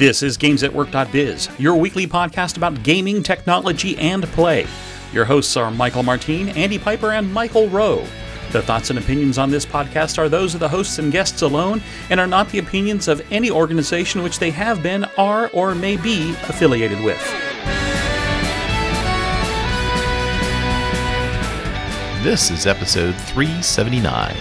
This 0.00 0.22
is 0.22 0.38
GamesAtWork.biz, 0.38 1.50
your 1.58 1.76
weekly 1.76 2.06
podcast 2.06 2.56
about 2.56 2.82
gaming, 2.82 3.22
technology, 3.22 3.98
and 3.98 4.24
play. 4.28 4.66
Your 5.12 5.26
hosts 5.26 5.58
are 5.58 5.70
Michael 5.70 6.02
Martin, 6.02 6.48
Andy 6.48 6.78
Piper, 6.78 7.10
and 7.10 7.30
Michael 7.30 7.68
Rowe. 7.68 8.06
The 8.50 8.62
thoughts 8.62 8.88
and 8.88 8.98
opinions 8.98 9.36
on 9.36 9.50
this 9.50 9.66
podcast 9.66 10.16
are 10.16 10.30
those 10.30 10.54
of 10.54 10.60
the 10.60 10.70
hosts 10.70 10.98
and 10.98 11.12
guests 11.12 11.42
alone 11.42 11.82
and 12.08 12.18
are 12.18 12.26
not 12.26 12.48
the 12.48 12.60
opinions 12.60 13.08
of 13.08 13.20
any 13.30 13.50
organization 13.50 14.22
which 14.22 14.38
they 14.38 14.50
have 14.50 14.82
been, 14.82 15.04
are, 15.18 15.50
or 15.52 15.74
may 15.74 15.98
be 15.98 16.30
affiliated 16.48 17.04
with. 17.04 17.20
This 22.22 22.50
is 22.50 22.66
episode 22.66 23.14
379 23.16 24.34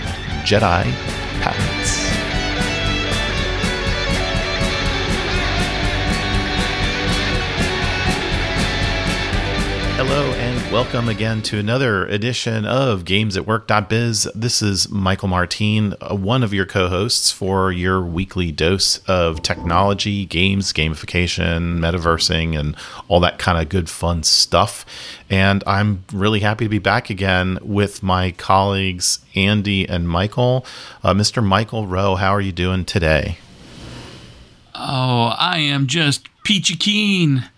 Jedi 0.46 1.19
Hello 10.02 10.32
and 10.32 10.72
welcome 10.72 11.10
again 11.10 11.42
to 11.42 11.60
another 11.60 12.06
edition 12.06 12.66
of 12.66 13.04
Games 13.04 13.36
at 13.36 13.46
Work.biz. 13.46 14.30
This 14.34 14.62
is 14.62 14.88
Michael 14.90 15.28
Martin, 15.28 15.94
uh, 16.00 16.16
one 16.16 16.42
of 16.42 16.54
your 16.54 16.66
co 16.66 16.88
hosts 16.88 17.34
for 17.34 17.70
your 17.70 18.02
weekly 18.02 18.50
dose 18.50 19.00
of 19.10 19.42
technology, 19.42 20.26
games, 20.26 20.72
gamification, 20.72 21.80
metaversing, 21.80 22.58
and 22.58 22.78
all 23.10 23.20
that 23.20 23.40
kind 23.40 23.62
of 23.62 23.68
good 23.68 23.90
fun 23.90 24.24
stuff. 24.24 24.86
And 25.30 25.66
I'm 25.68 26.06
really 26.14 26.40
happy 26.40 26.64
to 26.64 26.70
be 26.70 26.80
back 26.80 27.10
again 27.10 27.60
with 27.62 28.02
my 28.02 28.32
colleagues 28.32 29.20
Andy 29.36 29.86
and 29.86 30.08
Michael. 30.08 30.66
Uh, 31.04 31.14
Mr. 31.14 31.44
Michael 31.44 31.88
Rowe, 31.88 32.16
how 32.16 32.34
are 32.34 32.40
you 32.40 32.54
doing 32.54 32.86
today? 32.86 33.38
Oh, 34.74 35.36
I 35.38 35.58
am 35.58 35.88
just 35.88 36.30
peachy 36.46 36.78
keen 36.78 37.50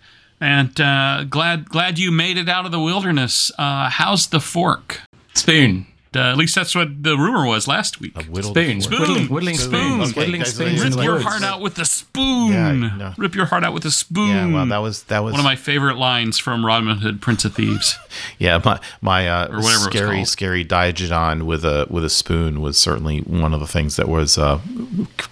and 0.42 0.80
uh, 0.80 1.24
glad 1.30 1.68
glad 1.70 1.98
you 1.98 2.10
made 2.10 2.36
it 2.36 2.48
out 2.48 2.66
of 2.66 2.72
the 2.72 2.80
wilderness. 2.80 3.50
Uh, 3.56 3.88
how's 3.88 4.26
the 4.26 4.40
fork? 4.40 5.00
Spoon. 5.34 5.86
Uh, 6.14 6.20
at 6.30 6.36
least 6.36 6.54
that's 6.54 6.74
what 6.74 7.02
the 7.02 7.16
rumor 7.16 7.46
was 7.46 7.66
last 7.66 8.00
week. 8.00 8.16
A 8.16 8.22
Spoon. 8.42 8.80
Spoon. 8.82 9.00
Whittling, 9.00 9.26
whittling 9.28 9.54
Spoon. 9.56 9.70
spoons. 9.80 10.10
Okay, 10.10 10.20
whittling 10.20 10.40
guys, 10.42 10.54
spoons 10.54 10.80
wait, 10.80 10.86
in 10.92 10.92
Rip 10.98 11.04
your 11.04 11.12
woods. 11.14 11.24
heart 11.24 11.42
out 11.42 11.60
with 11.60 11.78
a 11.78 11.84
spoon. 11.84 12.52
Yeah, 12.52 12.72
no. 12.72 13.14
Rip 13.16 13.34
your 13.34 13.46
heart 13.46 13.64
out 13.64 13.72
with 13.72 13.84
a 13.86 13.90
spoon. 13.90 14.28
Yeah, 14.28 14.52
well, 14.52 14.66
that 14.66 14.78
was 14.78 15.04
that 15.04 15.20
was 15.20 15.32
one 15.32 15.40
of 15.40 15.44
my 15.44 15.56
favorite 15.56 15.96
lines 15.96 16.38
from 16.38 16.66
Robin 16.66 16.98
Hood, 16.98 17.20
Prince 17.22 17.44
of 17.44 17.54
Thieves. 17.54 17.98
Yeah, 18.38 18.60
my 18.62 18.78
my 19.00 19.26
uh, 19.26 19.48
Or 19.48 19.56
whatever 19.62 19.90
scary 19.90 20.24
scary 20.26 20.64
Diagon 20.66 21.44
with 21.44 21.64
a 21.64 21.86
with 21.88 22.04
a 22.04 22.10
spoon 22.10 22.60
was 22.60 22.76
certainly 22.76 23.20
one 23.20 23.54
of 23.54 23.60
the 23.60 23.66
things 23.66 23.96
that 23.96 24.06
was 24.06 24.36
uh, 24.36 24.60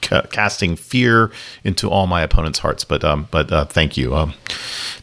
ca- 0.01 0.23
casting 0.33 0.77
fear 0.77 1.31
into 1.63 1.91
all 1.91 2.07
my 2.07 2.23
opponents' 2.23 2.61
hearts. 2.61 2.85
But 2.85 3.05
um, 3.05 3.29
but 3.31 3.53
uh, 3.53 3.67
thank 3.67 3.99
you. 3.99 4.15
Um, 4.15 4.33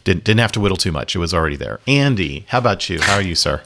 didn't 0.02 0.24
didn't 0.24 0.40
have 0.40 0.50
to 0.52 0.60
whittle 0.60 0.76
too 0.76 0.90
much. 0.90 1.14
It 1.14 1.18
was 1.20 1.32
already 1.32 1.54
there. 1.56 1.78
Andy, 1.86 2.46
how 2.48 2.58
about 2.58 2.88
you? 2.90 3.00
How 3.00 3.14
are 3.14 3.22
you, 3.22 3.36
sir? 3.36 3.62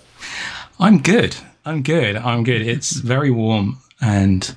I'm 0.79 0.99
good. 0.99 1.37
I'm 1.65 1.83
good. 1.83 2.17
I'm 2.17 2.43
good. 2.45 2.63
It's 2.67 2.93
very 2.97 3.31
warm, 3.31 3.79
and 4.01 4.55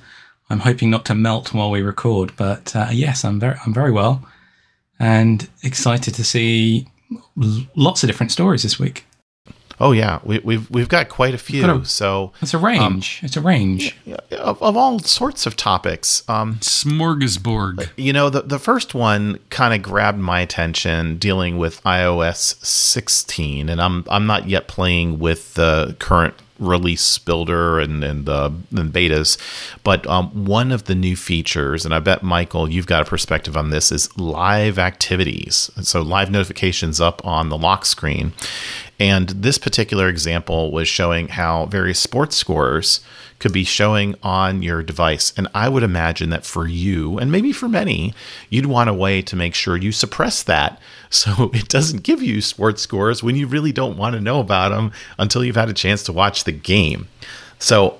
I'm 0.50 0.60
hoping 0.60 0.90
not 0.90 1.04
to 1.06 1.14
melt 1.14 1.52
while 1.54 1.70
we 1.70 1.82
record. 1.82 2.32
But 2.36 2.74
uh, 2.76 2.88
yes, 2.92 3.24
I'm 3.24 3.38
very, 3.40 3.56
I'm 3.64 3.74
very 3.74 3.92
well, 3.92 4.26
and 4.98 5.48
excited 5.62 6.14
to 6.14 6.24
see 6.24 6.86
lots 7.76 8.02
of 8.02 8.08
different 8.08 8.32
stories 8.32 8.62
this 8.62 8.78
week. 8.78 9.04
Oh 9.78 9.92
yeah, 9.92 10.20
we, 10.24 10.38
we've 10.38 10.70
we've 10.70 10.88
got 10.88 11.10
quite 11.10 11.34
a 11.34 11.38
few. 11.38 11.62
a- 11.70 11.84
so 11.84 12.32
It's 12.40 12.54
a 12.54 12.58
range. 12.58 13.20
it's 13.22 13.36
a 13.36 13.42
range. 13.42 13.94
of, 14.32 14.62
of 14.62 14.74
all 14.74 14.98
sorts 15.00 15.44
of 15.46 15.54
topics. 15.54 16.26
Um, 16.30 16.56
Smorgasbord. 16.60 17.90
You 17.96 18.14
know, 18.14 18.30
the, 18.30 18.40
the 18.40 18.58
first 18.58 18.94
one 18.94 19.38
kind 19.50 19.74
of 19.74 19.82
grabbed 19.82 20.18
my 20.18 20.40
attention 20.40 21.18
dealing 21.18 21.58
with 21.58 21.82
iOS 21.84 22.64
16, 22.64 23.68
and 23.68 23.80
I'm 23.80 24.04
I'm 24.08 24.26
not 24.26 24.48
yet 24.48 24.66
playing 24.66 25.18
with 25.18 25.54
the 25.54 25.94
current 25.98 26.34
release 26.58 27.18
builder 27.18 27.78
and 27.78 28.02
and 28.04 28.26
the 28.26 28.52
and 28.76 28.92
betas, 28.92 29.38
but 29.82 30.06
um, 30.06 30.44
one 30.44 30.72
of 30.72 30.84
the 30.84 30.94
new 30.94 31.16
features, 31.16 31.84
and 31.84 31.94
I 31.94 31.98
bet 31.98 32.22
Michael, 32.22 32.70
you've 32.70 32.86
got 32.86 33.02
a 33.02 33.04
perspective 33.04 33.56
on 33.56 33.70
this, 33.70 33.92
is 33.92 34.16
live 34.18 34.78
activities. 34.78 35.70
So 35.82 36.02
live 36.02 36.30
notifications 36.30 37.00
up 37.00 37.24
on 37.24 37.48
the 37.48 37.58
lock 37.58 37.84
screen, 37.84 38.32
and 38.98 39.28
this 39.28 39.58
particular 39.58 40.08
example 40.08 40.70
was 40.72 40.88
showing 40.88 41.28
how 41.28 41.66
various 41.66 41.98
sports 42.00 42.36
scores 42.36 43.00
could 43.38 43.52
be 43.52 43.64
showing 43.64 44.14
on 44.22 44.62
your 44.62 44.82
device. 44.82 45.34
And 45.36 45.46
I 45.54 45.68
would 45.68 45.82
imagine 45.82 46.30
that 46.30 46.46
for 46.46 46.66
you, 46.66 47.18
and 47.18 47.30
maybe 47.30 47.52
for 47.52 47.68
many, 47.68 48.14
you'd 48.48 48.64
want 48.64 48.88
a 48.88 48.94
way 48.94 49.20
to 49.20 49.36
make 49.36 49.54
sure 49.54 49.76
you 49.76 49.92
suppress 49.92 50.42
that 50.44 50.80
so 51.10 51.50
it 51.52 51.68
doesn't 51.68 52.02
give 52.02 52.22
you 52.22 52.40
sports 52.40 52.82
scores 52.82 53.22
when 53.22 53.36
you 53.36 53.46
really 53.46 53.72
don't 53.72 53.98
want 53.98 54.14
to 54.14 54.20
know 54.20 54.40
about 54.40 54.70
them 54.70 54.90
until 55.18 55.44
you've 55.44 55.56
had 55.56 55.68
a 55.68 55.74
chance 55.74 56.02
to 56.04 56.12
watch 56.12 56.44
the 56.44 56.52
game. 56.52 57.08
So, 57.58 57.98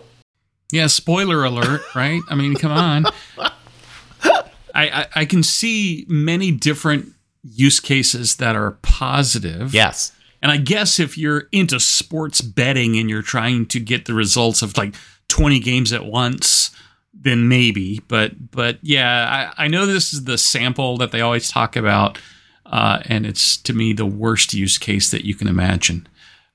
Yeah, 0.73 0.87
spoiler 0.87 1.45
alert, 1.45 1.83
right? 1.95 2.21
I 2.31 2.35
mean, 2.35 2.55
come 2.55 2.73
on. 2.73 3.05
I, 3.39 4.43
I 4.75 5.07
I 5.15 5.25
can 5.25 5.43
see 5.43 6.05
many 6.09 6.51
different 6.51 7.13
use 7.43 7.81
cases 7.81 8.37
that 8.37 8.57
are 8.57 8.73
positive. 8.83 9.73
yes. 9.73 10.13
And 10.43 10.53
I 10.53 10.57
guess 10.59 11.01
if 11.01 11.17
you're 11.19 11.49
into 11.53 11.81
sports 11.81 12.41
betting 12.41 12.97
and 12.97 13.09
you're 13.11 13.23
trying 13.23 13.67
to 13.67 13.81
get 13.81 14.05
the 14.05 14.15
results 14.15 14.63
of 14.63 14.77
like 14.77 14.95
20 15.29 15.59
games 15.61 15.93
at 15.93 16.05
once, 16.05 16.71
then 17.13 17.49
maybe. 17.49 18.01
But 18.09 18.51
but 18.51 18.79
yeah, 18.83 19.53
I, 19.59 19.65
I 19.65 19.69
know 19.69 19.87
this 19.87 20.13
is 20.13 20.25
the 20.25 20.39
sample 20.39 20.99
that 20.99 21.11
they 21.13 21.21
always 21.21 21.49
talk 21.49 21.75
about, 21.77 22.19
uh, 22.67 23.01
and 23.07 23.27
it's 23.27 23.57
to 23.59 23.73
me 23.73 23.93
the 23.93 24.07
worst 24.07 24.55
use 24.55 24.79
case 24.79 25.11
that 25.11 25.25
you 25.25 25.35
can 25.35 25.49
imagine. 25.49 26.07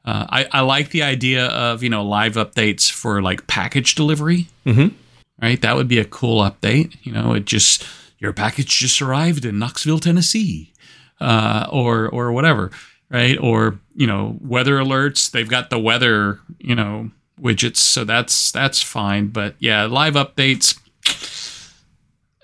Uh, 0.04 0.26
I, 0.30 0.48
I 0.52 0.62
like 0.62 0.90
the 0.90 1.04
idea 1.04 1.46
of 1.48 1.84
you 1.84 1.90
know 1.90 2.04
live 2.06 2.34
updates 2.34 2.90
for 2.92 3.22
like 3.22 3.48
package 3.48 3.96
delivery. 3.96 4.48
Mhm. 4.66 4.94
Right, 5.42 5.60
that 5.64 5.76
would 5.76 5.88
be 5.88 5.98
a 5.98 6.06
cool 6.06 6.44
update. 6.44 6.96
You 7.02 7.12
know, 7.12 7.34
it 7.34 7.46
just 7.46 7.84
your 8.20 8.32
package 8.32 8.68
just 8.78 9.02
arrived 9.02 9.44
in 9.44 9.58
Knoxville, 9.58 9.98
Tennessee, 10.00 10.72
uh, 11.20 11.66
or 11.72 12.08
or 12.08 12.32
whatever 12.32 12.70
right? 13.12 13.38
Or 13.38 13.80
you 13.94 14.08
know, 14.08 14.38
weather 14.42 14.78
alerts. 14.78 15.30
They've 15.30 15.48
got 15.50 15.70
the 15.70 15.78
weather, 15.80 16.40
you 16.60 16.74
know, 16.76 17.12
widgets, 17.40 17.78
so 17.78 18.04
that's 18.04 18.52
that's 18.52 18.82
fine. 18.82 19.28
But 19.28 19.56
yeah, 19.60 19.86
live 19.86 20.14
updates. 20.16 20.78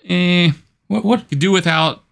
Eh, 0.07 0.51
What 0.87 1.03
what 1.03 1.25
you 1.29 1.37
do 1.37 1.51
without 1.51 2.03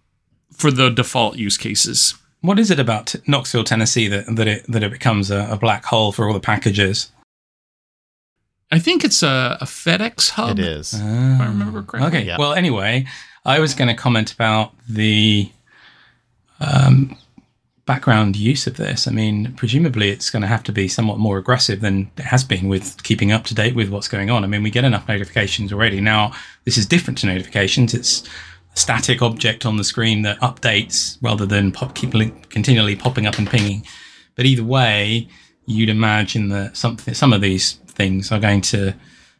for 0.52 0.70
the 0.70 0.90
default 0.90 1.36
use 1.36 1.56
cases. 1.58 2.14
what 2.40 2.58
is 2.58 2.70
it 2.70 2.78
about 2.78 3.14
Knoxville, 3.26 3.64
Tennessee, 3.64 4.08
that 4.08 4.24
that 4.36 4.46
it 4.48 4.64
that 4.68 4.82
it 4.82 4.90
becomes 4.92 5.30
a, 5.30 5.48
a 5.50 5.56
black 5.56 5.84
hole 5.84 6.12
for 6.12 6.26
all 6.26 6.34
the 6.34 6.40
packages? 6.40 7.10
I 8.72 8.78
think 8.80 9.04
it's 9.04 9.22
a, 9.22 9.58
a 9.60 9.64
FedEx 9.64 10.30
hub. 10.30 10.58
It 10.58 10.64
is. 10.64 10.92
if 10.94 11.00
I 11.00 11.46
remember 11.46 11.82
correctly. 11.82 12.08
Okay. 12.18 12.26
Yeah. 12.26 12.36
Well, 12.36 12.52
anyway, 12.52 13.06
I 13.44 13.60
was 13.60 13.74
going 13.74 13.88
to 13.88 13.94
comment 13.94 14.32
about 14.32 14.72
the 14.88 15.50
um, 16.58 17.16
background 17.86 18.34
use 18.34 18.66
of 18.66 18.76
this. 18.76 19.06
I 19.06 19.12
mean, 19.12 19.54
presumably 19.54 20.10
it's 20.10 20.28
going 20.28 20.42
to 20.42 20.48
have 20.48 20.64
to 20.64 20.72
be 20.72 20.88
somewhat 20.88 21.18
more 21.18 21.38
aggressive 21.38 21.80
than 21.80 22.10
it 22.16 22.24
has 22.24 22.42
been 22.42 22.68
with 22.68 23.02
keeping 23.04 23.30
up 23.30 23.44
to 23.44 23.54
date 23.54 23.76
with 23.76 23.88
what's 23.88 24.08
going 24.08 24.28
on. 24.28 24.42
I 24.42 24.48
mean, 24.48 24.64
we 24.64 24.70
get 24.70 24.84
enough 24.84 25.08
notifications 25.08 25.72
already. 25.72 26.00
Now, 26.00 26.32
this 26.64 26.76
is 26.76 26.84
different 26.84 27.18
to 27.18 27.26
notifications. 27.26 27.94
It's 27.94 28.24
a 28.74 28.76
static 28.76 29.22
object 29.22 29.64
on 29.64 29.76
the 29.76 29.84
screen 29.84 30.22
that 30.22 30.40
updates 30.40 31.16
rather 31.22 31.46
than 31.46 31.70
pop, 31.70 31.94
keep 31.94 32.12
continually 32.50 32.96
popping 32.96 33.26
up 33.26 33.38
and 33.38 33.48
pinging. 33.48 33.86
But 34.34 34.46
either 34.46 34.64
way, 34.64 35.28
you'd 35.64 35.88
imagine 35.88 36.48
that 36.48 36.76
something, 36.76 37.14
some 37.14 37.32
of 37.32 37.40
these 37.40 37.74
things 37.86 38.32
are 38.32 38.40
going 38.40 38.62
to 38.62 38.94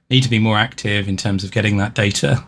need 0.08 0.22
to 0.22 0.30
be 0.30 0.38
more 0.38 0.56
active 0.56 1.08
in 1.08 1.16
terms 1.16 1.42
of 1.42 1.50
getting 1.50 1.78
that 1.78 1.94
data. 1.94 2.44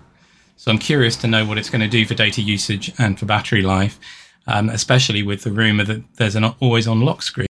So 0.57 0.71
I'm 0.71 0.79
curious 0.79 1.17
to 1.17 1.27
know 1.27 1.45
what 1.45 1.59
it's 1.59 1.71
going 1.71 1.83
to 1.83 1.89
do 1.89 2.07
for 2.07 2.15
data 2.15 2.41
usage 2.41 2.93
and 2.99 3.19
for 3.19 3.27
battery 3.27 3.63
life, 3.63 3.99
um, 4.49 4.71
especially 4.71 5.23
with 5.23 5.43
the 5.43 5.53
rumor 5.53 5.85
that 5.85 6.03
there's 6.17 6.35
an 6.35 6.45
always 6.59 6.89
on 6.89 7.03
lock 7.03 7.23
screen. 7.23 7.47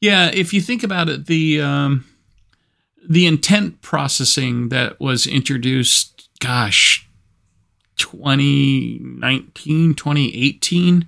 Yeah, 0.00 0.30
if 0.32 0.54
you 0.54 0.60
think 0.60 0.84
about 0.84 1.08
it, 1.08 1.26
the 1.26 1.60
um, 1.60 2.04
the 3.08 3.26
intent 3.26 3.82
processing 3.82 4.68
that 4.68 5.00
was 5.00 5.26
introduced, 5.26 6.28
gosh, 6.38 7.08
2019, 7.96 9.94
2018, 9.94 11.06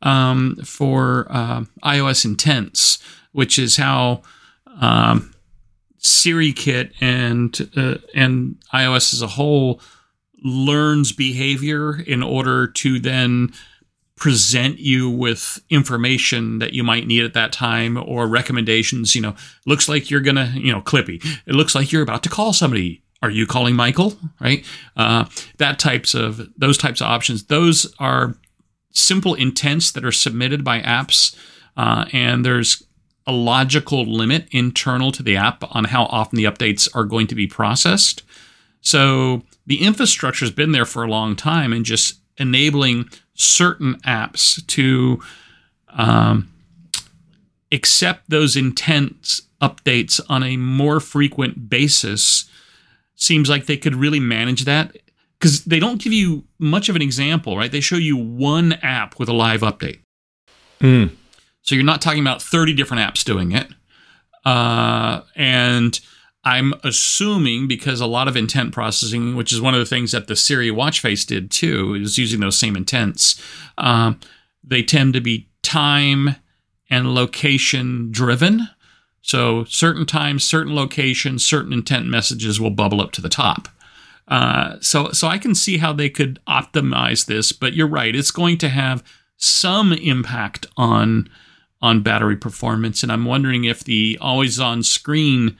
um, 0.00 0.56
for 0.64 1.26
uh, 1.28 1.64
iOS 1.84 2.24
intents, 2.24 2.98
which 3.32 3.58
is 3.58 3.76
how 3.76 4.22
um, 4.80 5.34
Siri 5.98 6.52
Kit 6.52 6.92
and 7.00 7.70
uh, 7.76 7.96
and 8.14 8.56
iOS 8.72 9.12
as 9.12 9.20
a 9.20 9.26
whole 9.26 9.82
learns 10.44 11.12
behavior 11.12 12.00
in 12.00 12.22
order 12.22 12.66
to 12.66 12.98
then 12.98 13.52
present 14.16 14.78
you 14.78 15.08
with 15.08 15.60
information 15.70 16.58
that 16.58 16.72
you 16.72 16.82
might 16.82 17.06
need 17.06 17.24
at 17.24 17.34
that 17.34 17.52
time 17.52 17.96
or 17.96 18.26
recommendations 18.26 19.14
you 19.14 19.20
know 19.20 19.34
looks 19.64 19.88
like 19.88 20.10
you're 20.10 20.20
gonna 20.20 20.52
you 20.56 20.72
know 20.72 20.80
clippy 20.80 21.24
it 21.46 21.54
looks 21.54 21.74
like 21.74 21.92
you're 21.92 22.02
about 22.02 22.22
to 22.22 22.28
call 22.28 22.52
somebody 22.52 23.00
are 23.22 23.30
you 23.30 23.46
calling 23.46 23.74
Michael? 23.74 24.14
Right? 24.40 24.64
Uh, 24.96 25.24
that 25.58 25.78
types 25.78 26.14
of 26.14 26.48
those 26.56 26.78
types 26.78 27.00
of 27.00 27.08
options. 27.08 27.44
Those 27.44 27.92
are 27.98 28.34
simple 28.92 29.34
intents 29.34 29.90
that 29.92 30.04
are 30.04 30.12
submitted 30.12 30.64
by 30.64 30.80
apps, 30.80 31.36
uh, 31.76 32.06
and 32.12 32.44
there's 32.44 32.82
a 33.26 33.32
logical 33.32 34.04
limit 34.04 34.48
internal 34.52 35.12
to 35.12 35.22
the 35.22 35.36
app 35.36 35.62
on 35.74 35.84
how 35.84 36.04
often 36.04 36.36
the 36.36 36.44
updates 36.44 36.88
are 36.94 37.04
going 37.04 37.26
to 37.26 37.34
be 37.34 37.46
processed. 37.46 38.22
So 38.80 39.42
the 39.68 39.82
infrastructure 39.82 40.44
has 40.46 40.50
been 40.50 40.72
there 40.72 40.86
for 40.86 41.04
a 41.04 41.08
long 41.08 41.36
time, 41.36 41.72
and 41.72 41.84
just 41.84 42.20
enabling 42.38 43.08
certain 43.34 43.96
apps 44.00 44.66
to 44.66 45.20
um, 45.90 46.50
accept 47.70 48.30
those 48.30 48.56
intents 48.56 49.42
updates 49.60 50.20
on 50.28 50.42
a 50.42 50.56
more 50.56 51.00
frequent 51.00 51.68
basis 51.68 52.48
seems 53.14 53.50
like 53.50 53.66
they 53.66 53.76
could 53.76 53.94
really 53.94 54.20
manage 54.20 54.64
that 54.64 54.96
because 55.38 55.64
they 55.64 55.78
don't 55.78 56.00
give 56.00 56.12
you 56.12 56.44
much 56.58 56.88
of 56.88 56.96
an 56.96 57.02
example, 57.02 57.56
right? 57.56 57.70
They 57.70 57.80
show 57.80 57.96
you 57.96 58.16
one 58.16 58.72
app 58.74 59.18
with 59.18 59.28
a 59.28 59.32
live 59.32 59.60
update. 59.60 60.00
Mm. 60.80 61.10
So 61.62 61.74
you're 61.74 61.84
not 61.84 62.00
talking 62.00 62.20
about 62.20 62.40
30 62.40 62.72
different 62.72 63.02
apps 63.02 63.22
doing 63.22 63.52
it. 63.52 63.68
Uh, 64.44 65.22
and 65.36 66.00
I'm 66.48 66.72
assuming 66.82 67.68
because 67.68 68.00
a 68.00 68.06
lot 68.06 68.26
of 68.26 68.36
intent 68.36 68.72
processing, 68.72 69.36
which 69.36 69.52
is 69.52 69.60
one 69.60 69.74
of 69.74 69.80
the 69.80 69.86
things 69.86 70.12
that 70.12 70.28
the 70.28 70.36
Siri 70.36 70.70
watch 70.70 71.00
face 71.00 71.26
did 71.26 71.50
too, 71.50 71.94
is 71.94 72.16
using 72.16 72.40
those 72.40 72.58
same 72.58 72.74
intents. 72.74 73.40
Um, 73.76 74.18
they 74.64 74.82
tend 74.82 75.12
to 75.12 75.20
be 75.20 75.48
time 75.62 76.36
and 76.88 77.14
location 77.14 78.10
driven. 78.10 78.68
So 79.20 79.64
certain 79.64 80.06
times, 80.06 80.42
certain 80.42 80.74
locations, 80.74 81.44
certain 81.44 81.74
intent 81.74 82.06
messages 82.06 82.58
will 82.58 82.70
bubble 82.70 83.02
up 83.02 83.12
to 83.12 83.20
the 83.20 83.28
top. 83.28 83.68
Uh, 84.26 84.76
so 84.80 85.12
so 85.12 85.28
I 85.28 85.36
can 85.36 85.54
see 85.54 85.76
how 85.78 85.92
they 85.92 86.08
could 86.08 86.38
optimize 86.48 87.26
this, 87.26 87.52
but 87.52 87.74
you're 87.74 87.86
right, 87.86 88.16
it's 88.16 88.30
going 88.30 88.56
to 88.58 88.68
have 88.68 89.02
some 89.36 89.92
impact 89.92 90.66
on 90.76 91.28
on 91.80 92.02
battery 92.02 92.36
performance, 92.36 93.02
and 93.02 93.12
I'm 93.12 93.24
wondering 93.24 93.64
if 93.64 93.84
the 93.84 94.18
always 94.20 94.58
on 94.58 94.82
screen, 94.82 95.56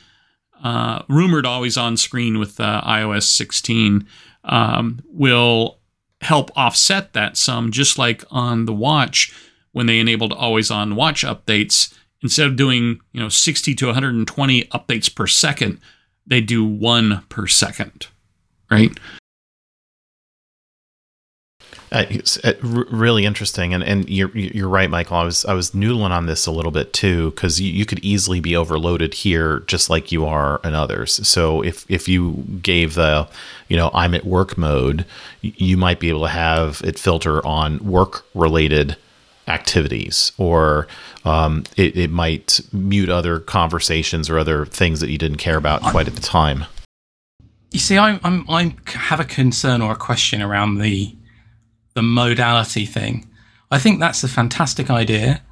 uh, 0.63 1.03
rumored 1.09 1.47
always 1.47 1.77
on 1.77 1.97
screen 1.97 2.39
with 2.39 2.59
uh, 2.61 2.83
iOS 2.83 3.25
16, 3.25 4.07
um, 4.45 5.01
will 5.09 5.79
help 6.21 6.51
offset 6.57 7.13
that 7.13 7.37
some, 7.37 7.71
just 7.71 7.99
like 7.99 8.25
on 8.31 8.65
the 8.65 8.73
watch 8.73 9.35
when 9.73 9.87
they 9.87 9.99
enabled 9.99 10.33
always 10.33 10.71
on 10.71 10.97
watch 10.97 11.23
updates. 11.25 11.95
Instead 12.21 12.49
of 12.49 12.57
doing 12.57 12.99
you 13.13 13.21
know 13.21 13.29
60 13.29 13.75
to 13.77 13.87
120 13.87 14.65
updates 14.65 15.15
per 15.15 15.29
second 15.29 15.79
they 16.27 16.41
do 16.41 16.65
one 16.65 17.23
per 17.29 17.47
second 17.47 18.09
right 18.71 18.91
Uh, 21.91 22.05
it's 22.11 22.39
uh, 22.45 22.55
really 22.63 23.25
interesting, 23.25 23.73
and 23.73 23.83
and 23.83 24.09
you're 24.09 24.31
you're 24.37 24.69
right, 24.69 24.91
Michael. 24.91 25.17
I 25.17 25.25
was 25.25 25.45
I 25.47 25.55
was 25.55 25.71
noodling 25.71 26.11
on 26.11 26.27
this 26.27 26.47
a 26.47 26.51
little 26.51 26.71
bit 26.71 26.93
too 26.93 27.31
because 27.31 27.61
you, 27.61 27.73
you 27.73 27.87
could 27.87 28.01
easily 28.01 28.41
be 28.41 28.55
overloaded 28.55 29.15
here, 29.15 29.61
just 29.61 29.89
like 29.89 30.13
you 30.13 30.27
are 30.27 30.61
in 30.65 30.75
others. 30.75 31.27
So 31.27 31.63
if 31.63 31.91
if 31.91 32.07
you 32.07 32.45
gave 32.63 32.95
the, 32.95 33.29
you 33.69 33.77
know, 33.77 33.91
I'm 33.95 34.15
at 34.15 34.27
work 34.27 34.59
mode, 34.59 35.07
you 35.41 35.77
might 35.77 35.99
be 35.99 36.11
able 36.11 36.23
to 36.23 36.29
have 36.29 36.83
it 36.85 36.99
filter 36.99 37.45
on 37.47 37.79
work 37.79 38.27
related 38.35 38.97
activities, 39.47 40.33
or 40.37 40.87
um, 41.25 41.65
it, 41.77 41.97
it 41.97 42.11
might 42.11 42.61
mute 42.71 43.09
other 43.09 43.41
conversations 43.41 44.29
or 44.29 44.39
other 44.39 44.67
things 44.67 45.01
that 45.01 45.09
you 45.09 45.17
didn't 45.17 45.39
care 45.39 45.57
about 45.57 45.81
quite 45.81 46.07
at 46.07 46.15
the 46.15 46.23
time. 46.23 46.67
You 47.71 47.79
see, 47.79 47.99
I'm, 47.99 48.21
I'm 48.25 48.45
I 48.49 48.75
have 48.87 49.21
a 49.21 49.25
concern 49.25 49.81
or 49.83 49.93
a 49.93 49.97
question 49.97 50.43
around 50.43 50.79
the 50.79 51.15
the 51.99 52.03
modality 52.03 52.87
thing. 52.87 53.15
I 53.71 53.79
think 53.79 53.99
that's 54.01 54.23
a 54.25 54.29
fantastic 54.29 54.89
idea, 54.89 55.43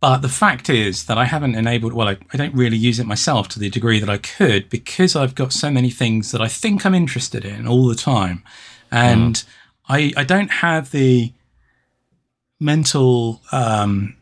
but 0.00 0.18
the 0.22 0.28
fact 0.28 0.70
is 0.70 1.04
that 1.04 1.18
I 1.18 1.26
haven't 1.26 1.54
enabled. 1.54 1.92
Well, 1.92 2.08
I, 2.08 2.16
I 2.32 2.36
don't 2.38 2.54
really 2.54 2.76
use 2.88 2.98
it 2.98 3.06
myself 3.06 3.48
to 3.50 3.58
the 3.58 3.68
degree 3.70 4.00
that 4.00 4.08
I 4.10 4.18
could 4.18 4.70
because 4.70 5.14
I've 5.14 5.34
got 5.34 5.52
so 5.52 5.70
many 5.70 5.90
things 5.90 6.32
that 6.32 6.40
I 6.40 6.48
think 6.48 6.84
I'm 6.86 6.94
interested 6.94 7.44
in 7.44 7.68
all 7.68 7.86
the 7.88 7.94
time, 8.14 8.42
and 8.90 9.44
I 9.88 10.12
I 10.16 10.24
don't 10.24 10.50
have 10.66 10.90
the 10.90 11.32
mental 12.60 13.40
um, 13.52 14.16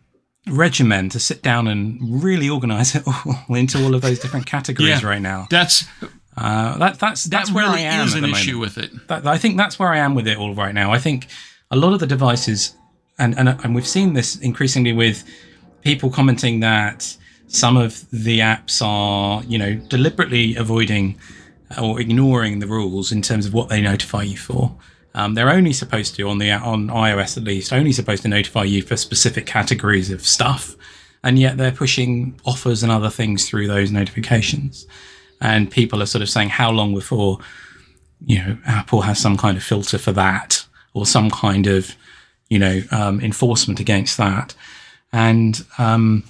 regimen 0.46 1.08
to 1.10 1.18
sit 1.20 1.42
down 1.42 1.66
and 1.68 1.98
really 2.22 2.48
organize 2.48 2.94
it 2.98 3.04
all 3.06 3.54
into 3.56 3.82
all 3.84 3.94
of 3.94 4.02
those 4.02 4.18
different 4.18 4.46
categories 4.46 5.02
Yeah. 5.02 5.08
right 5.08 5.22
now. 5.22 5.46
that's 5.50 5.84
Uh, 6.40 6.78
that, 6.78 6.98
that's 7.00 7.24
that's 7.24 7.48
that 7.48 7.54
where 7.54 7.66
I 7.66 7.80
am 7.80 8.06
is 8.06 8.14
an 8.14 8.24
issue 8.24 8.60
with 8.60 8.78
it 8.78 9.08
That, 9.08 9.26
I 9.26 9.38
think 9.38 9.56
that's 9.56 9.76
where 9.76 9.88
I 9.88 9.98
am 9.98 10.14
with 10.14 10.28
it 10.28 10.38
all 10.38 10.54
right 10.54 10.72
now. 10.72 10.92
I 10.92 10.98
think 10.98 11.26
a 11.68 11.76
lot 11.76 11.92
of 11.92 11.98
the 11.98 12.06
devices, 12.06 12.76
and 13.18 13.36
and 13.36 13.48
and 13.48 13.74
we've 13.74 13.86
seen 13.86 14.12
this 14.12 14.36
increasingly 14.36 14.92
with 14.92 15.24
people 15.82 16.10
commenting 16.10 16.60
that 16.60 17.16
some 17.48 17.76
of 17.76 18.08
the 18.10 18.38
apps 18.38 18.80
are, 18.80 19.42
you 19.44 19.58
know, 19.58 19.74
deliberately 19.74 20.54
avoiding 20.54 21.18
or 21.80 22.00
ignoring 22.00 22.60
the 22.60 22.66
rules 22.68 23.10
in 23.10 23.20
terms 23.20 23.44
of 23.46 23.52
what 23.52 23.68
they 23.68 23.80
notify 23.80 24.22
you 24.22 24.36
for. 24.36 24.76
Um, 25.14 25.34
they're 25.34 25.50
only 25.50 25.72
supposed 25.72 26.14
to 26.16 26.28
on 26.28 26.38
the 26.38 26.52
on 26.52 26.86
iOS 26.86 27.36
at 27.36 27.42
least 27.42 27.72
only 27.72 27.90
supposed 27.90 28.22
to 28.22 28.28
notify 28.28 28.62
you 28.62 28.82
for 28.82 28.96
specific 28.96 29.44
categories 29.44 30.12
of 30.12 30.24
stuff, 30.24 30.76
and 31.24 31.36
yet 31.36 31.56
they're 31.56 31.72
pushing 31.72 32.38
offers 32.44 32.84
and 32.84 32.92
other 32.92 33.10
things 33.10 33.48
through 33.48 33.66
those 33.66 33.90
notifications. 33.90 34.86
And 35.40 35.70
people 35.70 36.02
are 36.02 36.06
sort 36.06 36.22
of 36.22 36.28
saying, 36.28 36.50
how 36.50 36.70
long 36.70 36.94
before 36.94 37.38
you 38.26 38.38
know 38.38 38.58
Apple 38.66 39.02
has 39.02 39.18
some 39.20 39.36
kind 39.36 39.56
of 39.56 39.62
filter 39.62 39.98
for 39.98 40.12
that 40.12 40.64
or 40.94 41.06
some 41.06 41.30
kind 41.30 41.66
of 41.66 41.94
you 42.48 42.58
know 42.58 42.82
um, 42.90 43.20
enforcement 43.20 43.80
against 43.80 44.16
that? 44.16 44.54
And 45.12 45.64
um, 45.78 46.24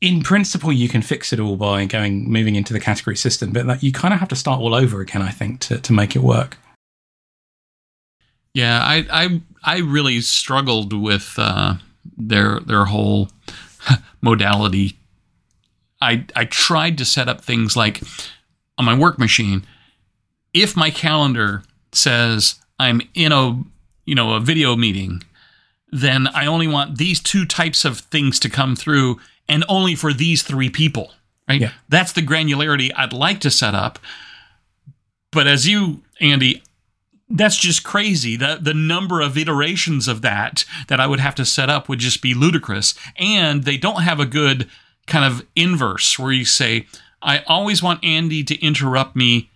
in 0.00 0.22
principle, 0.22 0.72
you 0.72 0.88
can 0.88 1.02
fix 1.02 1.32
it 1.32 1.40
all 1.40 1.56
by 1.56 1.84
going 1.84 2.30
moving 2.30 2.56
into 2.56 2.72
the 2.72 2.80
category 2.80 3.16
system, 3.16 3.52
but 3.52 3.66
that 3.66 3.82
you 3.82 3.92
kind 3.92 4.14
of 4.14 4.20
have 4.20 4.28
to 4.30 4.36
start 4.36 4.60
all 4.60 4.74
over 4.74 5.00
again, 5.00 5.22
I 5.22 5.30
think, 5.30 5.60
to, 5.60 5.78
to 5.78 5.92
make 5.92 6.16
it 6.16 6.20
work. 6.22 6.58
Yeah, 8.54 8.80
I 8.82 9.06
I 9.10 9.40
I 9.62 9.78
really 9.78 10.20
struggled 10.22 10.92
with 10.92 11.34
uh, 11.38 11.74
their 12.16 12.60
their 12.60 12.86
whole 12.86 13.30
modality. 14.22 14.96
I 16.00 16.24
I 16.34 16.44
tried 16.44 16.98
to 16.98 17.04
set 17.04 17.28
up 17.28 17.40
things 17.40 17.76
like 17.76 18.02
on 18.78 18.84
my 18.84 18.96
work 18.96 19.18
machine. 19.18 19.64
If 20.52 20.76
my 20.76 20.90
calendar 20.90 21.62
says 21.92 22.56
I'm 22.78 23.00
in 23.14 23.32
a 23.32 23.62
you 24.06 24.14
know 24.14 24.34
a 24.34 24.40
video 24.40 24.76
meeting, 24.76 25.22
then 25.92 26.26
I 26.28 26.46
only 26.46 26.66
want 26.66 26.98
these 26.98 27.20
two 27.20 27.44
types 27.44 27.84
of 27.84 28.00
things 28.00 28.38
to 28.40 28.48
come 28.48 28.76
through, 28.76 29.20
and 29.48 29.64
only 29.68 29.94
for 29.94 30.12
these 30.12 30.42
three 30.42 30.70
people. 30.70 31.12
Right? 31.48 31.60
Yeah. 31.60 31.72
That's 31.88 32.12
the 32.12 32.22
granularity 32.22 32.90
I'd 32.96 33.12
like 33.12 33.40
to 33.40 33.50
set 33.50 33.74
up. 33.74 33.98
But 35.32 35.46
as 35.46 35.66
you, 35.66 36.02
Andy, 36.20 36.62
that's 37.28 37.56
just 37.56 37.84
crazy. 37.84 38.36
The 38.36 38.58
the 38.60 38.74
number 38.74 39.20
of 39.20 39.36
iterations 39.36 40.08
of 40.08 40.22
that 40.22 40.64
that 40.88 41.00
I 41.00 41.06
would 41.06 41.20
have 41.20 41.34
to 41.36 41.44
set 41.44 41.70
up 41.70 41.88
would 41.88 41.98
just 41.98 42.22
be 42.22 42.34
ludicrous. 42.34 42.94
And 43.16 43.64
they 43.64 43.76
don't 43.76 44.02
have 44.02 44.18
a 44.18 44.26
good 44.26 44.68
kind 45.10 45.24
of 45.24 45.46
inverse 45.54 46.18
where 46.18 46.32
you 46.32 46.44
say, 46.44 46.86
I 47.20 47.42
always 47.46 47.82
want 47.82 48.02
Andy 48.02 48.42
to 48.44 48.58
interrupt 48.64 49.14
me 49.14 49.50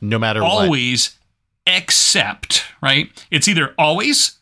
No 0.00 0.18
matter 0.18 0.42
what. 0.42 0.50
always 0.50 1.18
except, 1.66 2.64
right? 2.80 3.10
It's 3.30 3.48
either 3.48 3.74
always 3.76 4.38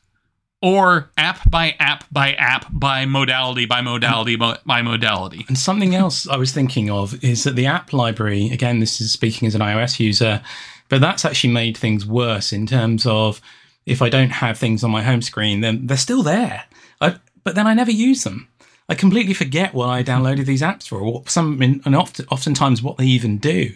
or 0.62 1.10
app 1.16 1.50
by 1.50 1.74
app 1.78 2.04
by 2.10 2.32
app 2.32 2.66
by 2.70 3.04
modality 3.04 3.66
by 3.66 3.80
modality 3.80 4.36
by, 4.36 4.58
by 4.64 4.82
modality. 4.82 5.44
And 5.48 5.58
something 5.58 5.94
else 5.94 6.28
I 6.28 6.36
was 6.36 6.52
thinking 6.52 6.90
of 6.90 7.22
is 7.22 7.44
that 7.44 7.56
the 7.56 7.66
app 7.66 7.92
library, 7.92 8.50
again, 8.50 8.80
this 8.80 9.00
is 9.00 9.12
speaking 9.12 9.46
as 9.46 9.54
an 9.54 9.60
iOS 9.60 10.00
user, 10.00 10.42
but 10.88 11.00
that's 11.00 11.24
actually 11.24 11.52
made 11.52 11.76
things 11.76 12.06
worse 12.06 12.52
in 12.52 12.66
terms 12.66 13.06
of 13.06 13.40
if 13.86 14.02
I 14.02 14.08
don't 14.08 14.30
have 14.30 14.58
things 14.58 14.82
on 14.82 14.90
my 14.90 15.02
home 15.02 15.22
screen, 15.22 15.60
then 15.60 15.86
they're 15.86 15.96
still 15.96 16.22
there. 16.22 16.64
I, 17.00 17.16
but 17.44 17.54
then 17.54 17.66
I 17.66 17.74
never 17.74 17.92
use 17.92 18.24
them. 18.24 18.48
I 18.88 18.94
completely 18.94 19.34
forget 19.34 19.74
what 19.74 19.88
I 19.88 20.02
downloaded 20.02 20.46
these 20.46 20.62
apps 20.62 20.88
for, 20.88 21.00
or 21.00 21.22
some, 21.26 21.60
and 21.60 21.96
often, 21.96 22.26
oftentimes 22.30 22.82
what 22.82 22.98
they 22.98 23.06
even 23.06 23.38
do. 23.38 23.74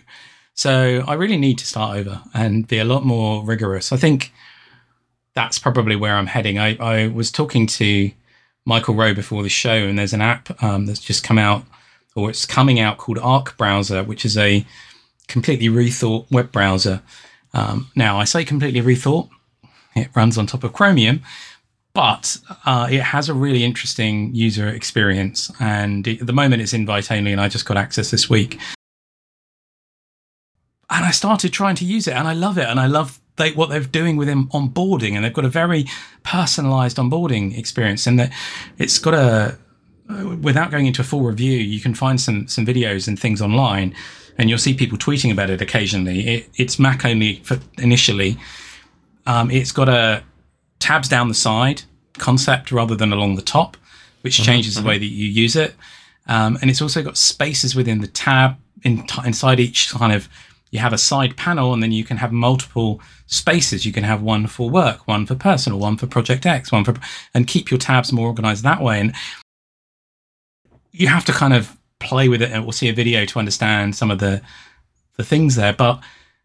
So 0.55 1.05
I 1.07 1.15
really 1.15 1.37
need 1.37 1.59
to 1.59 1.67
start 1.67 1.97
over 1.99 2.23
and 2.35 2.69
be 2.69 2.79
a 2.79 2.85
lot 2.85 3.05
more 3.05 3.45
rigorous. 3.45 3.93
I 3.93 3.97
think 3.97 4.33
that's 5.35 5.59
probably 5.59 5.97
where 5.97 6.15
I'm 6.15 6.27
heading. 6.27 6.59
I, 6.59 6.77
I 6.77 7.07
was 7.09 7.31
talking 7.33 7.67
to 7.69 8.11
Michael 8.65 8.95
Rowe 8.95 9.15
before 9.15 9.43
the 9.43 9.49
show, 9.49 9.73
and 9.73 9.99
there's 9.99 10.13
an 10.13 10.21
app 10.21 10.63
um, 10.63 10.87
that's 10.87 11.01
just 11.01 11.25
come 11.25 11.39
out, 11.39 11.65
or 12.15 12.31
it's 12.31 12.47
coming 12.47 12.79
out 12.79 12.99
called 12.99 13.19
Arc 13.19 13.57
Browser, 13.57 14.05
which 14.05 14.25
is 14.25 14.37
a 14.37 14.65
completely 15.29 15.69
rethought 15.69 16.31
web 16.31 16.53
browser. 16.53 17.03
Um, 17.55 17.91
now, 17.97 18.19
I 18.19 18.25
say 18.25 18.45
completely 18.45 18.81
rethought, 18.81 19.29
it 19.97 20.09
runs 20.15 20.39
on 20.39 20.47
top 20.47 20.63
of 20.63 20.73
Chromium, 20.73 21.23
but 21.93 22.37
uh, 22.67 22.89
it 22.91 23.01
has 23.01 23.29
a 23.29 23.35
really 23.35 23.65
interesting 23.65 24.35
user 24.35 24.69
experience. 24.69 25.51
And 25.61 26.07
it- 26.07 26.21
at 26.21 26.27
the 26.27 26.33
moment, 26.33 26.63
it's 26.63 26.73
invite 26.73 27.11
only, 27.11 27.33
and 27.33 27.41
I 27.41 27.49
just 27.49 27.67
got 27.67 27.77
access 27.77 28.11
this 28.11 28.29
week. 28.31 28.59
and 30.93 31.05
I 31.05 31.13
started 31.13 31.53
trying 31.53 31.77
to 31.77 31.85
use 31.85 32.09
it, 32.09 32.15
and 32.15 32.27
I 32.27 32.33
love 32.33 32.59
it, 32.59 32.67
and 32.67 32.81
I 32.81 32.87
love 32.87 33.21
they, 33.37 33.53
what 33.53 33.71
they're 33.71 33.81
doing 33.81 34.17
with 34.17 34.27
them 34.27 34.49
onboarding, 34.49 35.15
and 35.15 35.25
they've 35.25 35.33
got 35.33 35.45
a 35.45 35.49
very 35.49 35.85
personalized 36.25 36.97
onboarding 36.97 37.57
experience, 37.57 38.07
and 38.07 38.19
that 38.19 38.33
it's 38.79 38.99
got 38.99 39.15
a 39.15 39.57
without 40.43 40.73
going 40.73 40.87
into 40.87 41.01
a 41.01 41.05
full 41.05 41.21
review, 41.23 41.57
you 41.59 41.81
can 41.81 41.95
find 41.95 42.21
some 42.21 42.49
some 42.49 42.67
videos 42.67 43.07
and 43.07 43.19
things 43.21 43.41
online, 43.41 43.95
and 44.37 44.49
you'll 44.51 44.59
see 44.59 44.75
people 44.75 44.99
tweeting 44.99 45.31
about 45.31 45.49
it 45.51 45.61
occasionally. 45.63 46.27
It, 46.29 46.49
it's 46.57 46.79
Mac 46.81 47.05
only 47.05 47.37
for 47.45 47.59
initially. 47.79 48.37
Um, 49.27 49.49
it's 49.51 49.71
got 49.71 49.89
a 49.89 50.25
tabs 50.81 51.09
down 51.09 51.29
the 51.29 51.35
side 51.35 51.83
concept 52.19 52.73
rather 52.73 52.97
than 52.97 53.13
along 53.13 53.37
the 53.37 53.43
top, 53.43 53.77
which 54.23 54.35
mm-hmm, 54.35 54.45
changes 54.45 54.75
mm-hmm. 54.75 54.83
the 54.83 54.89
way 54.89 54.99
that 54.99 55.07
you 55.07 55.27
use 55.27 55.57
it. 55.57 55.75
Um, 56.27 56.59
and 56.61 56.71
it's 56.71 56.83
also 56.83 57.03
got 57.03 57.17
spaces 57.17 57.75
within 57.75 58.01
the 58.01 58.09
tab 58.09 58.57
in 58.83 59.07
t- 59.07 59.23
inside 59.25 59.61
each 59.61 59.91
kind 59.91 60.13
of. 60.13 60.29
You 60.73 60.79
have 60.79 60.93
a 60.93 60.99
side 60.99 61.37
panel, 61.37 61.73
and 61.73 61.83
then 61.83 61.91
you 61.91 62.05
can 62.05 62.19
have 62.19 62.31
multiple 62.31 63.01
spaces. 63.27 63.85
You 63.85 63.93
can 63.93 64.05
have 64.05 64.23
one 64.23 64.47
for 64.47 64.71
work, 64.71 65.09
one 65.09 65.27
for 65.27 65.35
personal, 65.35 65.81
one 65.81 65.97
for 65.97 66.07
Project 66.07 66.47
X, 66.47 66.71
one 66.71 66.85
for, 66.85 66.95
and 67.35 67.49
keep 67.49 67.73
your 67.73 67.79
tabs 67.79 68.13
more 68.13 68.29
organized 68.29 68.63
that 68.63 68.81
way. 68.81 69.01
And 69.01 69.13
you 70.93 71.09
have 71.09 71.25
to 71.25 71.33
kind 71.33 71.55
of 71.55 71.77
play 71.99 72.29
with 72.29 72.43
it 72.43 72.51
and 72.51 72.65
we'll 72.65 72.73
see 72.73 72.89
a 72.89 72.95
video 72.95 73.25
to 73.27 73.39
understand 73.39 73.95
some 73.95 74.11
of 74.11 74.19
the 74.19 74.41
the 75.17 75.25
things 75.25 75.55
there 75.55 75.73
but 75.73 76.01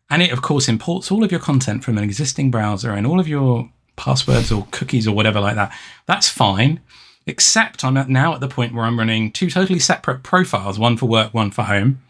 and 0.09 0.21
it 0.21 0.31
of 0.31 0.41
course 0.41 0.67
imports 0.67 1.11
all 1.11 1.23
of 1.23 1.31
your 1.31 1.39
content 1.39 1.83
from 1.83 1.97
an 1.97 2.03
existing 2.03 2.51
browser 2.51 2.91
and 2.91 3.07
all 3.07 3.19
of 3.19 3.27
your 3.27 3.69
passwords 3.95 4.51
or 4.51 4.67
cookies 4.71 5.07
or 5.07 5.15
whatever 5.15 5.39
like 5.39 5.55
that 5.55 5.73
that's 6.05 6.29
fine 6.29 6.79
except 7.25 7.83
i'm 7.83 7.97
at 7.97 8.09
now 8.09 8.33
at 8.33 8.39
the 8.39 8.47
point 8.47 8.73
where 8.73 8.85
i'm 8.85 8.99
running 8.99 9.31
two 9.31 9.49
totally 9.49 9.79
separate 9.79 10.23
profiles 10.23 10.77
one 10.79 10.97
for 10.97 11.07
work 11.07 11.33
one 11.33 11.51
for 11.51 11.63
home 11.63 12.01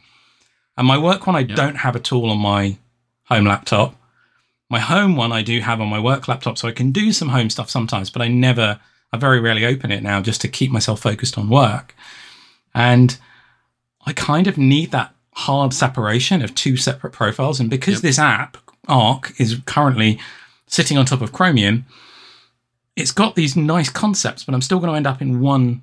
and 0.77 0.87
my 0.87 0.97
work 0.97 1.25
one 1.27 1.35
i 1.35 1.43
don't 1.43 1.77
have 1.77 1.95
at 1.95 2.11
all 2.11 2.29
on 2.29 2.39
my 2.39 2.77
home 3.25 3.45
laptop 3.45 3.95
my 4.69 4.79
home 4.79 5.15
one 5.15 5.31
i 5.31 5.41
do 5.41 5.59
have 5.61 5.79
on 5.79 5.87
my 5.87 5.99
work 5.99 6.27
laptop 6.27 6.57
so 6.57 6.67
i 6.67 6.71
can 6.71 6.91
do 6.91 7.11
some 7.11 7.29
home 7.29 7.49
stuff 7.49 7.69
sometimes 7.69 8.09
but 8.09 8.21
i 8.21 8.27
never 8.27 8.79
i 9.13 9.17
very 9.17 9.39
rarely 9.39 9.65
open 9.65 9.91
it 9.91 10.03
now 10.03 10.21
just 10.21 10.41
to 10.41 10.47
keep 10.47 10.71
myself 10.71 10.99
focused 10.99 11.37
on 11.37 11.49
work 11.49 11.95
and 12.75 13.17
I 14.05 14.13
kind 14.13 14.47
of 14.47 14.57
need 14.57 14.91
that 14.91 15.15
hard 15.33 15.73
separation 15.73 16.41
of 16.41 16.53
two 16.53 16.77
separate 16.77 17.13
profiles. 17.13 17.59
And 17.59 17.69
because 17.69 17.95
yep. 17.95 18.01
this 18.01 18.19
app, 18.19 18.57
Arc, 18.87 19.33
is 19.39 19.59
currently 19.65 20.19
sitting 20.67 20.97
on 20.97 21.05
top 21.05 21.21
of 21.21 21.31
Chromium, 21.31 21.85
it's 22.95 23.11
got 23.11 23.35
these 23.35 23.55
nice 23.55 23.89
concepts, 23.89 24.43
but 24.43 24.55
I'm 24.55 24.61
still 24.61 24.79
going 24.79 24.91
to 24.91 24.97
end 24.97 25.07
up 25.07 25.21
in 25.21 25.41
one 25.41 25.81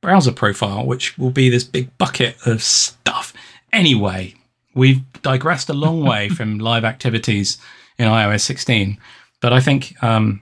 browser 0.00 0.32
profile, 0.32 0.84
which 0.86 1.18
will 1.18 1.30
be 1.30 1.48
this 1.48 1.64
big 1.64 1.96
bucket 1.98 2.36
of 2.46 2.62
stuff. 2.62 3.32
Anyway, 3.72 4.34
we've 4.74 5.00
digressed 5.22 5.68
a 5.68 5.74
long 5.74 6.04
way 6.04 6.28
from 6.36 6.58
live 6.58 6.84
activities 6.84 7.58
in 7.98 8.06
iOS 8.06 8.40
16, 8.40 8.98
but 9.40 9.52
I 9.52 9.60
think 9.60 10.02
um, 10.02 10.40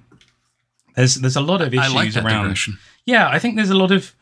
there's 0.97 1.17
there's 1.17 1.37
a 1.37 1.41
lot 1.41 1.61
of 1.63 1.73
issues 1.73 1.95
like 1.95 2.17
around. 2.17 2.45
Digression. 2.45 2.79
Yeah, 3.07 3.29
I 3.29 3.39
think 3.39 3.57
there's 3.57 3.71
a 3.71 3.75
lot 3.75 3.91
of 3.91 4.15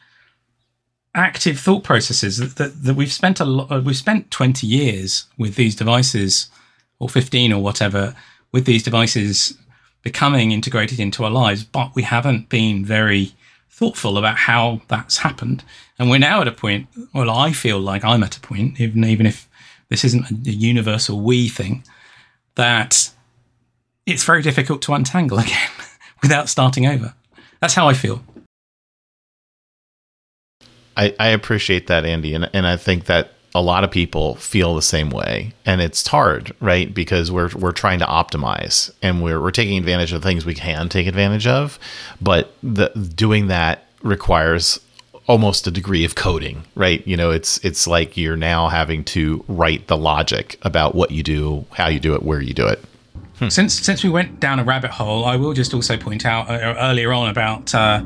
active 1.14 1.58
thought 1.58 1.82
processes 1.82 2.36
that, 2.36 2.56
that, 2.56 2.84
that 2.84 2.94
we've 2.94 3.12
spent 3.12 3.40
a 3.40 3.44
lot 3.44 3.72
uh, 3.72 3.80
we've 3.80 3.96
spent 3.96 4.30
20 4.30 4.66
years 4.66 5.24
with 5.36 5.56
these 5.56 5.74
devices 5.74 6.48
or 7.00 7.08
15 7.08 7.52
or 7.52 7.62
whatever 7.62 8.14
with 8.52 8.64
these 8.64 8.82
devices 8.82 9.56
becoming 10.02 10.52
integrated 10.52 11.00
into 11.00 11.24
our 11.24 11.30
lives 11.30 11.64
but 11.64 11.94
we 11.94 12.02
haven't 12.02 12.48
been 12.48 12.84
very 12.84 13.32
thoughtful 13.70 14.18
about 14.18 14.36
how 14.36 14.80
that's 14.88 15.18
happened. 15.18 15.62
And 16.00 16.10
we're 16.10 16.18
now 16.18 16.40
at 16.40 16.48
a 16.48 16.52
point 16.52 16.88
well 17.12 17.30
i 17.30 17.52
feel 17.52 17.80
like 17.80 18.04
i'm 18.04 18.22
at 18.22 18.36
a 18.36 18.40
point 18.40 18.80
even 18.80 19.04
even 19.04 19.26
if 19.26 19.48
this 19.88 20.04
isn't 20.04 20.46
a 20.46 20.50
universal 20.50 21.20
we 21.20 21.48
thing 21.48 21.84
that 22.54 23.10
it's 24.06 24.24
very 24.24 24.42
difficult 24.42 24.82
to 24.82 24.94
untangle 24.94 25.38
again 25.46 25.70
without 26.22 26.48
starting 26.48 26.86
over. 26.86 27.14
That's 27.60 27.74
how 27.74 27.88
i 27.88 27.94
feel. 27.94 28.22
I, 30.96 31.14
I 31.20 31.28
appreciate 31.28 31.86
that, 31.86 32.04
Andy, 32.04 32.34
and 32.34 32.50
and 32.52 32.66
I 32.66 32.76
think 32.76 33.04
that 33.04 33.34
a 33.58 33.60
lot 33.60 33.82
of 33.82 33.90
people 33.90 34.36
feel 34.36 34.76
the 34.76 34.82
same 34.82 35.10
way, 35.10 35.52
and 35.66 35.80
it's 35.80 36.06
hard, 36.06 36.54
right? 36.60 36.94
Because 36.94 37.32
we're 37.32 37.50
we're 37.56 37.72
trying 37.72 37.98
to 37.98 38.06
optimize, 38.06 38.92
and 39.02 39.20
we're 39.20 39.40
we're 39.40 39.50
taking 39.50 39.76
advantage 39.76 40.12
of 40.12 40.22
things 40.22 40.46
we 40.46 40.54
can 40.54 40.88
take 40.88 41.08
advantage 41.08 41.46
of, 41.46 41.78
but 42.20 42.54
the 42.62 42.88
doing 43.14 43.48
that 43.48 43.84
requires 44.02 44.78
almost 45.26 45.66
a 45.66 45.72
degree 45.72 46.04
of 46.04 46.14
coding, 46.14 46.62
right? 46.76 47.04
You 47.04 47.16
know, 47.16 47.32
it's 47.32 47.58
it's 47.64 47.88
like 47.88 48.16
you're 48.16 48.36
now 48.36 48.68
having 48.68 49.02
to 49.06 49.44
write 49.48 49.88
the 49.88 49.96
logic 49.96 50.56
about 50.62 50.94
what 50.94 51.10
you 51.10 51.24
do, 51.24 51.66
how 51.72 51.88
you 51.88 51.98
do 51.98 52.14
it, 52.14 52.22
where 52.22 52.40
you 52.40 52.54
do 52.54 52.66
it. 52.66 52.82
Hmm. 53.40 53.48
Since 53.48 53.74
since 53.74 54.04
we 54.04 54.10
went 54.10 54.38
down 54.38 54.60
a 54.60 54.64
rabbit 54.64 54.92
hole, 54.92 55.24
I 55.24 55.34
will 55.34 55.52
just 55.52 55.74
also 55.74 55.96
point 55.96 56.24
out 56.24 56.48
uh, 56.48 56.76
earlier 56.78 57.12
on 57.12 57.28
about. 57.28 57.74
Uh, 57.74 58.02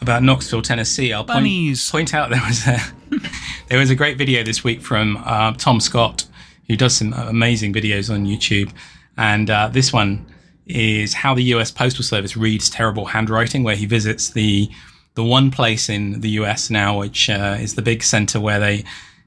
about 0.00 0.22
Knoxville, 0.22 0.62
Tennessee, 0.62 1.12
I'll 1.12 1.24
point, 1.24 1.44
point, 1.90 2.14
out 2.14 2.30
there 2.30 2.42
was 2.46 2.66
a 2.66 2.80
there 3.68 3.78
was 3.78 3.90
a 3.90 3.94
great 3.94 4.16
video 4.16 4.42
this 4.42 4.64
week 4.64 4.80
from 4.80 5.18
uh, 5.24 5.52
Tom 5.52 5.80
Scott, 5.80 6.26
who 6.68 6.76
does 6.76 6.96
some 6.96 7.12
amazing 7.12 7.72
videos 7.72 8.12
on 8.12 8.26
YouTube, 8.26 8.72
and 9.16 9.50
uh, 9.50 9.68
this 9.68 9.92
one 9.92 10.26
is 10.66 11.14
how 11.14 11.34
the 11.34 11.42
U.S. 11.44 11.70
Postal 11.70 12.04
Service 12.04 12.36
reads 12.36 12.70
terrible 12.70 13.06
handwriting, 13.06 13.62
where 13.62 13.76
he 13.76 13.86
visits 13.86 14.30
the 14.30 14.70
the 15.14 15.24
one 15.24 15.50
place 15.50 15.88
in 15.88 16.20
the 16.20 16.30
U.S. 16.30 16.70
now, 16.70 16.98
which 16.98 17.28
uh, 17.28 17.56
is 17.60 17.74
the 17.74 17.82
big 17.82 18.02
center 18.02 18.40
where 18.40 18.60
they 18.60 18.84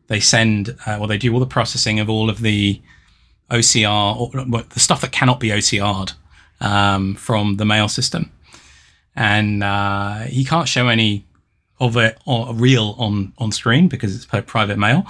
they 0.07 0.19
send 0.19 0.69
uh, 0.85 0.97
well 0.99 1.07
they 1.07 1.17
do 1.17 1.33
all 1.33 1.39
the 1.39 1.45
processing 1.45 1.99
of 1.99 2.09
all 2.09 2.29
of 2.29 2.41
the 2.41 2.81
OCR 3.51 4.17
or 4.17 4.63
the 4.63 4.79
stuff 4.79 5.01
that 5.01 5.11
cannot 5.11 5.39
be 5.39 5.49
OCR'd 5.49 6.13
um, 6.61 7.15
from 7.15 7.57
the 7.57 7.65
mail 7.65 7.87
system 7.87 8.31
and 9.15 9.63
uh, 9.63 10.19
he 10.21 10.43
can't 10.43 10.67
show 10.67 10.87
any 10.87 11.25
of 11.79 11.97
it 11.97 12.17
or 12.25 12.53
real 12.53 12.95
on 12.97 13.33
on 13.37 13.51
screen 13.51 13.87
because 13.87 14.15
it's 14.15 14.25
private 14.25 14.77
mail. 14.77 15.05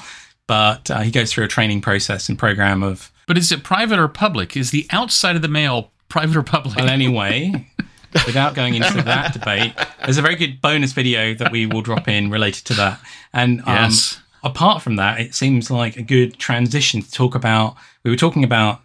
But 0.47 0.91
uh, 0.91 0.99
he 0.99 1.11
goes 1.11 1.31
through 1.31 1.45
a 1.45 1.47
training 1.47 1.81
process 1.81 2.29
and 2.29 2.37
program 2.37 2.83
of. 2.83 3.11
But 3.27 3.37
is 3.37 3.51
it 3.51 3.63
private 3.63 3.99
or 3.99 4.07
public? 4.07 4.57
Is 4.57 4.71
the 4.71 4.85
outside 4.91 5.35
of 5.35 5.41
the 5.41 5.47
mail 5.47 5.91
private 6.09 6.35
or 6.35 6.43
public? 6.43 6.75
Well, 6.75 6.89
anyway, 6.89 7.67
without 8.25 8.53
going 8.53 8.75
into 8.75 9.01
that 9.03 9.33
debate, 9.33 9.73
there's 10.03 10.17
a 10.17 10.21
very 10.21 10.35
good 10.35 10.61
bonus 10.61 10.91
video 10.91 11.33
that 11.35 11.51
we 11.51 11.65
will 11.65 11.81
drop 11.81 12.07
in 12.07 12.29
related 12.29 12.65
to 12.65 12.73
that. 12.73 12.99
And 13.31 13.61
um, 13.61 13.65
yes. 13.67 14.19
apart 14.43 14.81
from 14.81 14.97
that, 14.97 15.21
it 15.21 15.33
seems 15.33 15.71
like 15.71 15.95
a 15.95 16.03
good 16.03 16.37
transition 16.37 17.01
to 17.01 17.11
talk 17.11 17.35
about. 17.35 17.75
We 18.03 18.11
were 18.11 18.17
talking 18.17 18.43
about 18.43 18.81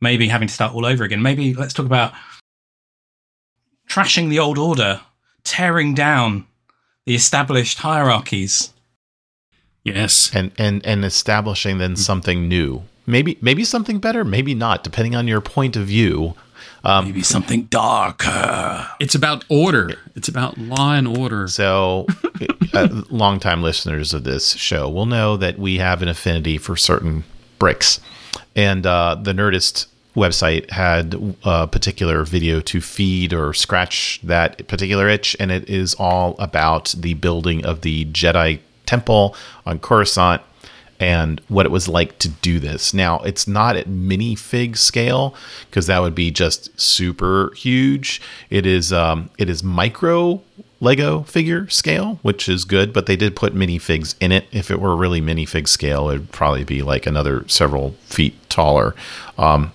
maybe 0.00 0.28
having 0.28 0.48
to 0.48 0.54
start 0.54 0.74
all 0.74 0.86
over 0.86 1.02
again. 1.02 1.22
Maybe 1.22 1.54
let's 1.54 1.74
talk 1.74 1.86
about 1.86 2.12
trashing 3.88 4.28
the 4.28 4.38
old 4.38 4.58
order, 4.58 5.00
tearing 5.44 5.94
down 5.94 6.46
the 7.04 7.14
established 7.14 7.78
hierarchies. 7.78 8.72
Yes. 9.84 10.30
And 10.34 10.50
and 10.58 10.84
and 10.84 11.04
establishing 11.04 11.78
then 11.78 11.96
something 11.96 12.48
new. 12.48 12.82
Maybe 13.06 13.38
maybe 13.40 13.64
something 13.64 13.98
better, 13.98 14.24
maybe 14.24 14.54
not, 14.54 14.82
depending 14.82 15.14
on 15.14 15.28
your 15.28 15.40
point 15.40 15.76
of 15.76 15.86
view. 15.86 16.34
Um, 16.84 17.06
maybe 17.06 17.22
something 17.22 17.64
darker. 17.64 18.88
It's 19.00 19.14
about 19.14 19.44
order. 19.48 19.98
It's 20.14 20.28
about 20.28 20.58
law 20.58 20.92
and 20.92 21.06
order. 21.06 21.46
So, 21.48 22.06
uh, 22.74 23.02
longtime 23.10 23.62
listeners 23.62 24.14
of 24.14 24.24
this 24.24 24.52
show 24.52 24.88
will 24.88 25.06
know 25.06 25.36
that 25.36 25.58
we 25.58 25.78
have 25.78 26.02
an 26.02 26.08
affinity 26.08 26.58
for 26.58 26.76
certain 26.76 27.24
bricks, 27.58 28.00
and 28.54 28.86
uh, 28.86 29.16
the 29.20 29.32
Nerdist 29.32 29.86
website 30.16 30.70
had 30.70 31.36
a 31.44 31.68
particular 31.68 32.24
video 32.24 32.60
to 32.60 32.80
feed 32.80 33.32
or 33.32 33.52
scratch 33.52 34.18
that 34.24 34.66
particular 34.66 35.08
itch, 35.08 35.36
and 35.38 35.52
it 35.52 35.68
is 35.68 35.94
all 35.94 36.34
about 36.38 36.94
the 36.98 37.14
building 37.14 37.64
of 37.64 37.82
the 37.82 38.06
Jedi 38.06 38.58
Temple 38.86 39.36
on 39.64 39.78
Coruscant 39.78 40.42
and 40.98 41.40
what 41.48 41.66
it 41.66 41.72
was 41.72 41.88
like 41.88 42.18
to 42.18 42.28
do 42.28 42.58
this. 42.58 42.94
Now, 42.94 43.18
it's 43.20 43.46
not 43.46 43.76
at 43.76 43.86
minifig 43.86 44.78
scale 44.78 45.34
because 45.68 45.86
that 45.86 46.00
would 46.00 46.14
be 46.14 46.30
just 46.30 46.80
super 46.80 47.52
huge. 47.54 48.20
It 48.48 48.64
is 48.66 48.92
um, 48.92 49.30
it 49.38 49.50
is 49.50 49.62
micro 49.62 50.42
Lego 50.80 51.22
figure 51.22 51.68
scale, 51.68 52.18
which 52.22 52.48
is 52.48 52.64
good, 52.64 52.92
but 52.92 53.06
they 53.06 53.16
did 53.16 53.36
put 53.36 53.54
minifigs 53.54 54.14
in 54.20 54.32
it. 54.32 54.46
If 54.52 54.70
it 54.70 54.80
were 54.80 54.96
really 54.96 55.20
minifig 55.20 55.68
scale, 55.68 56.08
it'd 56.08 56.32
probably 56.32 56.64
be 56.64 56.82
like 56.82 57.06
another 57.06 57.46
several 57.48 57.92
feet 58.04 58.34
taller. 58.48 58.94
Um, 59.38 59.72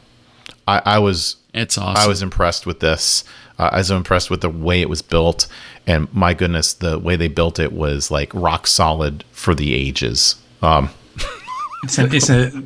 I, 0.72 0.82
I 0.86 1.00
was 1.00 1.36
it's 1.54 1.78
awesome. 1.78 2.02
I 2.02 2.08
was 2.08 2.22
impressed 2.22 2.66
with 2.66 2.80
this. 2.80 3.24
Uh, 3.60 3.70
I 3.74 3.78
was 3.78 3.92
impressed 3.92 4.30
with 4.30 4.42
the 4.42 4.50
way 4.50 4.82
it 4.82 4.90
was 4.90 5.02
built, 5.02 5.48
and 5.86 6.14
my 6.14 6.34
goodness, 6.34 6.74
the 6.74 6.98
way 6.98 7.16
they 7.16 7.28
built 7.28 7.60
it 7.60 7.74
was 7.74 8.10
like 8.10 8.34
rock 8.34 8.68
solid 8.68 9.26
for 9.32 9.54
the 9.54 9.74
ages. 9.74 10.36
Um, 10.62 10.90
it's 11.84 12.00
a, 12.00 12.06
it's 12.06 12.30
a 12.30 12.64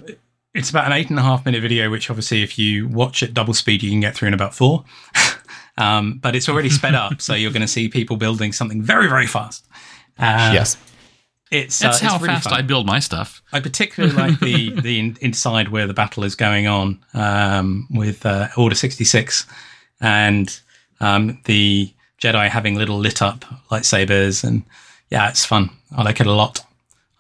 it's 0.54 0.70
about 0.70 0.86
an 0.86 0.94
eight 0.94 1.10
and 1.10 1.18
a 1.18 1.24
half 1.24 1.46
minute 1.46 1.62
video, 1.62 1.90
which 1.90 2.10
obviously, 2.10 2.44
if 2.44 2.60
you 2.60 2.88
watch 2.88 3.24
at 3.24 3.34
double 3.34 3.54
speed, 3.54 3.82
you 3.82 3.90
can 3.90 4.00
get 4.00 4.16
through 4.16 4.28
in 4.28 4.34
about 4.34 4.54
four. 4.54 4.86
um, 5.78 6.20
but 6.22 6.36
it's 6.36 6.48
already 6.48 6.70
sped 6.70 6.96
up, 6.96 7.22
so 7.22 7.34
you're 7.34 7.52
going 7.52 7.62
to 7.62 7.68
see 7.68 7.90
people 7.90 8.18
building 8.18 8.52
something 8.52 8.82
very 8.82 9.08
very 9.08 9.28
fast. 9.28 9.68
Uh, 10.20 10.52
yes. 10.54 10.78
It's 11.52 11.84
uh, 11.84 11.88
That's 11.88 12.00
how 12.00 12.16
it's 12.16 12.24
really 12.24 12.34
fast 12.36 12.50
fun. 12.50 12.60
I 12.60 12.62
build 12.64 12.86
my 12.88 13.00
stuff. 13.00 13.42
I 13.54 13.60
particularly 13.60 14.16
like 14.16 14.40
the 14.40 14.70
the 14.82 15.00
in, 15.00 15.18
inside 15.22 15.70
where 15.70 15.88
the 15.88 15.94
battle 15.94 16.24
is 16.24 16.36
going 16.36 16.68
on 16.68 17.00
um, 17.14 17.88
with 17.92 18.26
uh, 18.26 18.48
Order 18.58 18.76
sixty 18.76 19.04
six, 19.04 19.46
and 20.02 20.60
um, 21.00 21.40
the 21.46 21.94
Jedi 22.22 22.50
having 22.50 22.76
little 22.76 22.98
lit 22.98 23.22
up 23.22 23.46
lightsabers, 23.70 24.44
and 24.44 24.64
yeah, 25.10 25.30
it's 25.30 25.46
fun. 25.46 25.70
I 25.96 26.02
like 26.04 26.20
it 26.20 26.28
a 26.28 26.32
lot. 26.32 26.62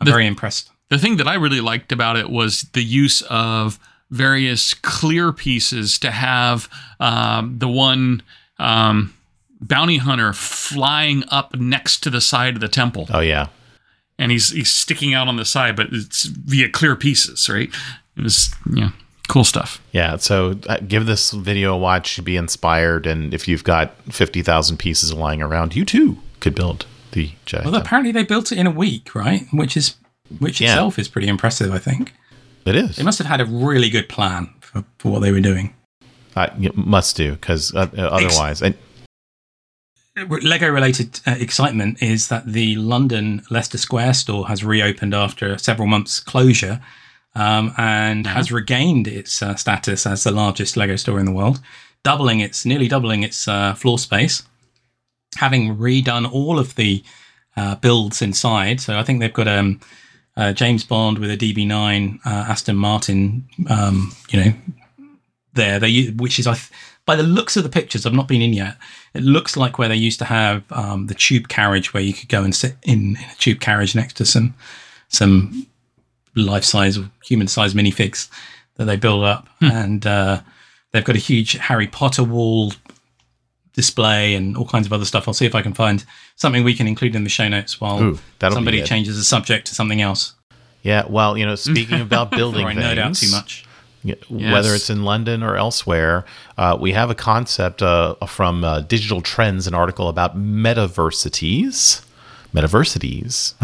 I'm 0.01 0.05
The- 0.05 0.11
very 0.11 0.25
impressed. 0.27 0.69
The 0.89 0.99
thing 0.99 1.17
that 1.17 1.27
I 1.27 1.33
really 1.33 1.61
liked 1.61 1.91
about 1.91 2.15
it 2.15 2.29
was 2.29 2.61
the 2.73 2.83
use 2.83 3.23
of 3.23 3.79
various 4.11 4.75
clear 4.75 5.33
pieces 5.33 5.97
to 5.99 6.11
have 6.11 6.69
um, 6.99 7.57
the 7.57 7.67
one 7.67 8.21
um, 8.59 9.13
bounty 9.59 9.97
hunter 9.97 10.31
flying 10.31 11.23
up 11.29 11.55
next 11.55 12.01
to 12.03 12.11
the 12.11 12.21
side 12.21 12.53
of 12.53 12.61
the 12.61 12.67
temple, 12.67 13.07
Oh 13.11 13.19
yeah, 13.19 13.47
and 14.19 14.31
he's 14.31 14.49
he's 14.51 14.71
sticking 14.71 15.13
out 15.13 15.27
on 15.27 15.35
the 15.37 15.45
side, 15.45 15.75
but 15.75 15.87
it's 15.91 16.25
via 16.25 16.69
clear 16.69 16.95
pieces, 16.95 17.49
right? 17.49 17.69
It 18.17 18.23
was 18.23 18.53
yeah, 18.73 18.91
cool 19.27 19.43
stuff. 19.43 19.81
yeah. 19.91 20.15
So 20.17 20.55
uh, 20.67 20.77
give 20.87 21.05
this 21.05 21.31
video 21.31 21.73
a 21.73 21.77
watch. 21.77 22.23
Be 22.23 22.37
inspired, 22.37 23.05
and 23.07 23.33
if 23.33 23.47
you've 23.47 23.63
got 23.63 23.93
fifty 24.11 24.41
thousand 24.41 24.77
pieces 24.77 25.13
lying 25.13 25.41
around, 25.41 25.75
you 25.75 25.85
too 25.85 26.17
could 26.39 26.55
build 26.55 26.85
the 27.11 27.31
Jedi. 27.45 27.65
Well, 27.65 27.75
apparently 27.75 28.11
they 28.11 28.23
built 28.23 28.51
it 28.51 28.57
in 28.57 28.67
a 28.67 28.71
week, 28.71 29.13
right? 29.15 29.43
Which 29.51 29.75
is 29.75 29.95
which 30.39 30.61
Yeah. 30.61 30.69
itself 30.73 30.97
is 30.97 31.07
pretty 31.07 31.27
impressive. 31.27 31.71
I 31.73 31.79
think 31.79 32.13
it 32.65 32.75
is. 32.75 32.95
they 32.95 33.03
must 33.03 33.17
have 33.19 33.27
had 33.27 33.41
a 33.41 33.45
really 33.45 33.89
good 33.89 34.09
plan 34.09 34.49
for, 34.61 34.83
for 34.97 35.11
what 35.11 35.19
they 35.21 35.31
were 35.31 35.39
doing. 35.41 35.73
Uh, 36.35 36.49
you 36.57 36.71
must 36.75 37.15
do 37.15 37.33
because 37.33 37.73
uh, 37.75 37.87
uh, 37.97 38.01
otherwise, 38.01 38.61
and 38.61 38.75
Lego 40.15 40.69
related 40.69 41.19
uh, 41.27 41.35
excitement 41.39 42.01
is 42.01 42.29
that 42.29 42.45
the 42.45 42.75
London 42.77 43.41
Leicester 43.49 43.77
Square 43.77 44.13
store 44.13 44.47
has 44.47 44.63
reopened 44.63 45.13
after 45.13 45.57
several 45.57 45.87
months 45.87 46.21
closure 46.21 46.81
um, 47.35 47.73
and 47.77 48.25
has 48.25 48.51
regained 48.51 49.07
its 49.07 49.41
uh, 49.41 49.55
status 49.55 50.05
as 50.05 50.23
the 50.23 50.31
largest 50.31 50.77
Lego 50.77 50.95
store 50.95 51.19
in 51.19 51.25
the 51.25 51.33
world, 51.33 51.59
doubling 52.03 52.39
its 52.39 52.65
nearly 52.65 52.87
doubling 52.87 53.23
its 53.23 53.45
uh, 53.47 53.73
floor 53.73 53.99
space, 53.99 54.43
having 55.35 55.75
redone 55.75 56.31
all 56.31 56.59
of 56.59 56.75
the 56.75 57.03
uh, 57.57 57.75
builds 57.75 58.21
inside. 58.21 58.79
So 58.79 58.97
I 58.97 59.03
think 59.03 59.19
they've 59.19 59.33
got 59.33 59.49
um, 59.49 59.81
uh, 60.37 60.53
James 60.53 60.85
Bond 60.85 61.17
with 61.19 61.29
a 61.29 61.37
DB9, 61.37 62.19
uh, 62.25 62.29
Aston 62.29 62.77
Martin, 62.77 63.49
um, 63.69 64.13
you 64.29 64.43
know, 64.43 64.53
there. 65.53 65.77
They 65.79 66.05
which 66.07 66.39
is 66.39 66.47
I 66.47 66.53
th- 66.53 66.71
by 67.05 67.15
the 67.15 67.23
looks 67.23 67.55
of 67.55 67.63
the 67.63 67.69
pictures, 67.69 68.05
I've 68.05 68.13
not 68.13 68.27
been 68.27 68.41
in 68.41 68.53
yet. 68.53 68.77
It 69.13 69.23
looks 69.23 69.55
like 69.55 69.77
where 69.77 69.87
they 69.87 69.95
used 69.95 70.19
to 70.19 70.25
have 70.25 70.63
um, 70.71 71.07
the 71.07 71.13
tube 71.13 71.47
carriage, 71.47 71.93
where 71.93 72.03
you 72.03 72.13
could 72.13 72.29
go 72.29 72.43
and 72.43 72.55
sit 72.55 72.75
in, 72.83 73.15
in 73.15 73.23
a 73.31 73.35
tube 73.37 73.59
carriage 73.59 73.95
next 73.95 74.13
to 74.17 74.25
some 74.25 74.55
some 75.07 75.67
life 76.35 76.63
size 76.63 76.97
or 76.97 77.09
human 77.23 77.47
size 77.47 77.73
minifigs 77.73 78.29
that 78.75 78.85
they 78.85 78.95
build 78.95 79.23
up, 79.23 79.47
and 79.61 80.05
uh, 80.05 80.41
they've 80.91 81.05
got 81.05 81.15
a 81.15 81.19
huge 81.19 81.53
Harry 81.53 81.87
Potter 81.87 82.23
wall 82.23 82.73
display 83.73 84.33
and 84.35 84.57
all 84.57 84.65
kinds 84.65 84.87
of 84.87 84.93
other 84.93 85.05
stuff. 85.05 85.27
I'll 85.27 85.33
see 85.33 85.45
if 85.45 85.53
I 85.53 85.61
can 85.61 85.73
find 85.73 86.03
something 86.35 86.63
we 86.63 86.73
can 86.73 86.87
include 86.87 87.15
in 87.15 87.23
the 87.23 87.29
show 87.29 87.47
notes 87.47 87.79
while 87.79 88.01
Ooh, 88.01 88.19
somebody 88.41 88.81
changes 88.83 89.17
the 89.17 89.23
subject 89.23 89.67
to 89.67 89.75
something 89.75 90.01
else. 90.01 90.33
yeah. 90.81 91.05
Well, 91.07 91.37
you 91.37 91.45
know, 91.45 91.55
speaking 91.55 92.01
about 92.09 92.31
building 92.31 92.65
I 92.65 92.73
nerd 92.73 92.97
out 92.97 93.15
too 93.15 93.29
much. 93.31 93.65
Yes. 94.05 94.53
whether 94.53 94.75
it's 94.75 94.89
in 94.89 95.03
London 95.03 95.41
or 95.41 95.55
elsewhere, 95.55 96.25
uh, 96.57 96.77
we 96.79 96.91
have 96.91 97.09
a 97.09 97.15
concept 97.15 97.81
uh, 97.81 98.13
from 98.27 98.63
uh, 98.63 98.81
Digital 98.81 99.21
Trends, 99.21 99.65
an 99.65 99.73
article 99.73 100.09
about 100.09 100.37
metaversities. 100.37 102.04
Metaversities, 102.55 103.53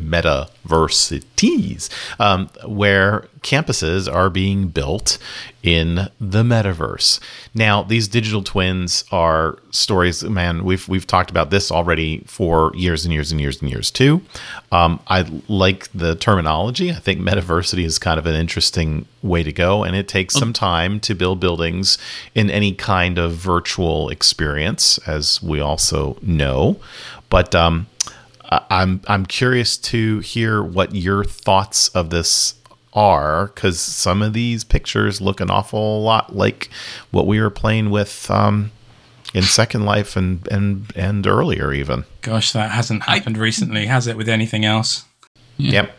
metaversities, 0.00 1.88
um, 2.18 2.48
where 2.66 3.28
campuses 3.42 4.12
are 4.12 4.28
being 4.30 4.68
built 4.68 5.18
in 5.62 6.08
the 6.20 6.42
metaverse. 6.42 7.20
Now, 7.54 7.82
these 7.82 8.08
digital 8.08 8.42
twins 8.42 9.04
are 9.12 9.58
stories. 9.70 10.24
Man, 10.24 10.64
we've 10.64 10.88
we've 10.88 11.06
talked 11.06 11.30
about 11.30 11.50
this 11.50 11.70
already 11.70 12.24
for 12.26 12.72
years 12.74 13.04
and 13.04 13.14
years 13.14 13.30
and 13.30 13.40
years 13.40 13.60
and 13.60 13.70
years 13.70 13.90
too. 13.90 14.22
Um, 14.72 14.98
I 15.06 15.24
like 15.48 15.88
the 15.92 16.16
terminology. 16.16 16.90
I 16.90 16.94
think 16.94 17.20
metaversity 17.20 17.84
is 17.84 17.98
kind 17.98 18.18
of 18.18 18.26
an 18.26 18.34
interesting 18.34 19.06
way 19.22 19.42
to 19.42 19.52
go, 19.52 19.84
and 19.84 19.94
it 19.94 20.08
takes 20.08 20.34
some 20.34 20.52
time 20.52 20.98
to 21.00 21.14
build 21.14 21.38
buildings 21.38 21.98
in 22.34 22.50
any 22.50 22.72
kind 22.74 23.18
of 23.18 23.34
virtual 23.34 24.08
experience, 24.08 24.98
as 25.06 25.42
we 25.42 25.60
also 25.60 26.16
know. 26.22 26.76
But 27.28 27.54
um, 27.54 27.86
I'm 28.70 29.00
I'm 29.06 29.26
curious 29.26 29.76
to 29.78 30.20
hear 30.20 30.62
what 30.62 30.94
your 30.94 31.24
thoughts 31.24 31.88
of 31.88 32.10
this 32.10 32.54
are 32.92 33.46
because 33.46 33.80
some 33.80 34.22
of 34.22 34.32
these 34.32 34.64
pictures 34.64 35.20
look 35.20 35.40
an 35.40 35.50
awful 35.50 36.02
lot 36.02 36.36
like 36.36 36.68
what 37.10 37.26
we 37.26 37.40
were 37.40 37.50
playing 37.50 37.90
with 37.90 38.30
um, 38.30 38.70
in 39.34 39.42
Second 39.42 39.84
Life 39.84 40.16
and 40.16 40.46
and 40.48 40.92
and 40.96 41.26
earlier 41.26 41.72
even. 41.72 42.04
Gosh, 42.20 42.52
that 42.52 42.70
hasn't 42.70 43.04
happened 43.04 43.38
recently, 43.38 43.86
has 43.86 44.06
it? 44.06 44.16
With 44.16 44.28
anything 44.28 44.64
else? 44.64 45.04
Yep. 45.58 45.94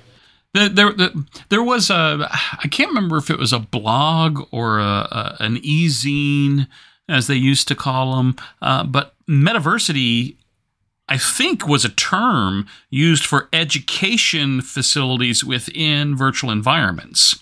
The, 0.54 0.70
there, 0.70 1.10
there 1.50 1.64
was 1.64 1.90
a 1.90 2.30
I 2.32 2.68
can't 2.68 2.90
remember 2.90 3.18
if 3.18 3.30
it 3.30 3.40
was 3.40 3.54
a 3.54 3.60
blog 3.60 4.48
or 4.52 4.80
a, 4.80 4.84
a, 4.84 5.38
an 5.40 5.58
e-zine, 5.64 6.68
as 7.10 7.28
they 7.28 7.36
used 7.36 7.68
to 7.70 7.76
call 7.76 8.16
them, 8.18 8.36
uh, 8.62 8.84
but 8.84 9.16
metaversity, 9.28 10.36
I 11.10 11.18
think, 11.18 11.68
was 11.68 11.84
a 11.84 11.90
term 11.90 12.68
used 12.90 13.26
for 13.26 13.50
education 13.52 14.62
facilities 14.62 15.44
within 15.44 16.16
virtual 16.16 16.50
environments. 16.50 17.36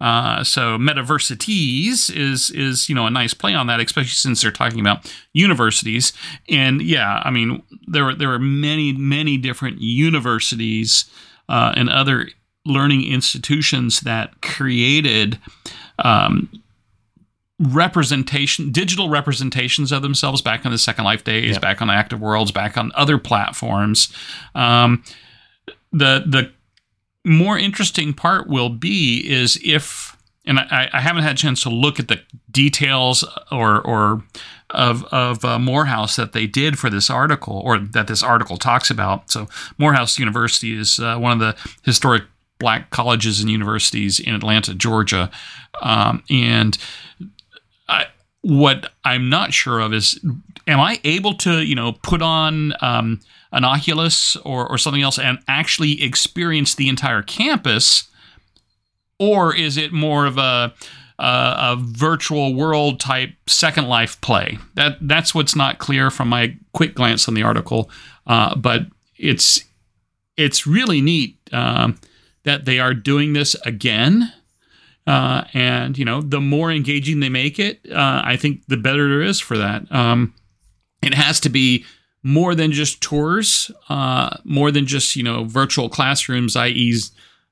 Uh, 0.00 0.42
so 0.42 0.78
metaversities 0.78 2.14
is 2.14 2.50
is 2.50 2.88
you 2.88 2.94
know 2.94 3.06
a 3.06 3.10
nice 3.10 3.34
play 3.34 3.52
on 3.52 3.66
that, 3.66 3.80
especially 3.80 4.08
since 4.08 4.40
they're 4.40 4.50
talking 4.50 4.80
about 4.80 5.12
universities. 5.34 6.12
And 6.48 6.80
yeah, 6.80 7.20
I 7.24 7.30
mean 7.30 7.62
there 7.86 8.04
were 8.04 8.14
there 8.14 8.32
are 8.32 8.38
many 8.38 8.92
many 8.92 9.36
different 9.36 9.80
universities 9.80 11.04
uh, 11.50 11.74
and 11.76 11.90
other 11.90 12.28
learning 12.64 13.04
institutions 13.04 14.00
that 14.00 14.40
created 14.40 15.38
um, 15.98 16.48
representation, 17.60 18.72
digital 18.72 19.10
representations 19.10 19.92
of 19.92 20.02
themselves 20.02 20.40
back 20.40 20.64
in 20.64 20.70
the 20.70 20.78
Second 20.78 21.04
Life 21.04 21.24
days, 21.24 21.58
back 21.58 21.82
on 21.82 21.90
Active 21.90 22.20
Worlds, 22.20 22.50
back 22.50 22.78
on 22.78 22.90
other 22.94 23.18
platforms. 23.18 24.12
Um, 24.54 25.04
the 25.92 26.24
the 26.26 26.50
more 27.24 27.58
interesting 27.58 28.14
part 28.14 28.48
will 28.48 28.70
be 28.70 29.22
is 29.28 29.60
if, 29.62 30.16
and 30.46 30.58
I, 30.58 30.88
I 30.92 31.00
haven't 31.00 31.22
had 31.22 31.32
a 31.32 31.38
chance 31.38 31.62
to 31.64 31.68
look 31.68 32.00
at 32.00 32.08
the 32.08 32.22
details 32.50 33.24
or 33.52 33.82
or 33.82 34.24
of 34.70 35.04
of 35.04 35.44
uh, 35.44 35.58
Morehouse 35.58 36.16
that 36.16 36.32
they 36.32 36.46
did 36.46 36.78
for 36.78 36.88
this 36.88 37.10
article 37.10 37.60
or 37.64 37.78
that 37.78 38.06
this 38.06 38.22
article 38.22 38.56
talks 38.56 38.90
about. 38.90 39.30
So 39.30 39.48
Morehouse 39.76 40.18
University 40.18 40.78
is 40.78 40.98
uh, 40.98 41.18
one 41.18 41.32
of 41.32 41.40
the 41.40 41.56
historic 41.84 42.24
black 42.58 42.90
colleges 42.90 43.40
and 43.40 43.50
universities 43.50 44.20
in 44.20 44.34
Atlanta, 44.34 44.74
Georgia, 44.74 45.30
um, 45.82 46.22
and 46.30 46.78
I, 47.90 48.06
what 48.42 48.92
I'm 49.04 49.28
not 49.28 49.52
sure 49.52 49.80
of 49.80 49.92
is, 49.92 50.18
am 50.66 50.80
I 50.80 51.00
able 51.04 51.34
to, 51.34 51.62
you 51.62 51.74
know, 51.74 51.92
put 51.92 52.22
on 52.22 52.72
um, 52.80 53.20
an 53.52 53.64
Oculus 53.64 54.36
or, 54.36 54.66
or 54.68 54.78
something 54.78 55.02
else 55.02 55.18
and 55.18 55.38
actually 55.48 56.02
experience 56.02 56.74
the 56.74 56.88
entire 56.88 57.22
campus, 57.22 58.08
or 59.18 59.54
is 59.54 59.76
it 59.76 59.92
more 59.92 60.26
of 60.26 60.38
a 60.38 60.72
a, 61.18 61.22
a 61.22 61.76
virtual 61.78 62.54
world 62.54 62.98
type 62.98 63.30
Second 63.46 63.88
Life 63.88 64.18
play? 64.22 64.58
That 64.74 64.96
that's 65.02 65.34
what's 65.34 65.54
not 65.54 65.78
clear 65.78 66.10
from 66.10 66.28
my 66.28 66.56
quick 66.72 66.94
glance 66.94 67.28
on 67.28 67.34
the 67.34 67.42
article, 67.42 67.90
uh, 68.26 68.54
but 68.56 68.86
it's 69.18 69.64
it's 70.36 70.66
really 70.66 71.02
neat 71.02 71.36
um, 71.52 71.98
that 72.44 72.64
they 72.64 72.78
are 72.78 72.94
doing 72.94 73.34
this 73.34 73.54
again. 73.66 74.32
Uh, 75.10 75.44
and 75.54 75.98
you 75.98 76.04
know, 76.04 76.20
the 76.20 76.40
more 76.40 76.70
engaging 76.70 77.18
they 77.18 77.28
make 77.28 77.58
it, 77.58 77.80
uh, 77.90 78.22
I 78.24 78.36
think 78.36 78.64
the 78.68 78.76
better 78.76 79.20
it 79.20 79.26
is 79.26 79.40
for 79.40 79.58
that. 79.58 79.90
Um, 79.90 80.32
it 81.02 81.14
has 81.14 81.40
to 81.40 81.48
be 81.48 81.84
more 82.22 82.54
than 82.54 82.70
just 82.70 83.00
tours, 83.00 83.72
uh, 83.88 84.36
more 84.44 84.70
than 84.70 84.86
just 84.86 85.16
you 85.16 85.24
know 85.24 85.42
virtual 85.42 85.88
classrooms, 85.88 86.54
i.e., 86.54 86.94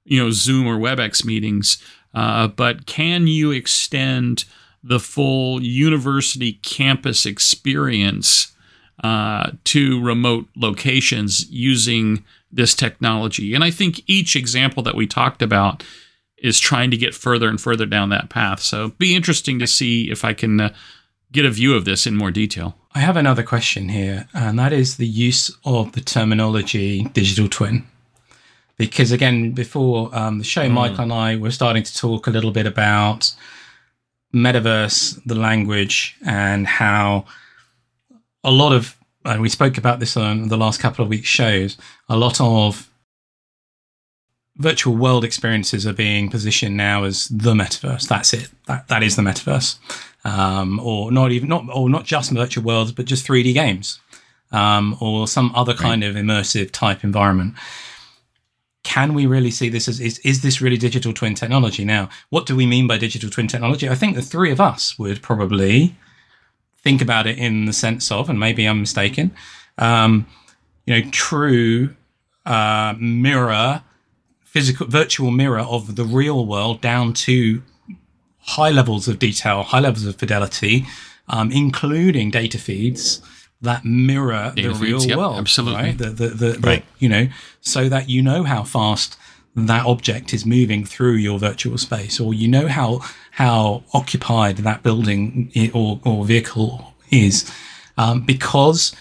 you 0.05 0.23
know 0.23 0.31
Zoom 0.31 0.69
or 0.69 0.79
WebEx 0.79 1.25
meetings. 1.25 1.83
Uh, 2.15 2.47
but 2.47 2.87
can 2.87 3.27
you 3.27 3.51
extend 3.51 4.45
the 4.85 5.01
full 5.01 5.61
university 5.61 6.53
campus 6.63 7.27
experience 7.27 8.55
uh, 9.03 9.51
to 9.65 10.01
remote 10.01 10.47
locations 10.55 11.51
using 11.51 12.25
this 12.53 12.77
technology? 12.77 13.53
And 13.53 13.65
I 13.65 13.73
think 13.73 14.03
each 14.07 14.37
example 14.37 14.85
that 14.85 14.95
we 14.95 15.09
talked 15.09 15.43
about 15.43 15.83
is 16.43 16.61
trying 16.61 16.91
to 16.91 16.97
get 16.97 17.15
further 17.15 17.49
and 17.49 17.61
further 17.61 17.87
down 17.87 18.09
that 18.11 18.31
path. 18.31 18.61
So 18.61 18.91
be 18.99 19.15
interesting 19.15 19.59
to 19.59 19.67
see 19.67 20.11
if 20.11 20.25
I 20.25 20.35
can 20.35 20.61
uh, 20.61 20.75
get 21.33 21.45
a 21.45 21.51
view 21.51 21.75
of 21.75 21.85
this 21.85 22.07
in 22.07 22.17
more 22.17 22.31
detail. 22.31 22.77
I 22.95 23.01
have 23.01 23.17
another 23.17 23.43
question 23.43 23.89
here, 23.89 24.29
and 24.33 24.59
that 24.59 24.73
is 24.73 24.97
the 24.97 25.07
use 25.07 25.57
of 25.65 25.93
the 25.93 26.01
terminology 26.01 27.05
digital 27.13 27.49
twin. 27.49 27.87
because 28.79 29.13
again, 29.13 29.53
before 29.53 30.15
um, 30.17 30.39
the 30.39 30.45
show, 30.45 30.69
Michael 30.69 31.03
and 31.03 31.13
I 31.13 31.37
were 31.37 31.51
starting 31.51 31.83
to 31.83 31.97
talk 31.97 32.27
a 32.27 32.31
little 32.31 32.53
bit 32.53 32.67
about 32.67 33.35
metaverse, 34.33 35.21
the 35.27 35.35
language, 35.35 36.17
and 36.25 36.67
how 36.67 37.27
a 38.45 38.51
lot 38.51 38.73
of 38.73 38.97
and 39.25 39.43
we 39.43 39.49
spoke 39.49 39.77
about 39.77 40.01
this 40.01 40.17
on 40.17 40.49
the 40.49 40.57
last 40.57 40.81
couple 40.81 41.03
of 41.03 41.11
weeks' 41.11 41.29
shows. 41.29 41.77
A 42.09 42.17
lot 42.17 42.41
of 42.41 42.89
virtual 44.59 44.97
world 44.97 45.25
experiences 45.25 45.87
are 45.87 45.93
being 45.93 46.29
positioned 46.29 46.77
now 46.77 47.05
as 47.05 47.29
the 47.29 47.55
metaverse. 47.55 48.09
That's 48.09 48.35
it. 48.35 48.49
That 48.67 48.89
that 48.89 49.03
is 49.03 49.17
the 49.17 49.23
metaverse, 49.23 49.79
um, 50.25 50.81
or 50.81 51.11
not 51.13 51.33
even 51.33 51.49
not 51.49 51.65
or 51.73 51.89
not 51.89 52.05
just 52.05 52.31
virtual 52.33 52.65
worlds, 52.65 52.93
but 52.93 53.07
just 53.07 53.27
3D 53.27 53.55
games, 53.55 54.01
um, 54.53 54.97
or 55.01 55.27
some 55.27 55.53
other 55.55 55.75
kind 55.75 56.05
of 56.05 56.17
immersive 56.17 56.71
type 56.71 57.05
environment. 57.05 57.55
Can 58.85 59.13
we 59.13 59.27
really 59.27 59.51
see 59.51 59.69
this 59.69 59.87
as 59.89 60.01
is, 60.01 60.19
is 60.21 60.43
this 60.43 60.61
really 60.61 60.79
digital 60.79 61.13
twin 61.13 61.35
technology? 61.35 61.85
Now, 61.85 62.09
what 62.31 62.47
do 62.47 62.57
we 62.57 62.67
mean 62.67 62.87
by 62.87 62.99
digital 62.99 63.31
twin 63.31 63.47
technology? 63.47 63.89
I 63.89 63.95
think 63.95 64.15
the 64.15 64.23
three 64.23 64.51
of 64.51 64.61
us 64.61 64.99
would 64.99 65.21
probably 65.23 65.95
think 66.79 67.03
about 67.03 67.27
it 67.27 67.39
in 67.39 67.67
the 67.67 67.73
sense 67.73 68.11
of, 68.11 68.31
and 68.31 68.41
maybe 68.41 68.65
I'm 68.67 68.81
mistaken, 68.81 69.35
um, 69.77 70.27
you 70.87 70.95
know, 70.95 71.11
true 71.11 71.95
uh, 72.47 72.95
mirror, 72.99 73.83
physical, 74.51 74.87
virtual 74.87 75.31
mirror 75.31 75.61
of 75.61 75.97
the 75.97 76.05
real 76.05 76.45
world 76.47 76.81
down 76.81 77.13
to 77.13 77.63
high 78.41 78.71
levels 78.71 79.09
of 79.09 79.19
detail, 79.19 79.63
high 79.63 79.81
levels 79.81 80.07
of 80.07 80.17
fidelity, 80.17 80.87
um, 81.29 81.51
including 81.53 82.31
data 82.31 82.59
feeds 82.59 83.21
that 83.61 83.85
mirror 83.85 84.53
Data 84.55 84.69
the 84.69 84.75
feeds, 84.75 84.81
real 84.81 85.03
yep, 85.03 85.19
world. 85.19 85.37
absolutely. 85.39 85.83
Right? 85.83 85.99
The, 85.99 86.11
the, 86.11 86.29
the, 86.29 86.49
the- 86.53 86.61
Right. 86.61 86.85
you 86.99 87.09
know, 87.09 87.29
so 87.61 87.89
that 87.89 88.09
you 88.09 88.23
know 88.23 88.45
how 88.45 88.63
fast 88.63 89.17
that 89.57 89.85
object 89.85 90.33
is 90.33 90.47
moving 90.47 90.85
through 90.85 91.15
your 91.15 91.39
virtual 91.41 91.77
space, 91.79 92.21
or 92.21 92.33
you 92.33 92.47
know 92.47 92.69
how 92.69 93.01
how 93.33 93.83
occupied 93.93 94.59
that 94.59 94.83
building 94.85 95.51
or, 95.75 95.99
or 96.05 96.25
vehicle 96.25 96.95
is, 97.11 97.51
um, 97.97 98.21
because 98.23 98.95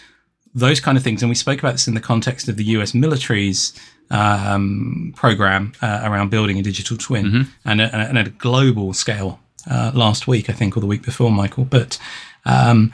those 0.55 0.79
kind 0.79 0.97
of 0.97 1.03
things. 1.03 1.21
And 1.21 1.29
we 1.29 1.35
spoke 1.35 1.59
about 1.59 1.73
this 1.73 1.87
in 1.87 1.93
the 1.93 2.01
context 2.01 2.47
of 2.49 2.55
the 2.57 2.63
U.S. 2.75 2.95
military's 2.95 3.73
um, 4.09 5.13
program 5.15 5.73
uh, 5.81 6.01
around 6.03 6.29
building 6.29 6.57
a 6.59 6.61
digital 6.63 6.97
twin 6.97 7.47
and, 7.65 7.81
a, 7.81 7.93
and 7.95 8.17
at 8.17 8.27
a 8.27 8.31
global 8.31 8.93
scale 8.93 9.39
uh, 9.69 9.91
last 9.93 10.27
week, 10.27 10.49
I 10.49 10.53
think, 10.53 10.77
or 10.77 10.79
the 10.79 10.85
week 10.87 11.03
before, 11.03 11.31
Michael. 11.31 11.65
But 11.65 11.99
um, 12.45 12.93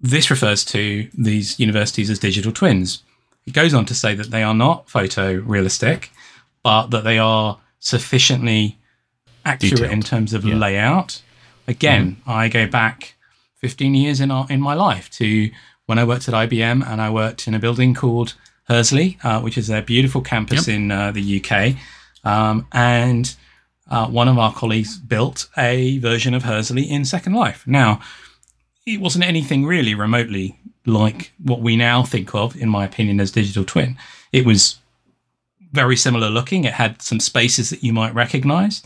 this 0.00 0.30
refers 0.30 0.64
to 0.66 1.08
these 1.16 1.58
universities 1.58 2.10
as 2.10 2.18
digital 2.18 2.52
twins. 2.52 3.02
It 3.46 3.52
goes 3.54 3.74
on 3.74 3.84
to 3.86 3.94
say 3.94 4.14
that 4.14 4.30
they 4.30 4.42
are 4.42 4.54
not 4.54 4.86
photorealistic, 4.88 6.08
but 6.62 6.88
that 6.88 7.02
they 7.04 7.18
are 7.18 7.58
sufficiently 7.80 8.78
accurate 9.44 9.90
in 9.90 10.00
terms 10.02 10.32
of 10.32 10.44
Yeah. 10.44 10.54
layout. 10.56 11.20
Again, 11.66 12.16
I 12.26 12.48
go 12.48 12.66
back 12.66 13.14
15 13.56 13.94
years 13.94 14.20
in 14.20 14.30
our, 14.30 14.46
in 14.48 14.60
my 14.60 14.74
life 14.74 15.10
to 15.18 15.50
when 15.86 15.98
I 15.98 16.04
worked 16.04 16.28
at 16.28 16.34
IBM 16.34 16.86
and 16.86 17.00
I 17.00 17.10
worked 17.10 17.48
in 17.48 17.54
a 17.54 17.58
building 17.58 17.92
called 17.94 18.34
Hursley, 18.64 19.18
uh, 19.22 19.40
which 19.40 19.58
is 19.58 19.70
a 19.70 19.82
beautiful 19.82 20.20
campus 20.20 20.68
in 20.68 20.90
uh, 20.90 21.12
the 21.12 21.42
UK. 21.42 21.76
Um, 22.24 22.66
and 22.72 23.34
uh, 23.90 24.06
one 24.08 24.28
of 24.28 24.38
our 24.38 24.52
colleagues 24.52 24.96
built 24.98 25.48
a 25.58 25.98
version 25.98 26.34
of 26.34 26.44
Hursley 26.44 26.88
in 26.88 27.04
Second 27.04 27.34
Life. 27.34 27.64
Now, 27.66 28.00
it 28.86 29.00
wasn't 29.00 29.24
anything 29.24 29.64
really 29.66 29.94
remotely 29.94 30.58
like 30.86 31.32
what 31.42 31.60
we 31.60 31.76
now 31.76 32.02
think 32.02 32.34
of, 32.34 32.56
in 32.56 32.68
my 32.68 32.84
opinion, 32.84 33.20
as 33.20 33.30
digital 33.30 33.64
twin. 33.64 33.96
It 34.32 34.46
was 34.46 34.78
very 35.72 35.96
similar 35.96 36.28
looking. 36.28 36.64
It 36.64 36.74
had 36.74 37.02
some 37.02 37.20
spaces 37.20 37.70
that 37.70 37.82
you 37.82 37.92
might 37.92 38.14
recognize. 38.14 38.82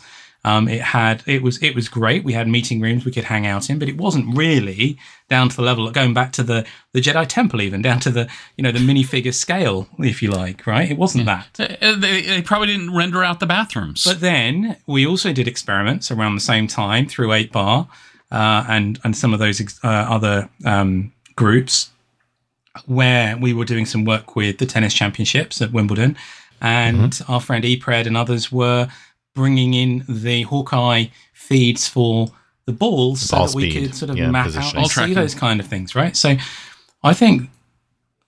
Um, 0.47 0.69
it 0.69 0.81
had 0.81 1.25
it 1.27 1.43
was 1.43 1.61
it 1.61 1.75
was 1.75 1.89
great. 1.89 2.23
We 2.23 2.33
had 2.33 2.47
meeting 2.47 2.81
rooms 2.81 3.05
we 3.05 3.11
could 3.11 3.25
hang 3.25 3.47
out 3.47 3.69
in, 3.69 3.81
but 3.81 3.89
it 3.89 3.97
wasn't 3.99 4.37
really 4.37 4.97
down 5.29 5.49
to 5.49 5.57
the 5.57 5.63
level 5.63 5.89
of 5.89 5.93
going 5.93 6.15
back 6.15 6.31
to 6.35 6.45
the 6.45 6.65
the 6.93 7.01
Jedi 7.01 7.27
Temple, 7.27 7.61
even 7.63 7.83
down 7.83 7.99
to 8.01 8.11
the 8.11 8.29
you 8.57 8.63
know 8.63 8.71
the 8.71 8.79
minifigure 8.79 9.35
scale, 9.35 9.89
if 9.99 10.23
you 10.23 10.31
like. 10.31 10.65
Right? 10.65 10.89
It 10.89 10.99
wasn't 10.99 11.27
that. 11.27 11.49
Uh, 11.59 11.97
They, 11.97 12.23
they 12.23 12.43
probably 12.43 12.69
didn't 12.69 12.95
render 12.97 13.25
out 13.25 13.41
the 13.41 13.47
bathrooms. 13.47 14.05
But 14.05 14.21
then 14.21 14.77
we 14.87 15.05
also 15.05 15.33
did 15.33 15.49
experiments 15.49 16.13
around 16.13 16.37
the 16.37 16.41
same 16.41 16.69
time 16.69 17.09
through 17.09 17.33
8 17.33 17.51
Bar 17.51 17.89
uh, 18.31 18.65
and, 18.69 19.01
and 19.03 19.17
some 19.17 19.33
of 19.35 19.41
those 19.41 19.61
ex- 19.61 19.81
uh, 19.83 19.89
other 19.89 20.49
um, 20.65 21.13
groups 21.35 21.91
where 22.87 23.37
we 23.37 23.53
were 23.53 23.65
doing 23.65 23.87
some 23.87 24.05
work 24.05 24.37
with 24.37 24.59
the 24.59 24.67
tennis 24.67 24.95
championships 24.95 25.61
at 25.61 25.73
Wimbledon. 25.73 26.17
And 26.61 27.21
our 27.29 27.41
friend 27.41 27.65
Epred 27.65 28.07
and 28.07 28.17
others 28.17 28.53
were 28.53 28.89
bringing 29.37 29.75
in 29.75 30.05
the 30.09 30.43
Hawkeye 30.43 31.07
feeds 31.33 31.87
for 31.87 32.29
the 32.65 32.73
balls 32.73 33.21
so 33.21 33.37
ball 33.37 33.47
that 33.47 33.55
we 33.55 33.73
could 33.73 33.95
sort 33.95 34.11
of 34.11 34.17
Yeah, 34.19 34.31
map 34.31 34.47
positioning. 34.47 34.69
out 34.69 34.75
Ball 34.75 34.83
and 35.05 35.11
see 35.11 35.15
those 35.15 35.35
kind 35.37 35.61
of 35.61 35.67
things, 35.69 35.95
right? 35.95 36.17
So 36.17 36.35
I 37.05 37.13
think 37.15 37.49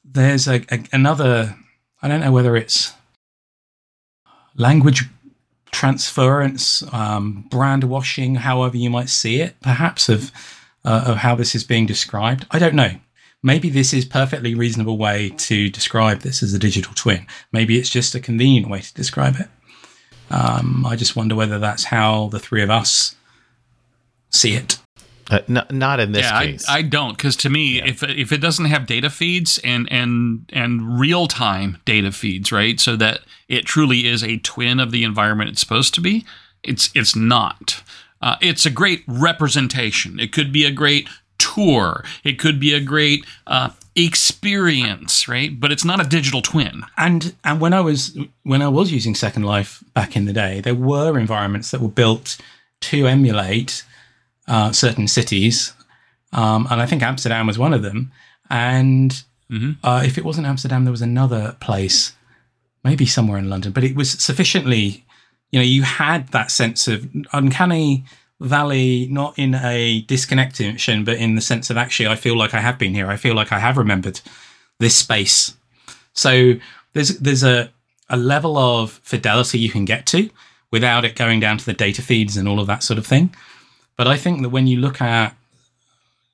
there's 0.04 0.46
a, 0.46 0.62
a 0.70 0.84
another, 0.92 1.56
I 2.00 2.06
don't 2.06 2.20
know 2.20 2.30
whether 2.30 2.56
it's 2.56 2.92
language 4.56 5.04
transference, 5.72 6.82
um, 6.92 7.44
brand 7.50 7.84
washing, 7.84 8.36
however 8.36 8.76
you 8.76 8.90
might 8.90 9.08
see 9.08 9.40
it, 9.40 9.60
perhaps 9.60 10.08
of 10.08 10.30
uh, 10.84 11.04
of 11.06 11.16
how 11.16 11.34
this 11.34 11.54
is 11.54 11.64
being 11.64 11.86
described. 11.86 12.46
I 12.50 12.58
don't 12.58 12.74
know. 12.74 12.92
Maybe 13.42 13.68
this 13.70 13.92
is 13.92 14.04
perfectly 14.04 14.54
reasonable 14.54 14.98
way 14.98 15.30
to 15.48 15.68
describe 15.70 16.20
this 16.20 16.42
as 16.42 16.54
a 16.54 16.58
digital 16.58 16.92
twin. 16.94 17.26
Maybe 17.52 17.78
it's 17.78 17.90
just 17.90 18.14
a 18.14 18.20
convenient 18.20 18.68
way 18.68 18.80
to 18.80 18.94
describe 18.94 19.36
it. 19.36 19.48
Um, 20.30 20.84
I 20.86 20.96
just 20.96 21.16
wonder 21.16 21.34
whether 21.34 21.58
that's 21.58 21.84
how 21.84 22.28
the 22.28 22.38
three 22.38 22.62
of 22.62 22.70
us 22.70 23.16
see 24.30 24.54
it. 24.54 24.78
Uh, 25.30 25.40
n- 25.48 25.66
not 25.70 26.00
in 26.00 26.12
this 26.12 26.24
yeah, 26.24 26.42
case. 26.42 26.64
I 26.68 26.82
don't 26.82 27.16
because 27.16 27.36
to 27.36 27.50
me, 27.50 27.82
if 27.82 28.02
if 28.02 28.32
it 28.32 28.38
doesn't 28.38 28.64
have 28.66 28.86
data 28.86 29.10
feeds 29.10 29.58
and 29.62 29.90
and 29.92 30.50
and 30.52 30.98
real 30.98 31.26
time 31.26 31.78
data 31.84 32.12
feeds, 32.12 32.50
right, 32.50 32.80
so 32.80 32.96
that 32.96 33.20
it 33.46 33.66
truly 33.66 34.06
is 34.06 34.24
a 34.24 34.38
twin 34.38 34.80
of 34.80 34.90
the 34.90 35.04
environment 35.04 35.50
it's 35.50 35.60
supposed 35.60 35.94
to 35.94 36.00
be, 36.00 36.24
it's 36.62 36.90
it's 36.94 37.14
not. 37.14 37.82
Uh, 38.20 38.36
it's 38.40 38.66
a 38.66 38.70
great 38.70 39.04
representation. 39.06 40.18
It 40.18 40.32
could 40.32 40.50
be 40.50 40.64
a 40.64 40.70
great 40.70 41.08
tour. 41.38 42.04
It 42.24 42.38
could 42.38 42.58
be 42.58 42.74
a 42.74 42.80
great 42.80 43.24
uh, 43.46 43.70
experience, 43.98 45.28
right? 45.28 45.58
But 45.58 45.72
it's 45.72 45.84
not 45.84 46.00
a 46.00 46.08
digital 46.08 46.40
twin. 46.40 46.84
and 46.96 47.34
and 47.44 47.60
when 47.60 47.72
I 47.72 47.80
was 47.80 48.16
when 48.44 48.62
I 48.62 48.68
was 48.68 48.92
using 48.92 49.14
Second 49.14 49.42
Life 49.42 49.82
back 49.94 50.16
in 50.16 50.24
the 50.24 50.32
day, 50.32 50.60
there 50.60 50.74
were 50.74 51.18
environments 51.18 51.70
that 51.70 51.80
were 51.80 51.88
built 51.88 52.38
to 52.80 53.06
emulate 53.06 53.84
uh, 54.46 54.72
certain 54.72 55.08
cities, 55.08 55.72
um, 56.32 56.66
and 56.70 56.80
I 56.80 56.86
think 56.86 57.02
Amsterdam 57.02 57.46
was 57.46 57.58
one 57.58 57.74
of 57.74 57.82
them. 57.82 58.12
And 58.50 59.22
uh, 59.82 60.02
if 60.04 60.16
it 60.16 60.24
wasn't 60.24 60.46
Amsterdam, 60.46 60.84
there 60.84 60.92
was 60.92 61.02
another 61.02 61.56
place, 61.60 62.12
maybe 62.84 63.06
somewhere 63.06 63.38
in 63.38 63.50
London, 63.50 63.72
but 63.72 63.84
it 63.84 63.96
was 63.96 64.10
sufficiently, 64.10 65.04
you 65.50 65.58
know, 65.58 65.64
you 65.64 65.82
had 65.82 66.28
that 66.28 66.50
sense 66.50 66.88
of 66.88 67.08
uncanny 67.32 68.04
valley, 68.40 69.08
not 69.10 69.38
in 69.38 69.54
a 69.54 70.02
disconnection, 70.02 71.04
but 71.04 71.16
in 71.16 71.34
the 71.34 71.40
sense 71.40 71.70
of 71.70 71.76
actually, 71.76 72.06
I 72.06 72.16
feel 72.16 72.36
like 72.36 72.54
I 72.54 72.60
have 72.60 72.78
been 72.78 72.94
here. 72.94 73.08
I 73.08 73.16
feel 73.16 73.34
like 73.34 73.52
I 73.52 73.58
have 73.58 73.76
remembered 73.76 74.20
this 74.78 74.96
space. 74.96 75.56
So 76.12 76.54
there's 76.92 77.18
there's 77.18 77.42
a 77.42 77.70
a 78.08 78.16
level 78.16 78.56
of 78.56 78.92
fidelity 79.02 79.58
you 79.58 79.70
can 79.70 79.84
get 79.84 80.06
to 80.06 80.30
without 80.70 81.04
it 81.04 81.16
going 81.16 81.40
down 81.40 81.58
to 81.58 81.64
the 81.64 81.72
data 81.72 82.02
feeds 82.02 82.36
and 82.36 82.48
all 82.48 82.60
of 82.60 82.66
that 82.66 82.82
sort 82.82 82.98
of 82.98 83.06
thing. 83.06 83.34
But 83.96 84.06
I 84.06 84.16
think 84.16 84.42
that 84.42 84.50
when 84.50 84.66
you 84.66 84.78
look 84.78 85.00
at 85.00 85.34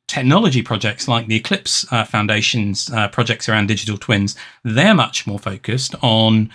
technology 0.06 0.62
projects 0.62 1.08
like 1.08 1.26
the 1.26 1.36
Eclipse 1.36 1.90
uh, 1.92 2.04
Foundation's 2.04 2.90
uh, 2.90 3.08
projects 3.08 3.48
around 3.48 3.68
digital 3.68 3.96
twins, 3.96 4.36
they're 4.62 4.94
much 4.94 5.26
more 5.26 5.38
focused 5.38 5.94
on 6.02 6.50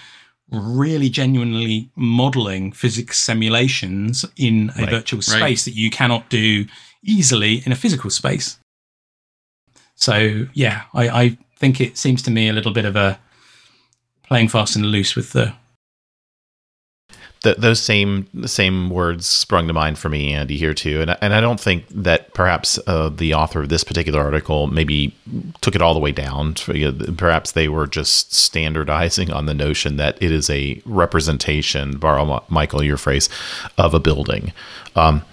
really 0.51 1.09
genuinely 1.09 1.89
modeling 1.95 2.71
physics 2.71 3.17
simulations 3.19 4.25
in 4.35 4.71
a 4.75 4.81
Right, 4.81 4.89
virtual 4.89 5.17
right. 5.17 5.23
space 5.23 5.65
that 5.65 5.75
you 5.75 5.89
cannot 5.89 6.29
do 6.29 6.65
easily 7.03 7.61
in 7.65 7.71
a 7.71 7.75
physical 7.75 8.09
space. 8.09 8.59
So 9.95 10.47
yeah, 10.53 10.83
I, 10.93 11.09
I 11.09 11.37
think 11.57 11.81
it 11.81 11.97
seems 11.97 12.21
to 12.23 12.31
me 12.31 12.49
a 12.49 12.53
little 12.53 12.73
bit 12.73 12.85
of 12.85 12.95
a 12.95 13.19
playing 14.23 14.47
fast 14.47 14.75
and 14.75 14.85
loose 14.85 15.15
with 15.15 15.31
the 15.33 15.53
Th- 17.41 17.55
those 17.55 17.79
same 17.79 18.27
same 18.45 18.89
words 18.89 19.25
sprung 19.25 19.67
to 19.67 19.73
mind 19.73 19.97
for 19.97 20.09
me, 20.09 20.33
Andy, 20.33 20.57
here 20.57 20.73
too, 20.73 21.01
and 21.01 21.17
and 21.21 21.33
I 21.33 21.39
don't 21.39 21.59
think 21.59 21.85
that 21.89 22.33
perhaps 22.33 22.79
uh, 22.85 23.09
the 23.09 23.33
author 23.33 23.61
of 23.61 23.69
this 23.69 23.83
particular 23.83 24.21
article 24.21 24.67
maybe 24.67 25.15
took 25.61 25.75
it 25.75 25.81
all 25.81 25.93
the 25.93 25.99
way 25.99 26.11
down. 26.11 26.53
Perhaps 26.53 27.53
they 27.53 27.69
were 27.69 27.87
just 27.87 28.33
standardizing 28.33 29.31
on 29.31 29.45
the 29.45 29.53
notion 29.53 29.95
that 29.97 30.21
it 30.21 30.31
is 30.31 30.49
a 30.49 30.81
representation, 30.85 31.97
borrow 31.97 32.43
Michael 32.49 32.83
your 32.83 32.97
phrase, 32.97 33.29
of 33.77 33.93
a 33.93 33.99
building. 33.99 34.51
Um, 34.95 35.23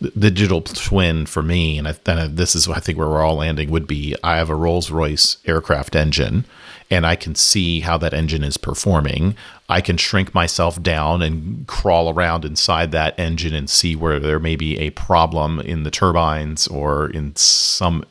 the 0.00 0.30
digital 0.30 0.60
twin 0.60 1.24
for 1.24 1.42
me, 1.42 1.78
and 1.78 1.88
I, 1.88 1.94
and 2.06 2.36
this 2.36 2.54
is 2.54 2.68
I 2.68 2.80
think 2.80 2.98
where 2.98 3.08
we're 3.08 3.22
all 3.22 3.36
landing 3.36 3.70
would 3.70 3.86
be 3.86 4.14
I 4.22 4.36
have 4.36 4.50
a 4.50 4.54
Rolls 4.54 4.90
Royce 4.90 5.38
aircraft 5.46 5.96
engine, 5.96 6.44
and 6.90 7.06
I 7.06 7.16
can 7.16 7.34
see 7.34 7.80
how 7.80 7.98
that 7.98 8.14
engine 8.14 8.44
is 8.44 8.56
performing, 8.56 9.36
I 9.68 9.80
can 9.80 9.96
shrink 9.96 10.34
myself 10.34 10.82
down 10.82 11.22
and 11.22 11.66
crawl 11.66 12.10
around 12.12 12.44
inside 12.44 12.92
that 12.92 13.18
engine 13.18 13.54
and 13.54 13.68
see 13.68 13.96
where 13.96 14.20
there 14.20 14.38
may 14.38 14.56
be 14.56 14.78
a 14.78 14.90
problem 14.90 15.60
in 15.60 15.82
the 15.82 15.90
turbines 15.90 16.68
or 16.68 17.08
in 17.08 17.34
some 17.36 18.04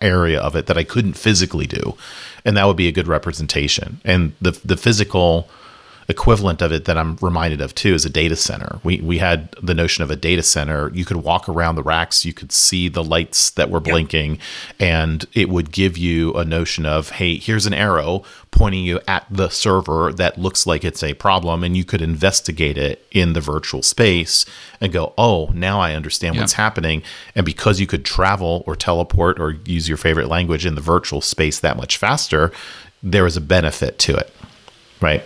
area 0.00 0.40
of 0.40 0.56
it 0.56 0.66
that 0.66 0.76
I 0.76 0.84
couldn't 0.84 1.14
physically 1.14 1.66
do. 1.66 1.96
And 2.44 2.56
that 2.56 2.66
would 2.66 2.76
be 2.76 2.88
a 2.88 2.92
good 2.92 3.08
representation. 3.08 4.00
And 4.04 4.32
the 4.40 4.52
the 4.64 4.76
physical 4.76 5.48
equivalent 6.08 6.62
of 6.62 6.72
it 6.72 6.84
that 6.84 6.96
I'm 6.96 7.16
reminded 7.20 7.60
of 7.60 7.74
too 7.74 7.94
is 7.94 8.04
a 8.04 8.10
data 8.10 8.36
center. 8.36 8.78
We 8.84 9.00
we 9.00 9.18
had 9.18 9.50
the 9.62 9.74
notion 9.74 10.04
of 10.04 10.10
a 10.10 10.16
data 10.16 10.42
center. 10.42 10.90
You 10.94 11.04
could 11.04 11.18
walk 11.18 11.48
around 11.48 11.74
the 11.74 11.82
racks, 11.82 12.24
you 12.24 12.32
could 12.32 12.52
see 12.52 12.88
the 12.88 13.02
lights 13.02 13.50
that 13.50 13.70
were 13.70 13.80
blinking, 13.80 14.32
yep. 14.32 14.40
and 14.78 15.26
it 15.34 15.48
would 15.48 15.72
give 15.72 15.98
you 15.98 16.32
a 16.34 16.44
notion 16.44 16.86
of, 16.86 17.10
hey, 17.10 17.36
here's 17.36 17.66
an 17.66 17.74
arrow 17.74 18.22
pointing 18.50 18.84
you 18.84 19.00
at 19.06 19.26
the 19.30 19.48
server 19.48 20.12
that 20.12 20.38
looks 20.38 20.66
like 20.66 20.84
it's 20.84 21.02
a 21.02 21.12
problem, 21.14 21.62
and 21.62 21.76
you 21.76 21.84
could 21.84 22.00
investigate 22.00 22.78
it 22.78 23.06
in 23.10 23.34
the 23.34 23.40
virtual 23.40 23.82
space 23.82 24.46
and 24.80 24.92
go, 24.92 25.12
oh, 25.18 25.50
now 25.52 25.78
I 25.78 25.94
understand 25.94 26.34
yep. 26.34 26.42
what's 26.42 26.54
happening. 26.54 27.02
And 27.34 27.44
because 27.44 27.80
you 27.80 27.86
could 27.86 28.04
travel 28.04 28.64
or 28.66 28.74
teleport 28.74 29.38
or 29.38 29.56
use 29.66 29.88
your 29.88 29.98
favorite 29.98 30.28
language 30.28 30.64
in 30.64 30.74
the 30.74 30.80
virtual 30.80 31.20
space 31.20 31.60
that 31.60 31.76
much 31.76 31.98
faster, 31.98 32.50
there 33.02 33.24
was 33.24 33.36
a 33.36 33.42
benefit 33.42 33.98
to 34.00 34.16
it, 34.16 34.32
right? 35.02 35.22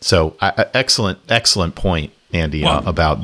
So, 0.00 0.36
uh, 0.40 0.64
excellent, 0.72 1.18
excellent 1.28 1.74
point, 1.74 2.12
Andy, 2.32 2.62
well, 2.62 2.78
uh, 2.86 2.90
about. 2.90 3.18